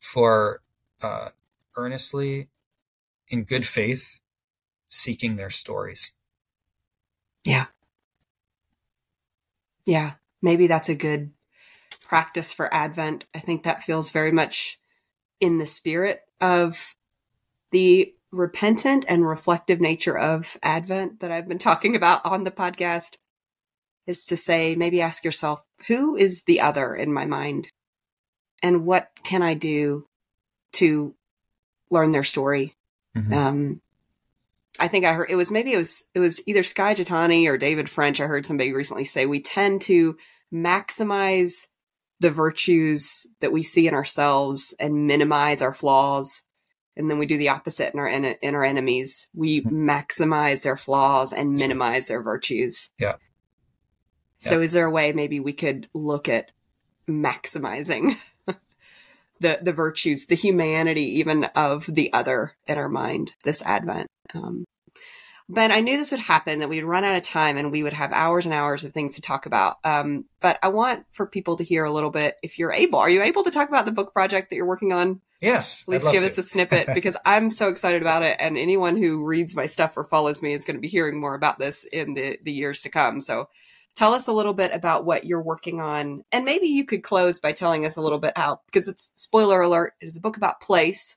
for 0.00 0.60
uh, 1.02 1.30
earnestly 1.76 2.48
in 3.28 3.44
good 3.44 3.66
faith 3.66 4.20
seeking 4.86 5.36
their 5.36 5.50
stories. 5.50 6.12
Yeah. 7.44 7.66
Yeah. 9.86 10.12
Maybe 10.42 10.66
that's 10.66 10.90
a 10.90 10.94
good 10.94 11.32
practice 12.08 12.52
for 12.52 12.72
Advent. 12.72 13.26
I 13.34 13.38
think 13.38 13.62
that 13.62 13.82
feels 13.82 14.10
very 14.10 14.32
much 14.32 14.78
in 15.40 15.58
the 15.58 15.66
spirit 15.66 16.22
of 16.40 16.94
the 17.70 18.14
repentant 18.32 19.04
and 19.08 19.26
reflective 19.26 19.80
nature 19.80 20.18
of 20.18 20.56
Advent 20.62 21.20
that 21.20 21.30
I've 21.30 21.48
been 21.48 21.58
talking 21.58 21.94
about 21.94 22.24
on 22.24 22.44
the 22.44 22.50
podcast 22.50 23.16
is 24.06 24.24
to 24.26 24.36
say, 24.36 24.74
maybe 24.74 25.02
ask 25.02 25.24
yourself, 25.24 25.64
who 25.86 26.16
is 26.16 26.42
the 26.42 26.60
other 26.60 26.94
in 26.94 27.12
my 27.12 27.26
mind? 27.26 27.70
And 28.62 28.86
what 28.86 29.10
can 29.22 29.42
I 29.42 29.54
do 29.54 30.06
to 30.74 31.14
learn 31.90 32.10
their 32.10 32.24
story? 32.24 32.74
Mm-hmm. 33.16 33.32
Um, 33.32 33.80
I 34.80 34.88
think 34.88 35.04
I 35.04 35.12
heard 35.12 35.30
it 35.30 35.36
was 35.36 35.50
maybe 35.50 35.72
it 35.72 35.76
was 35.76 36.04
it 36.14 36.20
was 36.20 36.40
either 36.46 36.62
Skye 36.62 36.94
Jethani 36.94 37.48
or 37.48 37.58
David 37.58 37.90
French. 37.90 38.20
I 38.20 38.26
heard 38.26 38.46
somebody 38.46 38.72
recently 38.72 39.04
say 39.04 39.26
we 39.26 39.40
tend 39.40 39.82
to 39.82 40.16
maximize 40.52 41.66
the 42.20 42.30
virtues 42.30 43.26
that 43.40 43.52
we 43.52 43.62
see 43.62 43.86
in 43.86 43.94
ourselves 43.94 44.74
and 44.78 45.06
minimize 45.06 45.62
our 45.62 45.72
flaws. 45.72 46.42
And 46.96 47.08
then 47.08 47.18
we 47.18 47.26
do 47.26 47.38
the 47.38 47.50
opposite 47.50 47.94
in 47.94 48.00
our 48.00 48.08
in 48.08 48.54
our 48.54 48.64
enemies. 48.64 49.28
We 49.34 49.62
mm-hmm. 49.62 49.88
maximize 49.90 50.62
their 50.62 50.76
flaws 50.76 51.32
and 51.32 51.52
minimize 51.52 52.08
their 52.08 52.22
virtues. 52.22 52.90
Yeah. 52.98 53.16
So, 54.38 54.60
is 54.60 54.72
there 54.72 54.86
a 54.86 54.90
way 54.90 55.12
maybe 55.12 55.40
we 55.40 55.52
could 55.52 55.88
look 55.94 56.28
at 56.28 56.52
maximizing 57.08 58.16
the 59.40 59.58
the 59.60 59.72
virtues, 59.72 60.26
the 60.26 60.36
humanity, 60.36 61.18
even 61.18 61.44
of 61.44 61.86
the 61.86 62.12
other 62.12 62.56
in 62.66 62.78
our 62.78 62.88
mind 62.88 63.32
this 63.44 63.62
Advent? 63.62 64.06
Um, 64.34 64.64
Ben, 65.50 65.72
I 65.72 65.80
knew 65.80 65.96
this 65.96 66.10
would 66.10 66.20
happen, 66.20 66.58
that 66.58 66.68
we'd 66.68 66.84
run 66.84 67.04
out 67.04 67.16
of 67.16 67.22
time 67.22 67.56
and 67.56 67.72
we 67.72 67.82
would 67.82 67.94
have 67.94 68.12
hours 68.12 68.44
and 68.44 68.54
hours 68.54 68.84
of 68.84 68.92
things 68.92 69.14
to 69.14 69.22
talk 69.22 69.46
about. 69.46 69.78
Um, 69.82 70.26
but 70.40 70.58
I 70.62 70.68
want 70.68 71.06
for 71.10 71.26
people 71.26 71.56
to 71.56 71.64
hear 71.64 71.84
a 71.84 71.92
little 71.92 72.10
bit, 72.10 72.36
if 72.42 72.58
you're 72.58 72.72
able, 72.72 72.98
are 72.98 73.08
you 73.08 73.22
able 73.22 73.44
to 73.44 73.50
talk 73.50 73.70
about 73.70 73.86
the 73.86 73.92
book 73.92 74.12
project 74.12 74.50
that 74.50 74.56
you're 74.56 74.66
working 74.66 74.92
on? 74.92 75.22
Yes. 75.40 75.82
At 75.82 75.86
Please 75.86 76.08
give 76.10 76.22
to. 76.22 76.28
us 76.28 76.38
a 76.38 76.42
snippet 76.42 76.88
because 76.94 77.16
I'm 77.24 77.48
so 77.48 77.68
excited 77.68 78.02
about 78.02 78.22
it. 78.22 78.36
And 78.38 78.58
anyone 78.58 78.96
who 78.96 79.24
reads 79.24 79.56
my 79.56 79.64
stuff 79.64 79.96
or 79.96 80.04
follows 80.04 80.42
me 80.42 80.52
is 80.52 80.66
going 80.66 80.76
to 80.76 80.82
be 80.82 80.88
hearing 80.88 81.18
more 81.18 81.34
about 81.34 81.58
this 81.58 81.86
in 81.92 82.12
the, 82.12 82.38
the 82.42 82.52
years 82.52 82.82
to 82.82 82.90
come. 82.90 83.22
So 83.22 83.48
tell 83.96 84.12
us 84.12 84.28
a 84.28 84.32
little 84.32 84.54
bit 84.54 84.74
about 84.74 85.06
what 85.06 85.24
you're 85.24 85.42
working 85.42 85.80
on. 85.80 86.24
And 86.30 86.44
maybe 86.44 86.66
you 86.66 86.84
could 86.84 87.02
close 87.02 87.40
by 87.40 87.52
telling 87.52 87.86
us 87.86 87.96
a 87.96 88.02
little 88.02 88.18
bit 88.18 88.36
how, 88.36 88.60
because 88.66 88.86
it's 88.86 89.12
spoiler 89.14 89.62
alert, 89.62 89.94
it's 90.02 90.18
a 90.18 90.20
book 90.20 90.36
about 90.36 90.60
place 90.60 91.16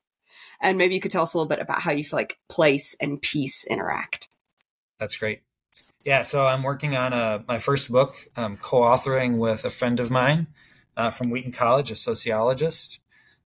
and 0.62 0.78
maybe 0.78 0.96
you 0.96 1.02
could 1.02 1.12
tell 1.12 1.24
us 1.24 1.34
a 1.34 1.38
little 1.38 1.50
bit 1.50 1.60
about 1.60 1.82
how 1.82 1.92
you 1.92 2.04
feel 2.04 2.18
like 2.18 2.40
place 2.50 2.96
and 3.02 3.22
peace 3.22 3.66
interact. 3.66 4.30
That's 5.00 5.18
great. 5.18 5.42
Yeah, 6.06 6.22
so 6.24 6.48
I'm 6.48 6.64
working 6.64 6.96
on 6.96 7.14
a, 7.14 7.44
my 7.48 7.60
first 7.60 7.92
book, 7.92 8.16
um, 8.36 8.58
co-authoring 8.58 9.38
with 9.38 9.66
a 9.66 9.70
friend 9.70 10.00
of 10.00 10.10
mine 10.10 10.48
uh, 10.98 11.10
from 11.10 11.30
Wheaton 11.30 11.52
College, 11.52 11.92
a 11.92 11.96
sociologist, 11.96 13.00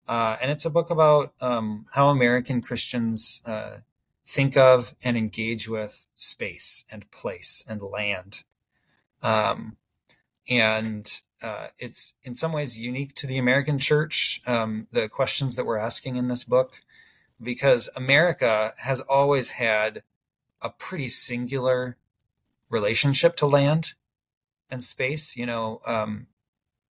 uh, 0.08 0.38
and 0.42 0.52
it's 0.52 0.66
a 0.66 0.70
book 0.70 0.90
about 0.90 1.34
um, 1.42 1.86
how 1.92 2.10
American 2.10 2.62
Christians 2.62 3.42
uh, 3.46 3.78
think 4.26 4.56
of 4.56 4.96
and 5.04 5.18
engage 5.18 5.68
with 5.68 6.08
space 6.16 6.86
and 6.92 7.10
place 7.12 7.66
and 7.68 7.82
land. 7.82 8.44
Um, 9.22 9.78
and 10.50 11.22
uh, 11.42 11.68
it's 11.78 12.14
in 12.24 12.36
some 12.36 12.52
ways 12.52 12.80
unique 12.80 13.14
to 13.16 13.28
the 13.28 13.38
American 13.38 13.80
church, 13.80 14.42
um, 14.48 14.88
the 14.92 15.10
questions 15.10 15.56
that 15.56 15.66
we're 15.66 15.78
asking 15.78 16.16
in 16.16 16.28
this 16.28 16.44
book, 16.44 16.82
because 17.42 17.90
America 17.96 18.74
has 18.78 19.02
always 19.02 19.52
had 19.52 20.04
a 20.62 20.70
pretty 20.70 21.08
singular 21.08 21.98
relationship 22.70 23.36
to 23.38 23.46
land 23.46 23.94
and 24.70 24.84
space. 24.84 25.36
You 25.36 25.46
know, 25.46 25.82
um, 25.86 26.28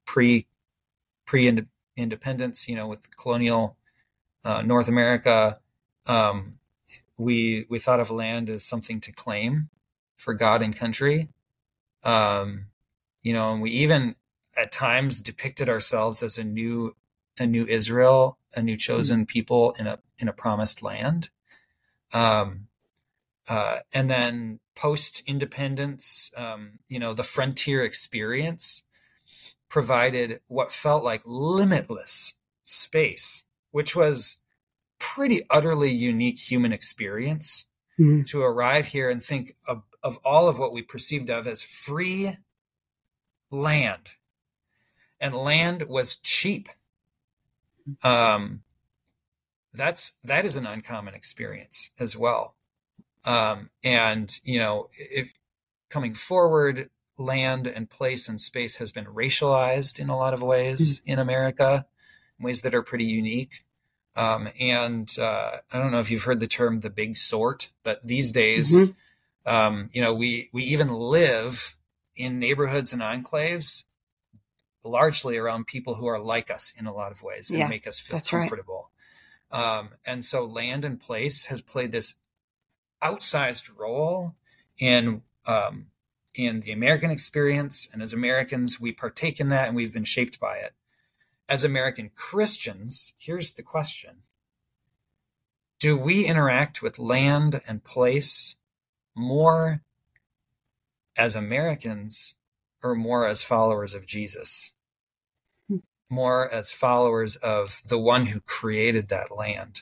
pre 0.06 0.48
pre 1.26 1.66
independence, 1.98 2.68
you 2.68 2.76
know, 2.76 2.88
with 2.88 3.16
colonial 3.16 3.78
uh, 4.44 4.62
North 4.62 4.88
America, 4.88 5.60
um, 6.06 6.60
we 7.18 7.66
we 7.70 7.80
thought 7.80 8.00
of 8.00 8.12
land 8.12 8.50
as 8.50 8.64
something 8.64 9.00
to 9.02 9.12
claim 9.12 9.70
for 10.18 10.34
God 10.34 10.62
and 10.62 10.76
country. 10.76 11.30
Um, 12.04 12.68
you 13.24 13.34
know, 13.34 13.54
and 13.54 13.62
we 13.62 13.72
even 13.72 14.16
at 14.56 14.72
times 14.72 15.22
depicted 15.22 15.70
ourselves 15.70 16.24
as 16.24 16.38
a 16.38 16.44
new 16.44 16.96
a 17.38 17.46
new 17.46 17.66
Israel, 17.66 18.38
a 18.56 18.62
new 18.62 18.78
chosen 18.78 19.22
mm-hmm. 19.22 19.26
people 19.26 19.76
in 19.78 19.88
a 19.88 20.00
in 20.18 20.28
a 20.28 20.34
promised 20.34 20.82
land. 20.82 21.30
Um, 22.14 22.68
uh, 23.48 23.80
and 23.94 24.10
then 24.10 24.60
post 24.76 25.22
independence, 25.28 26.32
um, 26.36 26.80
you 26.88 27.00
know, 27.00 27.14
the 27.14 27.24
frontier 27.24 27.84
experience 27.84 28.84
provided 29.70 30.40
what 30.48 30.72
felt 30.72 31.04
like 31.04 31.22
limitless 31.26 32.36
space, 32.64 33.46
which 33.72 33.96
was 33.96 34.40
pretty 35.00 35.44
utterly 35.50 35.92
unique 35.92 36.40
human 36.40 36.72
experience 36.72 37.68
mm-hmm. 38.00 38.24
to 38.24 38.42
arrive 38.42 38.88
here 38.88 39.10
and 39.10 39.22
think 39.24 39.56
of, 39.68 39.84
of 40.02 40.18
all 40.24 40.48
of 40.48 40.58
what 40.58 40.74
we 40.74 40.82
perceived 40.82 41.30
of 41.30 41.48
as 41.48 41.62
free 41.62 42.38
land. 43.52 44.16
And 45.20 45.34
land 45.34 45.84
was 45.88 46.18
cheap. 46.18 46.70
Um, 48.04 48.62
that's 49.74 50.16
that 50.24 50.46
is 50.46 50.56
an 50.56 50.66
uncommon 50.66 51.14
experience 51.14 51.92
as 52.00 52.18
well. 52.18 52.56
Um, 53.26 53.70
and 53.84 54.32
you 54.44 54.60
know, 54.60 54.90
if 54.98 55.34
coming 55.90 56.14
forward, 56.14 56.90
land 57.18 57.68
and 57.68 57.90
place 57.90 58.28
and 58.28 58.40
space 58.40 58.78
has 58.78 58.92
been 58.92 59.06
racialized 59.06 60.00
in 60.00 60.10
a 60.10 60.18
lot 60.18 60.34
of 60.34 60.42
ways 60.42 61.00
mm-hmm. 61.00 61.12
in 61.12 61.20
America, 61.20 61.86
in 62.40 62.46
ways 62.46 62.62
that 62.62 62.76
are 62.76 62.84
pretty 62.84 63.06
unique. 63.06 63.64
Um, 64.16 64.50
and 64.60 65.10
uh, 65.20 65.58
I 65.72 65.78
don't 65.78 65.92
know 65.92 66.00
if 66.00 66.10
you've 66.10 66.24
heard 66.24 66.40
the 66.40 66.48
term 66.48 66.80
"the 66.80 66.90
big 66.90 67.18
sort," 67.18 67.72
but 67.84 68.06
these 68.06 68.32
days, 68.32 68.74
mm-hmm. 68.74 69.54
um, 69.54 69.90
you 69.92 70.02
know, 70.02 70.14
we 70.14 70.50
we 70.54 70.64
even 70.64 70.90
live 70.90 71.76
in 72.16 72.40
neighborhoods 72.40 72.94
and 72.94 73.02
enclaves 73.02 73.84
largely 74.86 75.38
around 75.38 75.68
people 75.68 75.96
who 75.96 76.06
are 76.06 76.20
like 76.20 76.50
us 76.52 76.74
in 76.78 76.86
a 76.86 76.94
lot 76.94 77.12
of 77.12 77.24
ways 77.24 77.50
and 77.50 77.60
yeah, 77.60 77.68
make 77.68 77.88
us 77.88 78.00
feel 78.00 78.20
comfortable. 78.20 78.92
Right. 79.52 79.80
Um, 79.80 79.90
and 80.06 80.24
so 80.24 80.46
land 80.46 80.86
and 80.86 81.00
place 81.00 81.46
has 81.46 81.62
played 81.62 81.92
this 81.92 82.16
outsized 83.04 83.70
role 83.78 84.36
in 84.78 85.22
um, 85.46 85.88
in 86.34 86.62
the 86.62 86.72
American 86.72 87.12
experience, 87.12 87.88
and 87.94 88.02
as 88.02 88.14
Americans, 88.14 88.80
we 88.80 88.92
partake 88.92 89.40
in 89.40 89.50
that, 89.50 89.68
and 89.68 89.76
we've 89.76 89.94
been 89.94 90.04
shaped 90.04 90.40
by 90.40 90.58
it. 90.58 90.74
As 91.48 91.64
American 91.64 92.10
Christians, 92.14 93.14
here's 93.18 93.54
the 93.54 93.64
question: 93.64 94.24
Do 95.80 95.98
we 95.98 96.26
interact 96.26 96.82
with 96.82 97.00
land 97.00 97.62
and 97.68 97.84
place 97.84 98.58
more 99.16 99.82
as 101.16 101.36
Americans 101.36 102.36
or 102.84 102.96
more 102.96 103.26
as 103.26 103.44
followers 103.44 103.94
of 103.94 104.06
Jesus? 104.06 104.74
More 106.10 106.52
as 106.52 106.72
followers 106.72 107.36
of 107.38 107.82
the 107.88 108.00
one 108.00 108.28
who 108.28 108.40
created 108.42 109.10
that 109.10 109.36
land 109.36 109.82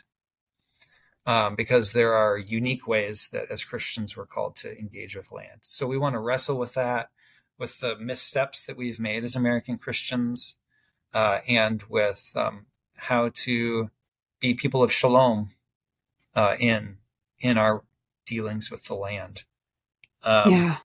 um, 1.26 1.56
because 1.56 1.94
there 1.94 2.14
are 2.14 2.38
unique 2.38 2.88
ways 2.88 3.30
that 3.32 3.50
as 3.50 3.64
Christians 3.64 4.18
we're 4.18 4.26
called 4.26 4.56
to 4.58 4.78
engage 4.78 5.16
with 5.16 5.32
land. 5.32 5.60
So 5.62 5.88
we 5.88 5.98
want 5.98 6.14
to 6.14 6.20
wrestle 6.20 6.58
with 6.58 6.74
that, 6.74 7.10
with 7.58 7.80
the 7.80 7.98
missteps 7.98 8.66
that 8.66 8.78
we've 8.78 9.00
made 9.00 9.24
as 9.24 9.36
American 9.36 9.78
Christians, 9.78 10.58
uh, 11.14 11.40
and 11.48 11.84
with 11.84 12.34
um, 12.36 12.66
how 12.96 13.30
to 13.34 13.90
be 14.40 14.54
people 14.54 14.84
of 14.84 14.92
shalom 14.92 15.52
uh, 16.36 16.56
in 16.60 16.98
in 17.40 17.58
our 17.58 17.84
dealings 18.26 18.72
with 18.72 18.86
the 18.86 18.96
land. 18.96 19.44
Um, 20.24 20.52
yeah. 20.52 20.78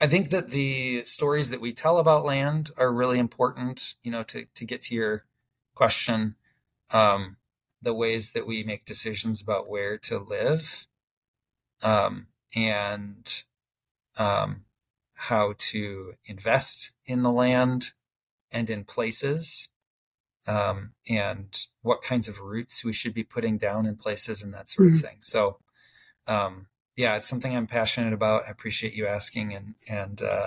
I 0.00 0.06
think 0.06 0.30
that 0.30 0.48
the 0.48 1.04
stories 1.04 1.50
that 1.50 1.60
we 1.60 1.72
tell 1.72 1.98
about 1.98 2.24
land 2.24 2.70
are 2.76 2.92
really 2.92 3.18
important. 3.18 3.94
You 4.02 4.12
know, 4.12 4.22
to 4.24 4.46
to 4.54 4.64
get 4.64 4.80
to 4.82 4.94
your 4.94 5.24
question. 5.74 6.36
Um, 6.90 7.36
the 7.80 7.94
ways 7.94 8.32
that 8.32 8.46
we 8.46 8.62
make 8.62 8.84
decisions 8.84 9.42
about 9.42 9.68
where 9.68 9.98
to 9.98 10.18
live 10.18 10.86
um, 11.82 12.28
and 12.54 13.42
um, 14.16 14.64
how 15.14 15.54
to 15.58 16.14
invest 16.24 16.92
in 17.06 17.22
the 17.22 17.32
land 17.32 17.92
and 18.52 18.70
in 18.70 18.84
places 18.84 19.68
um, 20.46 20.92
and 21.08 21.66
what 21.82 22.02
kinds 22.02 22.28
of 22.28 22.40
roots 22.40 22.84
we 22.84 22.92
should 22.92 23.14
be 23.14 23.24
putting 23.24 23.58
down 23.58 23.86
in 23.86 23.96
places 23.96 24.42
and 24.42 24.54
that 24.54 24.68
sort 24.68 24.88
mm-hmm. 24.88 24.96
of 24.96 25.02
thing. 25.02 25.16
So, 25.20 25.58
um, 26.26 26.66
yeah, 26.96 27.16
it's 27.16 27.28
something 27.28 27.56
I'm 27.56 27.66
passionate 27.66 28.12
about. 28.12 28.44
I 28.46 28.50
appreciate 28.50 28.94
you 28.94 29.06
asking. 29.06 29.54
And, 29.54 29.74
and, 29.88 30.22
uh, 30.22 30.46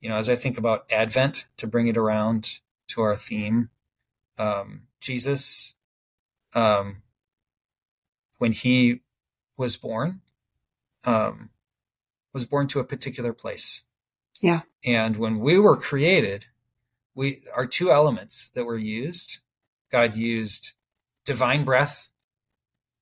you 0.00 0.08
know, 0.08 0.16
as 0.16 0.30
I 0.30 0.36
think 0.36 0.56
about 0.56 0.86
Advent 0.90 1.46
to 1.56 1.66
bring 1.66 1.86
it 1.86 1.96
around 1.96 2.60
to 2.88 3.02
our 3.02 3.16
theme, 3.16 3.70
um, 4.38 4.82
Jesus 5.00 5.74
um, 6.54 7.02
when 8.38 8.52
he 8.52 9.00
was 9.56 9.76
born, 9.76 10.20
um, 11.04 11.50
was 12.32 12.46
born 12.46 12.66
to 12.68 12.80
a 12.80 12.84
particular 12.84 13.32
place. 13.32 13.82
Yeah. 14.40 14.62
And 14.84 15.16
when 15.16 15.40
we 15.40 15.58
were 15.58 15.76
created, 15.76 16.46
we 17.14 17.42
our 17.54 17.66
two 17.66 17.90
elements 17.92 18.48
that 18.48 18.64
were 18.64 18.78
used, 18.78 19.40
God 19.90 20.14
used 20.14 20.72
divine 21.24 21.64
breath 21.64 22.08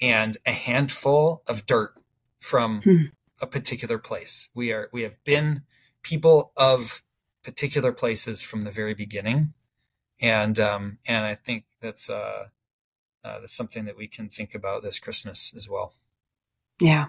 and 0.00 0.36
a 0.44 0.52
handful 0.52 1.42
of 1.46 1.66
dirt 1.66 1.94
from 2.38 2.82
hmm. 2.82 3.04
a 3.40 3.46
particular 3.46 3.98
place. 3.98 4.48
We 4.54 4.72
are 4.72 4.88
we 4.92 5.02
have 5.02 5.22
been 5.24 5.62
people 6.02 6.52
of 6.56 7.02
particular 7.42 7.92
places 7.92 8.42
from 8.42 8.62
the 8.62 8.70
very 8.70 8.94
beginning, 8.94 9.54
and 10.20 10.58
um, 10.58 10.98
and 11.06 11.24
I 11.24 11.34
think 11.34 11.64
that's 11.80 12.08
uh, 12.10 12.46
uh, 13.24 13.40
that's 13.40 13.56
something 13.56 13.84
that 13.84 13.96
we 13.96 14.06
can 14.06 14.28
think 14.28 14.54
about 14.54 14.82
this 14.82 14.98
Christmas 14.98 15.52
as 15.54 15.68
well. 15.68 15.92
Yeah. 16.80 17.06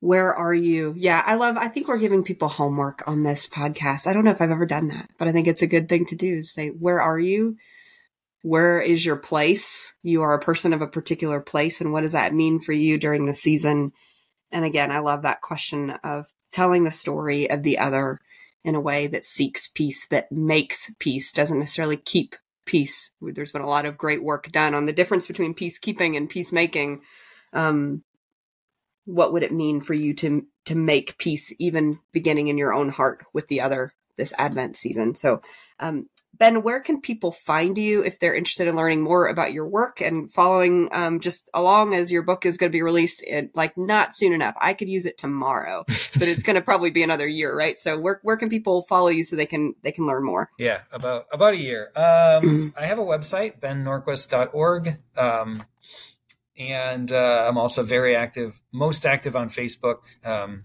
Where 0.00 0.34
are 0.34 0.52
you? 0.52 0.94
Yeah, 0.98 1.22
I 1.24 1.34
love, 1.34 1.56
I 1.56 1.68
think 1.68 1.88
we're 1.88 1.96
giving 1.96 2.24
people 2.24 2.48
homework 2.48 3.02
on 3.06 3.22
this 3.22 3.48
podcast. 3.48 4.06
I 4.06 4.12
don't 4.12 4.22
know 4.24 4.32
if 4.32 4.42
I've 4.42 4.50
ever 4.50 4.66
done 4.66 4.88
that, 4.88 5.08
but 5.16 5.28
I 5.28 5.32
think 5.32 5.46
it's 5.46 5.62
a 5.62 5.66
good 5.66 5.88
thing 5.88 6.04
to 6.06 6.14
do. 6.14 6.42
Say, 6.42 6.68
where 6.68 7.00
are 7.00 7.18
you? 7.18 7.56
Where 8.44 8.78
is 8.78 9.06
your 9.06 9.16
place? 9.16 9.94
You 10.02 10.20
are 10.20 10.34
a 10.34 10.38
person 10.38 10.74
of 10.74 10.82
a 10.82 10.86
particular 10.86 11.40
place. 11.40 11.80
And 11.80 11.94
what 11.94 12.02
does 12.02 12.12
that 12.12 12.34
mean 12.34 12.60
for 12.60 12.72
you 12.72 12.98
during 12.98 13.24
the 13.24 13.32
season? 13.32 13.92
And 14.52 14.66
again, 14.66 14.92
I 14.92 14.98
love 14.98 15.22
that 15.22 15.40
question 15.40 15.92
of 16.04 16.26
telling 16.52 16.84
the 16.84 16.90
story 16.90 17.48
of 17.48 17.62
the 17.62 17.78
other 17.78 18.20
in 18.62 18.74
a 18.74 18.82
way 18.82 19.06
that 19.06 19.24
seeks 19.24 19.68
peace, 19.68 20.06
that 20.08 20.30
makes 20.30 20.92
peace, 20.98 21.32
doesn't 21.32 21.58
necessarily 21.58 21.96
keep 21.96 22.36
peace. 22.66 23.12
There's 23.22 23.50
been 23.50 23.62
a 23.62 23.66
lot 23.66 23.86
of 23.86 23.96
great 23.96 24.22
work 24.22 24.48
done 24.48 24.74
on 24.74 24.84
the 24.84 24.92
difference 24.92 25.26
between 25.26 25.54
peacekeeping 25.54 26.14
and 26.14 26.28
peacemaking. 26.28 27.00
Um, 27.54 28.04
what 29.06 29.32
would 29.32 29.42
it 29.42 29.54
mean 29.54 29.80
for 29.80 29.94
you 29.94 30.12
to 30.16 30.46
to 30.66 30.74
make 30.74 31.16
peace, 31.16 31.50
even 31.58 31.98
beginning 32.12 32.48
in 32.48 32.58
your 32.58 32.74
own 32.74 32.90
heart 32.90 33.24
with 33.32 33.48
the 33.48 33.62
other 33.62 33.94
this 34.18 34.34
Advent 34.36 34.76
season? 34.76 35.14
So, 35.14 35.40
um, 35.80 36.10
Ben, 36.38 36.62
where 36.62 36.80
can 36.80 37.00
people 37.00 37.30
find 37.30 37.78
you 37.78 38.02
if 38.02 38.18
they're 38.18 38.34
interested 38.34 38.66
in 38.66 38.76
learning 38.76 39.02
more 39.02 39.28
about 39.28 39.52
your 39.52 39.66
work 39.66 40.00
and 40.00 40.32
following 40.32 40.88
um, 40.92 41.20
just 41.20 41.48
along 41.54 41.94
as 41.94 42.10
your 42.10 42.22
book 42.22 42.44
is 42.44 42.56
going 42.56 42.70
to 42.70 42.76
be 42.76 42.82
released 42.82 43.22
in 43.22 43.50
like 43.54 43.76
not 43.76 44.14
soon 44.14 44.32
enough? 44.32 44.54
I 44.60 44.74
could 44.74 44.88
use 44.88 45.06
it 45.06 45.16
tomorrow, 45.16 45.84
but 45.88 46.28
it's 46.28 46.42
going 46.42 46.56
to 46.56 46.62
probably 46.62 46.90
be 46.90 47.02
another 47.02 47.26
year, 47.26 47.56
right? 47.56 47.78
So 47.78 47.98
where 47.98 48.20
where 48.22 48.36
can 48.36 48.48
people 48.48 48.82
follow 48.82 49.08
you 49.08 49.22
so 49.22 49.36
they 49.36 49.46
can 49.46 49.74
they 49.82 49.92
can 49.92 50.06
learn 50.06 50.24
more? 50.24 50.50
Yeah, 50.58 50.80
about 50.92 51.26
about 51.32 51.54
a 51.54 51.60
year. 51.60 51.92
Um, 51.94 52.02
mm-hmm. 52.02 52.68
I 52.76 52.86
have 52.86 52.98
a 52.98 53.04
website, 53.04 53.60
bennorquist.org. 53.60 54.98
Um, 55.16 55.62
and 56.58 57.10
uh, 57.10 57.46
I'm 57.48 57.58
also 57.58 57.82
very 57.82 58.14
active, 58.14 58.60
most 58.72 59.06
active 59.06 59.34
on 59.34 59.48
Facebook. 59.48 60.02
Um, 60.24 60.64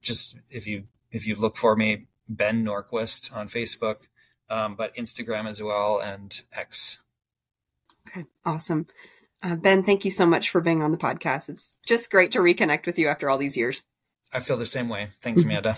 just 0.00 0.38
if 0.48 0.66
you 0.66 0.84
if 1.10 1.26
you 1.26 1.34
look 1.34 1.56
for 1.56 1.76
me, 1.76 2.06
Ben 2.28 2.64
Norquist 2.64 3.34
on 3.34 3.46
Facebook, 3.46 4.08
um, 4.48 4.74
but 4.74 4.94
Instagram 4.96 5.48
as 5.48 5.62
well 5.62 5.98
and 5.98 6.42
X. 6.52 6.98
Okay, 8.08 8.26
awesome. 8.44 8.86
Uh, 9.42 9.54
ben, 9.54 9.82
thank 9.82 10.04
you 10.04 10.10
so 10.10 10.26
much 10.26 10.50
for 10.50 10.60
being 10.60 10.82
on 10.82 10.92
the 10.92 10.98
podcast. 10.98 11.48
It's 11.48 11.76
just 11.86 12.10
great 12.10 12.32
to 12.32 12.38
reconnect 12.38 12.86
with 12.86 12.98
you 12.98 13.08
after 13.08 13.28
all 13.28 13.38
these 13.38 13.56
years. 13.56 13.82
I 14.32 14.40
feel 14.40 14.56
the 14.56 14.66
same 14.66 14.88
way. 14.88 15.10
Thanks, 15.20 15.40
mm-hmm. 15.40 15.50
Amanda. 15.50 15.76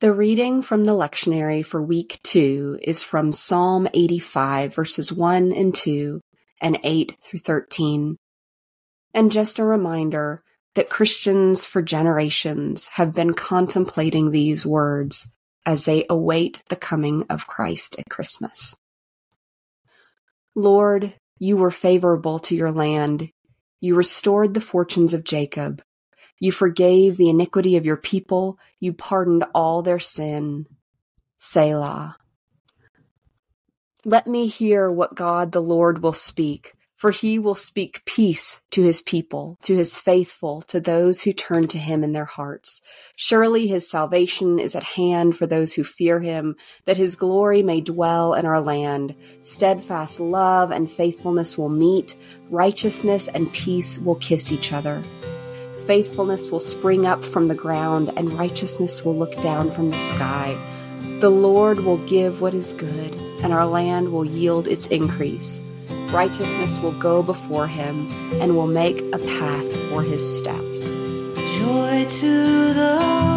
The 0.00 0.12
reading 0.12 0.62
from 0.62 0.84
the 0.84 0.92
lectionary 0.92 1.64
for 1.64 1.80
week 1.80 2.18
two 2.24 2.78
is 2.82 3.04
from 3.04 3.30
Psalm 3.30 3.86
85, 3.94 4.74
verses 4.74 5.12
1 5.12 5.52
and 5.52 5.72
2, 5.72 6.20
and 6.60 6.78
8 6.82 7.16
through 7.22 7.38
13. 7.38 8.16
And 9.14 9.30
just 9.30 9.60
a 9.60 9.64
reminder 9.64 10.42
that 10.74 10.90
Christians 10.90 11.64
for 11.64 11.82
generations 11.82 12.88
have 12.88 13.14
been 13.14 13.34
contemplating 13.34 14.30
these 14.30 14.66
words 14.66 15.32
as 15.64 15.84
they 15.84 16.04
await 16.08 16.62
the 16.68 16.76
coming 16.76 17.24
of 17.30 17.46
Christ 17.46 17.96
at 17.98 18.08
Christmas. 18.08 18.76
Lord, 20.54 21.14
you 21.38 21.56
were 21.56 21.70
favorable 21.70 22.38
to 22.40 22.56
your 22.56 22.72
land. 22.72 23.30
You 23.80 23.94
restored 23.94 24.54
the 24.54 24.60
fortunes 24.60 25.14
of 25.14 25.24
Jacob. 25.24 25.82
You 26.38 26.52
forgave 26.52 27.16
the 27.16 27.30
iniquity 27.30 27.76
of 27.76 27.86
your 27.86 27.96
people. 27.96 28.58
You 28.80 28.92
pardoned 28.92 29.44
all 29.54 29.82
their 29.82 29.98
sin. 29.98 30.66
Selah. 31.38 32.16
Let 34.04 34.26
me 34.26 34.46
hear 34.46 34.90
what 34.90 35.14
God 35.14 35.52
the 35.52 35.62
Lord 35.62 36.02
will 36.02 36.12
speak 36.12 36.74
for 37.02 37.10
he 37.10 37.36
will 37.36 37.56
speak 37.56 38.00
peace 38.04 38.60
to 38.70 38.80
his 38.80 39.02
people, 39.02 39.58
to 39.60 39.74
his 39.74 39.98
faithful, 39.98 40.62
to 40.62 40.78
those 40.78 41.20
who 41.20 41.32
turn 41.32 41.66
to 41.66 41.76
him 41.76 42.04
in 42.04 42.12
their 42.12 42.24
hearts. 42.24 42.80
Surely 43.16 43.66
his 43.66 43.90
salvation 43.90 44.60
is 44.60 44.76
at 44.76 44.84
hand 44.84 45.36
for 45.36 45.44
those 45.44 45.72
who 45.72 45.82
fear 45.82 46.20
him, 46.20 46.54
that 46.84 46.96
his 46.96 47.16
glory 47.16 47.60
may 47.60 47.80
dwell 47.80 48.34
in 48.34 48.46
our 48.46 48.60
land. 48.60 49.16
Steadfast 49.40 50.20
love 50.20 50.70
and 50.70 50.88
faithfulness 50.88 51.58
will 51.58 51.68
meet, 51.68 52.14
righteousness 52.50 53.26
and 53.26 53.52
peace 53.52 53.98
will 53.98 54.14
kiss 54.14 54.52
each 54.52 54.72
other. 54.72 55.02
Faithfulness 55.88 56.52
will 56.52 56.60
spring 56.60 57.04
up 57.04 57.24
from 57.24 57.48
the 57.48 57.56
ground, 57.56 58.12
and 58.16 58.32
righteousness 58.34 59.04
will 59.04 59.16
look 59.16 59.40
down 59.40 59.72
from 59.72 59.90
the 59.90 59.98
sky. 59.98 60.56
The 61.18 61.30
Lord 61.30 61.80
will 61.80 61.98
give 62.06 62.40
what 62.40 62.54
is 62.54 62.72
good, 62.72 63.10
and 63.42 63.52
our 63.52 63.66
land 63.66 64.12
will 64.12 64.24
yield 64.24 64.68
its 64.68 64.86
increase 64.86 65.60
righteousness 66.12 66.78
will 66.78 66.92
go 66.92 67.22
before 67.22 67.66
him 67.66 68.06
and 68.40 68.54
will 68.54 68.66
make 68.66 69.00
a 69.14 69.18
path 69.18 69.88
for 69.88 70.02
his 70.02 70.22
steps. 70.38 70.96
Joy 71.58 72.06
to 72.08 72.74
the 72.74 73.31